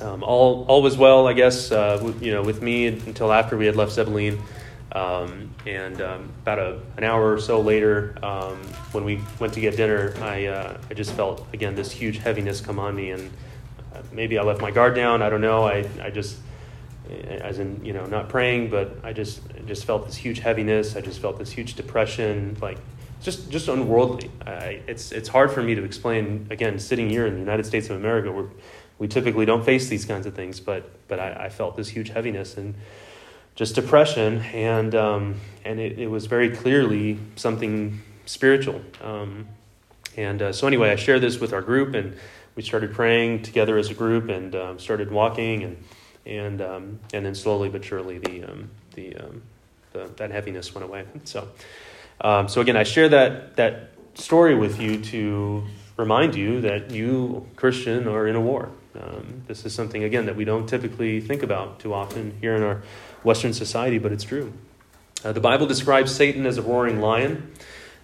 um, 0.00 0.22
all 0.22 0.64
all 0.68 0.82
was 0.82 0.96
well, 0.96 1.26
I 1.26 1.32
guess. 1.32 1.72
Uh, 1.72 2.00
with, 2.02 2.22
you 2.22 2.32
know, 2.32 2.42
with 2.42 2.62
me 2.62 2.86
until 2.86 3.32
after 3.32 3.56
we 3.56 3.66
had 3.66 3.76
left 3.76 3.92
Zabbaleen. 3.92 4.40
Um, 4.90 5.50
and 5.66 6.00
um, 6.00 6.32
about 6.42 6.58
a, 6.58 6.80
an 6.96 7.04
hour 7.04 7.34
or 7.34 7.38
so 7.38 7.60
later, 7.60 8.16
um, 8.22 8.56
when 8.92 9.04
we 9.04 9.20
went 9.38 9.52
to 9.52 9.60
get 9.60 9.76
dinner, 9.76 10.14
I 10.22 10.46
uh, 10.46 10.78
I 10.90 10.94
just 10.94 11.12
felt 11.12 11.46
again 11.52 11.74
this 11.74 11.92
huge 11.92 12.18
heaviness 12.18 12.60
come 12.60 12.78
on 12.78 12.96
me, 12.96 13.10
and 13.10 13.30
uh, 13.94 14.00
maybe 14.12 14.38
I 14.38 14.42
left 14.42 14.62
my 14.62 14.70
guard 14.70 14.94
down. 14.94 15.20
I 15.20 15.28
don't 15.28 15.42
know. 15.42 15.64
I 15.64 15.86
I 16.00 16.10
just 16.10 16.38
as 17.10 17.58
in 17.58 17.84
you 17.84 17.92
know 17.92 18.04
not 18.06 18.28
praying 18.28 18.68
but 18.68 18.96
i 19.02 19.12
just 19.12 19.40
just 19.66 19.84
felt 19.84 20.06
this 20.06 20.16
huge 20.16 20.40
heaviness 20.40 20.96
i 20.96 21.00
just 21.00 21.20
felt 21.20 21.38
this 21.38 21.50
huge 21.50 21.74
depression 21.74 22.56
like 22.60 22.78
just 23.22 23.50
just 23.50 23.68
unworldly 23.68 24.30
I, 24.46 24.82
it's 24.86 25.12
it's 25.12 25.28
hard 25.28 25.50
for 25.50 25.62
me 25.62 25.74
to 25.74 25.84
explain 25.84 26.46
again 26.50 26.78
sitting 26.78 27.08
here 27.08 27.26
in 27.26 27.34
the 27.34 27.40
united 27.40 27.64
states 27.64 27.88
of 27.88 27.96
america 27.96 28.30
where 28.30 28.46
we 28.98 29.08
typically 29.08 29.46
don't 29.46 29.64
face 29.64 29.88
these 29.88 30.04
kinds 30.04 30.26
of 30.26 30.34
things 30.34 30.60
but 30.60 30.90
but 31.08 31.18
i, 31.18 31.46
I 31.46 31.48
felt 31.48 31.76
this 31.76 31.88
huge 31.88 32.10
heaviness 32.10 32.56
and 32.56 32.74
just 33.54 33.74
depression 33.74 34.42
and 34.52 34.94
um, 34.94 35.40
and 35.64 35.80
it, 35.80 35.98
it 35.98 36.06
was 36.08 36.26
very 36.26 36.50
clearly 36.50 37.18
something 37.36 38.00
spiritual 38.26 38.82
um, 39.02 39.48
and 40.16 40.42
uh, 40.42 40.52
so 40.52 40.66
anyway 40.66 40.90
i 40.90 40.96
shared 40.96 41.20
this 41.20 41.38
with 41.38 41.52
our 41.52 41.62
group 41.62 41.94
and 41.94 42.16
we 42.54 42.62
started 42.62 42.92
praying 42.92 43.42
together 43.42 43.78
as 43.78 43.88
a 43.90 43.94
group 43.94 44.28
and 44.28 44.54
um, 44.54 44.78
started 44.78 45.10
walking 45.10 45.62
and 45.62 45.84
and 46.26 46.60
um, 46.60 47.00
and 47.14 47.24
then 47.24 47.34
slowly 47.34 47.68
but 47.68 47.84
surely 47.84 48.18
the 48.18 48.44
um, 48.44 48.70
the, 48.94 49.16
um, 49.16 49.42
the, 49.92 50.10
that 50.16 50.30
heaviness 50.30 50.74
went 50.74 50.84
away. 50.84 51.04
So 51.24 51.48
so 52.48 52.60
again, 52.60 52.76
I 52.76 52.82
share 52.82 53.08
that 53.10 53.56
that 53.56 53.90
story 54.14 54.56
with 54.56 54.80
you 54.80 55.00
to 55.00 55.64
remind 55.96 56.34
you 56.34 56.60
that 56.62 56.90
you 56.90 57.46
Christian 57.54 58.08
are 58.08 58.26
in 58.26 58.34
a 58.34 58.40
war. 58.40 58.70
Um, 59.00 59.42
this 59.46 59.64
is 59.64 59.74
something 59.74 60.02
again 60.02 60.26
that 60.26 60.34
we 60.34 60.44
don't 60.44 60.68
typically 60.68 61.20
think 61.20 61.42
about 61.42 61.78
too 61.78 61.94
often 61.94 62.36
here 62.40 62.56
in 62.56 62.62
our 62.62 62.82
Western 63.22 63.52
society, 63.52 63.98
but 63.98 64.12
it's 64.12 64.24
true. 64.24 64.52
Uh, 65.24 65.32
the 65.32 65.40
Bible 65.40 65.66
describes 65.66 66.14
Satan 66.14 66.46
as 66.46 66.58
a 66.58 66.62
roaring 66.62 67.00
lion, 67.00 67.52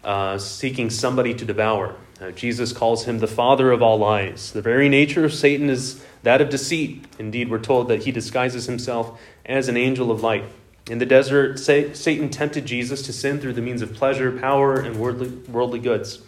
uh, 0.04 0.38
seeking 0.38 0.90
somebody 0.90 1.35
to 1.35 1.44
devour. 1.44 1.96
Uh, 2.20 2.30
Jesus 2.30 2.72
calls 2.72 3.04
him 3.04 3.18
the 3.18 3.26
father 3.26 3.72
of 3.72 3.83
all 3.83 3.98
lies. 3.98 4.52
The 4.52 4.62
very 4.62 4.88
nature 4.88 5.24
of 5.24 5.35
Satan 5.35 5.68
is 5.68 6.04
that 6.22 6.40
of 6.40 6.48
deceit. 6.48 7.04
Indeed, 7.18 7.50
we're 7.50 7.59
told 7.59 7.88
that 7.88 8.04
he 8.04 8.12
disguises 8.12 8.66
himself 8.66 9.20
as 9.44 9.68
an 9.68 9.76
angel 9.76 10.11
of 10.11 10.22
light. 10.22 10.44
In 10.88 10.98
the 10.98 11.07
desert, 11.07 11.59
Satan 11.59 12.28
tempted 12.28 12.66
Jesus 12.66 13.02
to 13.02 13.12
sin 13.12 13.40
through 13.40 13.54
the 13.54 13.62
means 13.62 13.83
of 13.83 13.94
pleasure, 13.94 14.30
power, 14.38 14.78
and 14.78 14.96
worldly, 14.96 15.28
worldly 15.50 15.80
goods. 15.80 16.20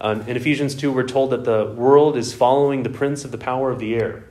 Um, 0.00 0.22
in 0.22 0.36
Ephesians 0.36 0.74
2, 0.74 0.92
we're 0.92 1.06
told 1.06 1.30
that 1.30 1.44
the 1.44 1.66
world 1.66 2.16
is 2.16 2.34
following 2.34 2.82
the 2.82 2.90
prince 2.90 3.24
of 3.24 3.30
the 3.30 3.38
power 3.38 3.70
of 3.70 3.78
the 3.78 3.94
air, 3.94 4.24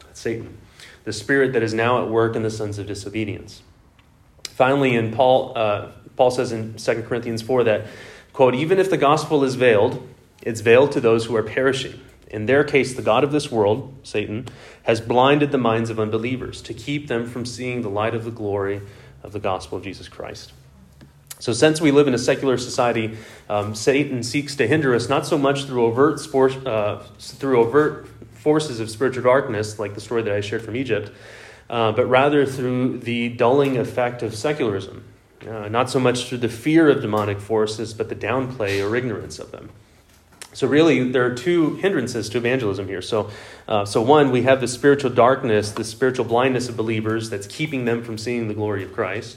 That's 0.00 0.20
Satan, 0.20 0.58
the 1.04 1.12
spirit 1.12 1.52
that 1.52 1.62
is 1.62 1.72
now 1.72 2.02
at 2.02 2.10
work 2.10 2.36
in 2.36 2.42
the 2.42 2.50
sons 2.50 2.78
of 2.78 2.86
disobedience. 2.86 3.62
Finally, 4.44 4.96
in 4.96 5.12
Paul, 5.12 5.52
uh, 5.56 5.92
Paul 6.16 6.30
says 6.30 6.50
in 6.50 6.74
2 6.74 7.02
Corinthians 7.02 7.42
4 7.42 7.64
that, 7.64 7.86
quote, 8.32 8.54
even 8.54 8.78
if 8.78 8.90
the 8.90 8.96
gospel 8.96 9.44
is 9.44 9.54
veiled, 9.54 10.06
it's 10.42 10.60
veiled 10.60 10.92
to 10.92 11.00
those 11.00 11.26
who 11.26 11.36
are 11.36 11.42
perishing. 11.42 12.00
In 12.26 12.46
their 12.46 12.64
case, 12.64 12.94
the 12.94 13.02
God 13.02 13.24
of 13.24 13.32
this 13.32 13.50
world, 13.50 13.94
Satan, 14.02 14.48
has 14.82 15.00
blinded 15.00 15.50
the 15.50 15.58
minds 15.58 15.90
of 15.90 15.98
unbelievers 15.98 16.60
to 16.62 16.74
keep 16.74 17.08
them 17.08 17.26
from 17.26 17.46
seeing 17.46 17.82
the 17.82 17.88
light 17.88 18.14
of 18.14 18.24
the 18.24 18.30
glory 18.30 18.82
of 19.22 19.32
the 19.32 19.40
gospel 19.40 19.78
of 19.78 19.84
Jesus 19.84 20.08
Christ. 20.08 20.52
So, 21.40 21.52
since 21.52 21.80
we 21.80 21.92
live 21.92 22.08
in 22.08 22.14
a 22.14 22.18
secular 22.18 22.58
society, 22.58 23.16
um, 23.48 23.74
Satan 23.74 24.22
seeks 24.22 24.56
to 24.56 24.66
hinder 24.66 24.94
us 24.94 25.08
not 25.08 25.24
so 25.24 25.38
much 25.38 25.64
through 25.66 25.84
overt, 25.84 26.18
sport, 26.18 26.66
uh, 26.66 27.00
through 27.18 27.60
overt 27.60 28.08
forces 28.32 28.80
of 28.80 28.90
spiritual 28.90 29.22
darkness, 29.22 29.78
like 29.78 29.94
the 29.94 30.00
story 30.00 30.22
that 30.22 30.32
I 30.32 30.40
shared 30.40 30.62
from 30.62 30.74
Egypt, 30.74 31.12
uh, 31.70 31.92
but 31.92 32.06
rather 32.06 32.44
through 32.44 32.98
the 32.98 33.28
dulling 33.28 33.76
effect 33.76 34.22
of 34.22 34.34
secularism. 34.34 35.04
Uh, 35.46 35.68
not 35.68 35.88
so 35.88 36.00
much 36.00 36.28
through 36.28 36.38
the 36.38 36.48
fear 36.48 36.88
of 36.88 37.02
demonic 37.02 37.38
forces, 37.38 37.94
but 37.94 38.08
the 38.08 38.16
downplay 38.16 38.84
or 38.84 38.96
ignorance 38.96 39.38
of 39.38 39.52
them. 39.52 39.70
So, 40.54 40.66
really, 40.66 41.12
there 41.12 41.24
are 41.24 41.34
two 41.34 41.76
hindrances 41.76 42.28
to 42.30 42.38
evangelism 42.38 42.88
here. 42.88 43.02
So, 43.02 43.30
uh, 43.68 43.84
so 43.84 44.02
one, 44.02 44.32
we 44.32 44.42
have 44.42 44.60
the 44.60 44.66
spiritual 44.66 45.10
darkness, 45.10 45.70
the 45.70 45.84
spiritual 45.84 46.24
blindness 46.24 46.68
of 46.68 46.76
believers 46.76 47.30
that's 47.30 47.46
keeping 47.46 47.84
them 47.84 48.02
from 48.02 48.18
seeing 48.18 48.48
the 48.48 48.54
glory 48.54 48.82
of 48.82 48.92
Christ. 48.92 49.36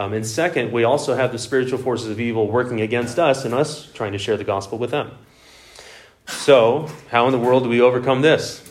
Um, 0.00 0.14
and 0.14 0.26
second, 0.26 0.72
we 0.72 0.82
also 0.82 1.14
have 1.14 1.30
the 1.30 1.38
spiritual 1.38 1.78
forces 1.78 2.08
of 2.08 2.18
evil 2.18 2.48
working 2.48 2.80
against 2.80 3.18
us 3.18 3.44
and 3.44 3.52
us 3.52 3.84
trying 3.92 4.12
to 4.12 4.18
share 4.18 4.38
the 4.38 4.44
gospel 4.44 4.78
with 4.78 4.92
them. 4.92 5.10
So, 6.26 6.88
how 7.10 7.26
in 7.26 7.32
the 7.32 7.38
world 7.38 7.64
do 7.64 7.68
we 7.68 7.82
overcome 7.82 8.22
this? 8.22 8.66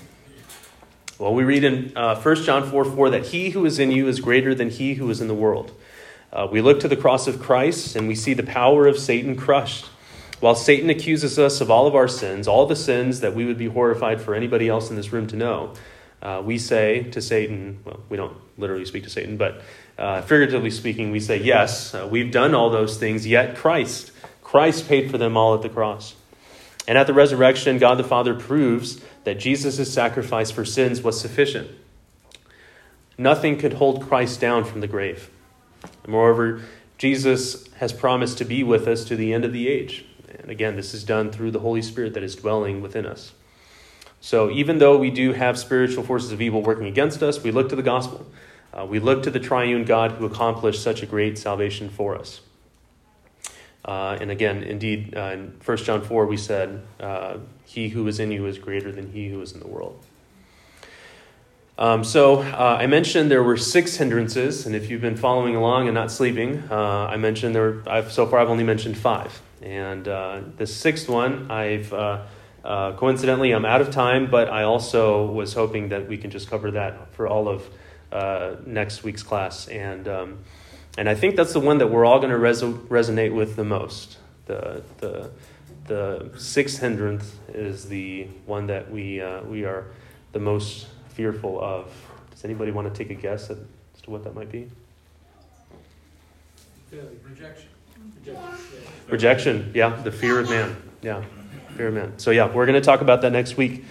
Well, 1.20 1.36
we 1.36 1.44
read 1.44 1.64
in 1.64 1.96
uh, 1.96 2.20
1 2.20 2.36
John 2.38 2.68
4 2.68 2.84
4 2.84 3.12
that 3.12 3.28
he 3.28 3.52
who 3.52 3.64
is 3.68 3.78
in 3.78 3.92
you 3.92 4.08
is 4.08 4.20
greater 4.20 4.56
than 4.56 4.72
he 4.72 4.96
who 4.96 5.08
is 5.12 5.22
in 5.22 5.28
the 5.28 5.36
world. 5.36 5.72
Uh, 6.34 6.48
we 6.52 6.62
look 6.62 6.80
to 6.80 6.88
the 6.88 6.98
cross 6.98 7.28
of 7.28 7.40
Christ 7.40 7.96
and 7.96 8.08
we 8.08 8.16
see 8.16 8.34
the 8.34 8.42
power 8.42 8.88
of 8.88 8.98
Satan 8.98 9.36
crushed. 9.36 9.86
While 10.40 10.56
Satan 10.56 10.90
accuses 10.90 11.38
us 11.38 11.62
of 11.62 11.70
all 11.70 11.86
of 11.86 11.94
our 11.94 12.08
sins, 12.08 12.48
all 12.48 12.66
the 12.66 12.76
sins 12.76 13.20
that 13.20 13.36
we 13.36 13.46
would 13.46 13.60
be 13.60 13.68
horrified 13.68 14.20
for 14.20 14.34
anybody 14.34 14.68
else 14.68 14.90
in 14.90 14.96
this 14.96 15.14
room 15.14 15.28
to 15.28 15.36
know, 15.36 15.76
uh, 16.22 16.42
we 16.44 16.58
say 16.58 17.04
to 17.12 17.22
Satan, 17.22 17.80
well, 17.86 18.00
we 18.10 18.18
don't 18.18 18.38
literally 18.58 18.86
speak 18.86 19.04
to 19.04 19.10
Satan, 19.10 19.38
but 19.38 19.62
uh, 19.98 20.22
figuratively 20.22 20.72
speaking, 20.72 21.12
we 21.12 21.20
say, 21.20 21.38
yes, 21.38 21.94
uh, 21.94 22.08
we've 22.10 22.32
done 22.32 22.56
all 22.56 22.70
those 22.70 22.98
things, 22.98 23.28
yet 23.28 23.56
Christ, 23.56 24.12
Christ 24.42 24.88
paid 24.88 25.12
for 25.12 25.18
them 25.18 25.36
all 25.38 25.54
at 25.56 25.62
the 25.62 25.70
cross. 25.70 26.16
And 26.88 26.98
at 26.98 27.06
the 27.06 27.14
resurrection, 27.14 27.78
God 27.78 28.00
the 28.00 28.04
Father 28.04 28.34
proves 28.34 29.02
that 29.24 29.40
Jesus' 29.40 29.94
sacrifice 29.94 30.50
for 30.52 30.66
sins 30.66 31.02
was 31.02 31.20
sufficient. 31.20 31.70
Nothing 33.18 33.58
could 33.58 33.74
hold 33.74 34.08
Christ 34.08 34.40
down 34.40 34.64
from 34.64 34.80
the 34.82 34.88
grave. 34.88 35.30
Moreover, 36.08 36.62
Jesus 36.98 37.68
has 37.76 37.94
promised 37.94 38.38
to 38.40 38.46
be 38.46 38.64
with 38.64 38.88
us 38.88 39.06
to 39.06 39.16
the 39.16 39.34
end 39.34 39.46
of 39.46 39.54
the 39.54 39.68
age. 39.68 40.06
And 40.40 40.50
again, 40.50 40.76
this 40.76 40.94
is 40.94 41.04
done 41.04 41.32
through 41.32 41.52
the 41.52 41.60
Holy 41.60 41.82
Spirit 41.82 42.14
that 42.14 42.24
is 42.24 42.36
dwelling 42.36 42.82
within 42.82 43.06
us. 43.06 43.34
So 44.22 44.50
even 44.52 44.80
though 44.80 44.98
we 44.98 45.12
do 45.12 45.34
have 45.34 45.58
spiritual 45.58 46.04
forces 46.04 46.32
of 46.32 46.42
evil 46.42 46.62
working 46.62 46.88
against 46.88 47.24
us, 47.24 47.42
we 47.42 47.52
look 47.52 47.70
to 47.70 47.76
the 47.76 47.84
gospel. 47.84 48.26
Uh, 48.74 48.86
we 48.86 49.00
look 49.00 49.24
to 49.24 49.32
the 49.32 49.40
triune 49.40 49.86
God 49.86 50.12
who 50.12 50.26
accomplished 50.26 50.84
such 50.84 51.02
a 51.02 51.06
great 51.06 51.38
salvation 51.38 51.90
for 51.90 52.16
us. 52.16 52.42
Uh, 53.86 54.18
and 54.20 54.30
again, 54.30 54.62
indeed, 54.64 55.16
uh, 55.16 55.32
in 55.34 55.54
1 55.66 55.78
John 55.78 56.02
4, 56.02 56.26
we 56.26 56.38
said, 56.38 56.82
uh, 57.00 57.38
He 57.66 57.90
who 57.90 58.08
is 58.08 58.20
in 58.20 58.32
you 58.32 58.46
is 58.46 58.58
greater 58.58 58.92
than 58.92 59.12
he 59.12 59.30
who 59.30 59.42
is 59.42 59.54
in 59.54 59.60
the 59.60 59.68
world. 59.68 60.04
Um, 61.78 62.04
so 62.04 62.42
uh, 62.42 62.78
I 62.80 62.88
mentioned 62.88 63.32
there 63.32 63.42
were 63.42 63.56
six 63.56 63.96
hindrances, 63.96 64.66
and 64.66 64.76
if 64.76 64.90
you've 64.90 65.02
been 65.02 65.16
following 65.16 65.56
along 65.56 65.88
and 65.88 65.96
not 65.96 66.12
sleeping, 66.12 66.62
uh, 66.70 67.08
I 67.10 67.16
mentioned 67.16 67.56
there. 67.56 67.72
Were, 67.72 67.84
I've, 67.88 68.12
so 68.12 68.28
far, 68.28 68.40
I've 68.40 68.50
only 68.50 68.66
mentioned 68.66 68.98
five, 68.98 69.42
and 69.62 70.04
the 70.04 70.68
sixth 70.68 71.08
one, 71.08 71.50
I've 71.50 71.94
uh, 72.70 72.72
uh, 72.72 72.96
coincidentally, 72.96 73.52
I'm 73.52 73.66
out 73.66 73.82
of 73.82 73.90
time, 73.90 74.30
but 74.30 74.50
I 74.50 74.64
also 74.64 75.26
was 75.26 75.54
hoping 75.54 75.90
that 75.90 76.08
we 76.08 76.18
can 76.18 76.30
just 76.30 76.50
cover 76.50 76.70
that 76.72 77.12
for 77.16 77.28
all 77.28 77.48
of 77.48 77.68
uh, 78.12 78.58
next 78.66 79.04
week's 79.04 79.24
class, 79.24 79.68
and 79.68 80.08
um, 80.08 80.38
and 80.96 81.10
I 81.10 81.16
think 81.16 81.36
that's 81.36 81.54
the 81.54 81.60
one 81.60 81.80
that 81.80 81.88
we're 81.88 82.06
all 82.06 82.20
going 82.20 82.30
to 82.30 82.38
res- 82.38 82.62
resonate 82.62 83.34
with 83.34 83.56
the 83.56 83.64
most. 83.64 84.18
The 84.46 84.84
the 85.00 85.32
the 85.88 86.30
sixth 86.38 86.80
hindrance 86.80 87.34
is 87.48 87.90
the 87.90 88.28
one 88.46 88.68
that 88.68 88.92
we 88.92 89.24
we 89.48 89.66
are 89.66 89.86
the 90.32 90.40
most 90.40 90.88
fearful 91.10 91.60
of. 91.60 91.92
Does 92.30 92.46
anybody 92.46 92.72
want 92.72 92.94
to 92.94 93.04
take 93.04 93.12
a 93.12 93.20
guess 93.20 93.50
as 93.50 93.58
to 94.04 94.12
what 94.12 94.24
that 94.24 94.36
might 94.36 94.52
be? 94.52 94.70
Rejection. 96.92 97.70
Rejection, 99.08 99.72
yeah, 99.74 99.90
the 100.04 100.12
fear 100.12 100.40
of 100.40 100.50
man. 100.50 100.76
Yeah, 101.02 101.24
fear. 101.80 102.12
So, 102.18 102.32
yeah, 102.32 102.52
we're 102.52 102.66
going 102.66 102.80
to 102.80 102.86
talk 102.86 103.02
about 103.02 103.22
that 103.22 103.32
next 103.32 103.56
week. 103.56 103.86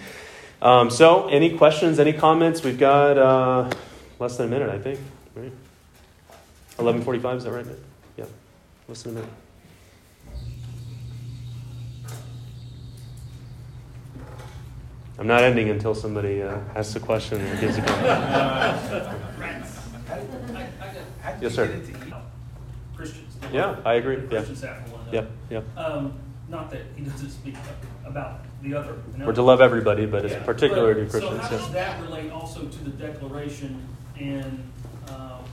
Um, 0.61 0.89
so, 0.89 1.27
any 1.27 1.57
questions, 1.57 1.99
any 1.99 2.13
comments? 2.13 2.63
We've 2.63 2.77
got 2.77 3.17
uh, 3.17 3.69
less 4.19 4.37
than 4.37 4.47
a 4.47 4.49
minute, 4.49 4.69
I 4.69 4.77
think. 4.77 4.99
Right? 5.35 5.51
11.45, 6.77 7.37
is 7.37 7.43
that 7.45 7.51
right, 7.51 7.65
man? 7.65 7.77
Yeah, 8.17 8.25
less 8.87 9.03
than 9.03 9.13
a 9.13 9.15
minute. 9.15 9.29
I'm 15.17 15.27
not 15.27 15.43
ending 15.43 15.69
until 15.69 15.93
somebody 15.93 16.41
uh, 16.41 16.59
asks 16.75 16.95
a 16.95 16.99
question 16.99 17.41
or 17.41 17.59
gives 17.59 17.77
a 17.77 17.81
comment. 17.81 19.15
Yes, 21.41 21.53
sir. 21.53 21.81
Christians. 22.95 23.37
Yeah, 23.53 23.77
I 23.85 23.93
agree. 23.93 24.17
Yeah. 24.17 24.27
Christians 24.27 24.61
have 24.61 24.91
one 24.91 25.07
Yep, 25.13 25.31
yep. 25.49 25.77
Um, 25.77 26.13
not 26.49 26.71
that 26.71 26.81
he 26.95 27.03
doesn't 27.03 27.29
speak 27.29 27.55
about 28.05 28.41
the 28.63 28.73
other. 28.73 28.95
you 29.13 29.19
know? 29.19 29.27
We're 29.27 29.33
to 29.33 29.41
love 29.43 29.61
everybody, 29.61 30.05
but 30.05 30.25
it's 30.25 30.33
Yeah. 30.33 30.43
particular 30.43 30.93
to 30.95 31.01
But- 31.01 31.11
Christians. 31.11 31.41
So 31.41 31.47
how 31.47 31.51
yeah. 31.51 31.57
does 31.57 31.71
that 31.71 32.01
relate 32.01 32.31
also 32.31 32.61
to 32.65 32.83
the 32.83 32.89
declaration 32.91 33.81
and, 34.19 34.63
um, 35.09 35.43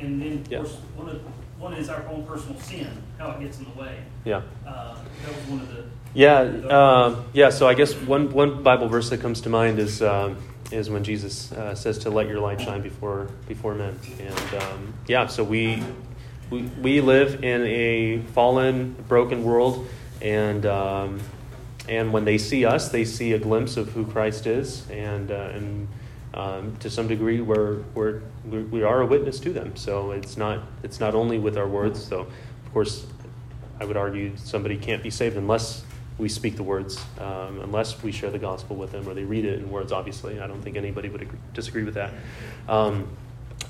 and 0.00 0.20
then, 0.20 0.32
of 0.44 0.50
Yeah. 0.50 0.58
course, 0.58 0.76
one 0.96 1.08
of, 1.10 1.20
one 1.58 1.74
is 1.74 1.88
our 1.88 2.04
own 2.10 2.24
personal 2.24 2.58
sin, 2.60 2.88
how 3.18 3.30
it 3.32 3.40
gets 3.40 3.58
in 3.58 3.66
the 3.66 3.80
way. 3.80 3.96
Yeah. 4.24 4.40
Uh, 4.66 4.94
that 5.24 5.34
was 5.36 5.46
one 5.48 5.60
of 5.60 5.68
the, 5.68 5.84
Yeah, 6.14 6.40
um, 6.70 7.24
yeah. 7.32 7.50
So 7.50 7.66
I 7.68 7.74
guess 7.74 7.92
one, 7.94 8.32
one 8.32 8.62
Bible 8.62 8.88
verse 8.88 9.10
that 9.10 9.20
comes 9.20 9.40
to 9.42 9.48
mind 9.48 9.78
is 9.78 10.00
um, 10.02 10.36
is 10.72 10.88
when 10.88 11.04
Jesus 11.04 11.52
uh, 11.52 11.74
says 11.74 11.98
to 11.98 12.10
let 12.10 12.26
your 12.28 12.40
light 12.40 12.60
shine 12.60 12.80
before 12.82 13.28
before 13.48 13.74
men. 13.74 13.98
And 14.20 14.62
um, 14.62 14.94
yeah, 15.06 15.26
so 15.26 15.42
we, 15.44 15.82
we 16.50 16.62
we 16.80 17.00
live 17.00 17.42
in 17.44 17.62
a 17.62 18.18
fallen, 18.32 18.94
broken 19.08 19.42
world, 19.44 19.86
and 20.22 20.66
um, 20.66 21.20
and 21.88 22.12
when 22.12 22.24
they 22.24 22.38
see 22.38 22.64
us, 22.64 22.88
they 22.88 23.04
see 23.04 23.32
a 23.32 23.38
glimpse 23.38 23.76
of 23.76 23.90
who 23.90 24.06
Christ 24.06 24.46
is, 24.46 24.88
and 24.90 25.30
uh, 25.30 25.50
and 25.52 25.88
um, 26.34 26.76
to 26.78 26.90
some 26.90 27.06
degree, 27.06 27.40
we're, 27.40 27.82
we're 27.94 28.20
we 28.44 28.82
are 28.82 29.02
a 29.02 29.06
witness 29.06 29.38
to 29.40 29.52
them. 29.52 29.76
So 29.76 30.10
it's 30.10 30.36
not 30.36 30.62
it's 30.82 31.00
not 31.00 31.14
only 31.14 31.38
with 31.38 31.56
our 31.56 31.68
words. 31.68 32.02
So 32.02 32.20
of 32.20 32.72
course, 32.72 33.06
I 33.80 33.84
would 33.84 33.96
argue 33.96 34.36
somebody 34.36 34.76
can't 34.76 35.02
be 35.02 35.10
saved 35.10 35.36
unless 35.36 35.84
we 36.18 36.28
speak 36.28 36.56
the 36.56 36.62
words, 36.62 37.04
um, 37.18 37.60
unless 37.60 38.02
we 38.02 38.12
share 38.12 38.30
the 38.30 38.38
gospel 38.38 38.76
with 38.76 38.92
them 38.92 39.08
or 39.08 39.14
they 39.14 39.24
read 39.24 39.44
it 39.44 39.58
in 39.58 39.70
words, 39.70 39.92
obviously. 39.92 40.40
I 40.40 40.46
don't 40.46 40.62
think 40.62 40.76
anybody 40.76 41.08
would 41.08 41.22
agree, 41.22 41.38
disagree 41.52 41.82
with 41.82 41.94
that. 41.94 42.12
Um, 42.68 43.08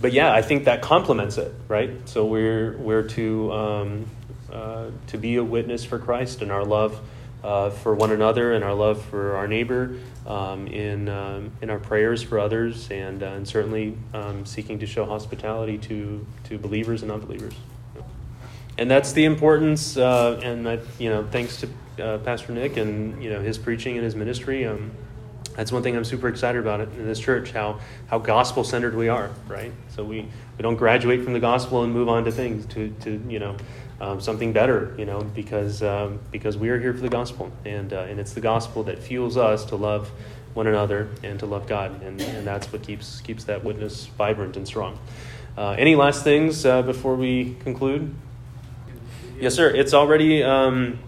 but 0.00 0.12
yeah, 0.12 0.32
I 0.32 0.42
think 0.42 0.64
that 0.64 0.82
complements 0.82 1.38
it, 1.38 1.54
right? 1.68 1.90
So 2.06 2.26
we're, 2.26 2.76
we're 2.76 3.04
to, 3.10 3.52
um, 3.52 4.06
uh, 4.52 4.90
to 5.08 5.18
be 5.18 5.36
a 5.36 5.44
witness 5.44 5.84
for 5.84 5.98
Christ 5.98 6.42
and 6.42 6.52
our 6.52 6.64
love 6.64 7.00
uh, 7.42 7.70
for 7.70 7.94
one 7.94 8.10
another 8.10 8.52
and 8.54 8.64
our 8.64 8.74
love 8.74 9.04
for 9.04 9.36
our 9.36 9.46
neighbor 9.46 9.98
um, 10.26 10.66
in, 10.66 11.08
um, 11.08 11.52
in 11.60 11.70
our 11.70 11.78
prayers 11.78 12.22
for 12.22 12.38
others 12.38 12.90
and, 12.90 13.22
uh, 13.22 13.26
and 13.26 13.46
certainly 13.46 13.96
um, 14.14 14.46
seeking 14.46 14.78
to 14.78 14.86
show 14.86 15.04
hospitality 15.04 15.76
to, 15.76 16.26
to 16.44 16.58
believers 16.58 17.02
and 17.02 17.12
unbelievers 17.12 17.54
and 18.78 18.90
that's 18.90 19.12
the 19.12 19.24
importance. 19.24 19.96
Uh, 19.96 20.40
and 20.42 20.68
I, 20.68 20.78
you 20.98 21.10
know, 21.10 21.26
thanks 21.30 21.62
to 21.62 21.68
uh, 22.02 22.18
Pastor 22.18 22.52
Nick 22.52 22.76
and 22.76 23.22
you 23.22 23.30
know 23.30 23.40
his 23.40 23.58
preaching 23.58 23.96
and 23.96 24.04
his 24.04 24.14
ministry. 24.14 24.66
Um, 24.66 24.90
that's 25.56 25.70
one 25.70 25.84
thing 25.84 25.96
I'm 25.96 26.04
super 26.04 26.26
excited 26.28 26.58
about 26.58 26.80
in 26.80 27.06
this 27.06 27.20
church. 27.20 27.52
How 27.52 27.80
how 28.08 28.18
gospel 28.18 28.64
centered 28.64 28.96
we 28.96 29.08
are, 29.08 29.30
right? 29.46 29.72
So 29.88 30.02
we, 30.02 30.22
we 30.58 30.62
don't 30.62 30.76
graduate 30.76 31.22
from 31.22 31.32
the 31.32 31.40
gospel 31.40 31.84
and 31.84 31.92
move 31.92 32.08
on 32.08 32.24
to 32.24 32.32
things 32.32 32.66
to 32.74 32.90
to 33.02 33.22
you 33.28 33.38
know 33.38 33.56
um, 34.00 34.20
something 34.20 34.52
better, 34.52 34.94
you 34.98 35.04
know, 35.04 35.20
because 35.20 35.82
um, 35.82 36.20
because 36.30 36.56
we 36.56 36.68
are 36.68 36.78
here 36.78 36.94
for 36.94 37.00
the 37.00 37.08
gospel, 37.08 37.52
and 37.64 37.92
uh, 37.92 38.00
and 38.00 38.18
it's 38.18 38.32
the 38.32 38.40
gospel 38.40 38.82
that 38.84 38.98
fuels 38.98 39.36
us 39.36 39.64
to 39.66 39.76
love 39.76 40.10
one 40.54 40.66
another 40.66 41.08
and 41.22 41.38
to 41.40 41.46
love 41.46 41.66
God, 41.66 42.02
and, 42.02 42.20
and 42.20 42.46
that's 42.46 42.72
what 42.72 42.82
keeps 42.82 43.20
keeps 43.20 43.44
that 43.44 43.64
witness 43.64 44.06
vibrant 44.06 44.56
and 44.56 44.66
strong. 44.66 44.98
Uh, 45.56 45.70
any 45.78 45.94
last 45.94 46.24
things 46.24 46.66
uh, 46.66 46.82
before 46.82 47.14
we 47.14 47.56
conclude? 47.60 48.12
Yes, 49.38 49.54
sir. 49.54 49.70
It's 49.70 49.94
already, 49.94 50.42
um, 50.42 50.98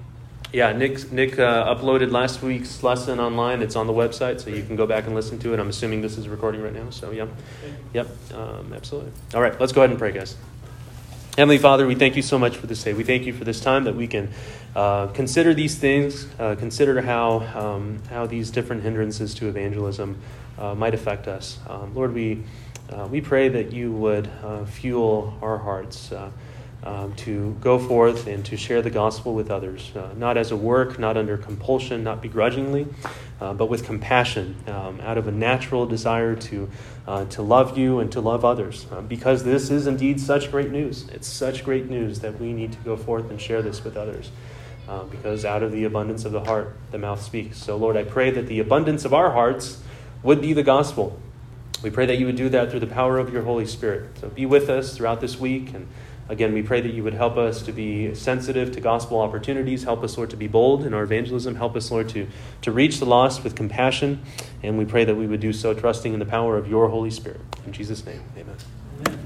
yeah, 0.52 0.72
Nick, 0.72 1.10
Nick 1.10 1.38
uh, 1.38 1.74
uploaded 1.74 2.12
last 2.12 2.42
week's 2.42 2.82
lesson 2.82 3.18
online. 3.18 3.62
It's 3.62 3.76
on 3.76 3.86
the 3.86 3.92
website, 3.92 4.40
so 4.40 4.50
you 4.50 4.62
can 4.62 4.76
go 4.76 4.86
back 4.86 5.06
and 5.06 5.14
listen 5.14 5.38
to 5.40 5.54
it. 5.54 5.60
I'm 5.60 5.68
assuming 5.68 6.00
this 6.00 6.16
is 6.18 6.28
recording 6.28 6.62
right 6.62 6.72
now, 6.72 6.90
so 6.90 7.10
yeah. 7.10 7.26
Yep, 7.92 8.08
um, 8.34 8.72
absolutely. 8.72 9.12
All 9.34 9.40
right, 9.40 9.58
let's 9.60 9.72
go 9.72 9.80
ahead 9.80 9.90
and 9.90 9.98
pray, 9.98 10.12
guys. 10.12 10.36
Heavenly 11.36 11.58
Father, 11.58 11.86
we 11.86 11.94
thank 11.94 12.16
you 12.16 12.22
so 12.22 12.38
much 12.38 12.56
for 12.56 12.66
this 12.66 12.82
day. 12.82 12.94
We 12.94 13.04
thank 13.04 13.26
you 13.26 13.34
for 13.34 13.44
this 13.44 13.60
time 13.60 13.84
that 13.84 13.94
we 13.94 14.06
can 14.06 14.30
uh, 14.74 15.08
consider 15.08 15.52
these 15.52 15.74
things, 15.74 16.26
uh, 16.38 16.54
consider 16.54 17.02
how, 17.02 17.40
um, 17.54 18.00
how 18.08 18.24
these 18.24 18.50
different 18.50 18.82
hindrances 18.82 19.34
to 19.34 19.46
evangelism 19.46 20.18
uh, 20.56 20.74
might 20.74 20.94
affect 20.94 21.28
us. 21.28 21.58
Um, 21.68 21.94
Lord, 21.94 22.14
we, 22.14 22.42
uh, 22.88 23.06
we 23.10 23.20
pray 23.20 23.50
that 23.50 23.70
you 23.70 23.92
would 23.92 24.30
uh, 24.42 24.64
fuel 24.64 25.36
our 25.42 25.58
hearts 25.58 26.10
uh, 26.10 26.30
um, 26.84 27.14
to 27.16 27.54
go 27.60 27.78
forth 27.78 28.28
and 28.28 28.42
to 28.46 28.56
share 28.56 28.80
the 28.80 28.88
gospel 28.88 29.34
with 29.34 29.50
others, 29.50 29.92
not 30.16 30.38
as 30.38 30.52
a 30.52 30.56
work, 30.56 30.98
not 30.98 31.18
under 31.18 31.36
compulsion, 31.36 32.02
not 32.02 32.22
begrudgingly, 32.22 32.86
uh, 33.40 33.52
but 33.52 33.66
with 33.66 33.84
compassion, 33.84 34.56
um, 34.66 35.00
out 35.02 35.18
of 35.18 35.28
a 35.28 35.32
natural 35.32 35.86
desire 35.86 36.34
to, 36.34 36.70
uh, 37.06 37.24
to 37.26 37.42
love 37.42 37.76
you 37.76 37.98
and 37.98 38.10
to 38.12 38.20
love 38.20 38.44
others. 38.44 38.86
Uh, 38.90 39.02
because 39.02 39.44
this 39.44 39.70
is 39.70 39.86
indeed 39.86 40.20
such 40.20 40.50
great 40.50 40.70
news. 40.70 41.06
It's 41.08 41.28
such 41.28 41.64
great 41.64 41.90
news 41.90 42.20
that 42.20 42.40
we 42.40 42.52
need 42.52 42.72
to 42.72 42.78
go 42.78 42.96
forth 42.96 43.30
and 43.30 43.40
share 43.40 43.60
this 43.60 43.84
with 43.84 43.96
others. 43.96 44.30
Uh, 44.88 45.02
because 45.04 45.44
out 45.44 45.62
of 45.62 45.72
the 45.72 45.84
abundance 45.84 46.24
of 46.24 46.32
the 46.32 46.44
heart, 46.44 46.76
the 46.92 46.98
mouth 46.98 47.20
speaks. 47.20 47.58
So, 47.58 47.76
Lord, 47.76 47.96
I 47.96 48.04
pray 48.04 48.30
that 48.30 48.46
the 48.46 48.60
abundance 48.60 49.04
of 49.04 49.12
our 49.12 49.32
hearts 49.32 49.82
would 50.22 50.40
be 50.40 50.52
the 50.52 50.62
gospel. 50.62 51.20
We 51.82 51.90
pray 51.90 52.06
that 52.06 52.18
you 52.18 52.26
would 52.26 52.36
do 52.36 52.48
that 52.50 52.70
through 52.70 52.80
the 52.80 52.86
power 52.86 53.18
of 53.18 53.32
your 53.32 53.42
Holy 53.42 53.66
Spirit. 53.66 54.16
So, 54.20 54.28
be 54.28 54.46
with 54.46 54.70
us 54.70 54.96
throughout 54.96 55.20
this 55.20 55.38
week 55.40 55.74
and 55.74 55.88
Again, 56.28 56.52
we 56.52 56.62
pray 56.62 56.80
that 56.80 56.92
you 56.92 57.04
would 57.04 57.14
help 57.14 57.36
us 57.36 57.62
to 57.62 57.72
be 57.72 58.14
sensitive 58.14 58.72
to 58.72 58.80
gospel 58.80 59.20
opportunities. 59.20 59.84
Help 59.84 60.02
us, 60.02 60.16
Lord, 60.16 60.30
to 60.30 60.36
be 60.36 60.48
bold 60.48 60.84
in 60.84 60.92
our 60.92 61.04
evangelism. 61.04 61.54
Help 61.54 61.76
us, 61.76 61.90
Lord, 61.90 62.08
to, 62.10 62.26
to 62.62 62.72
reach 62.72 62.98
the 62.98 63.06
lost 63.06 63.44
with 63.44 63.54
compassion. 63.54 64.22
And 64.62 64.76
we 64.76 64.84
pray 64.84 65.04
that 65.04 65.14
we 65.14 65.26
would 65.26 65.40
do 65.40 65.52
so 65.52 65.72
trusting 65.72 66.12
in 66.12 66.18
the 66.18 66.26
power 66.26 66.56
of 66.56 66.68
your 66.68 66.88
Holy 66.88 67.10
Spirit. 67.10 67.40
In 67.64 67.72
Jesus' 67.72 68.04
name, 68.04 68.22
amen. 68.36 68.56
Amen. 69.06 69.25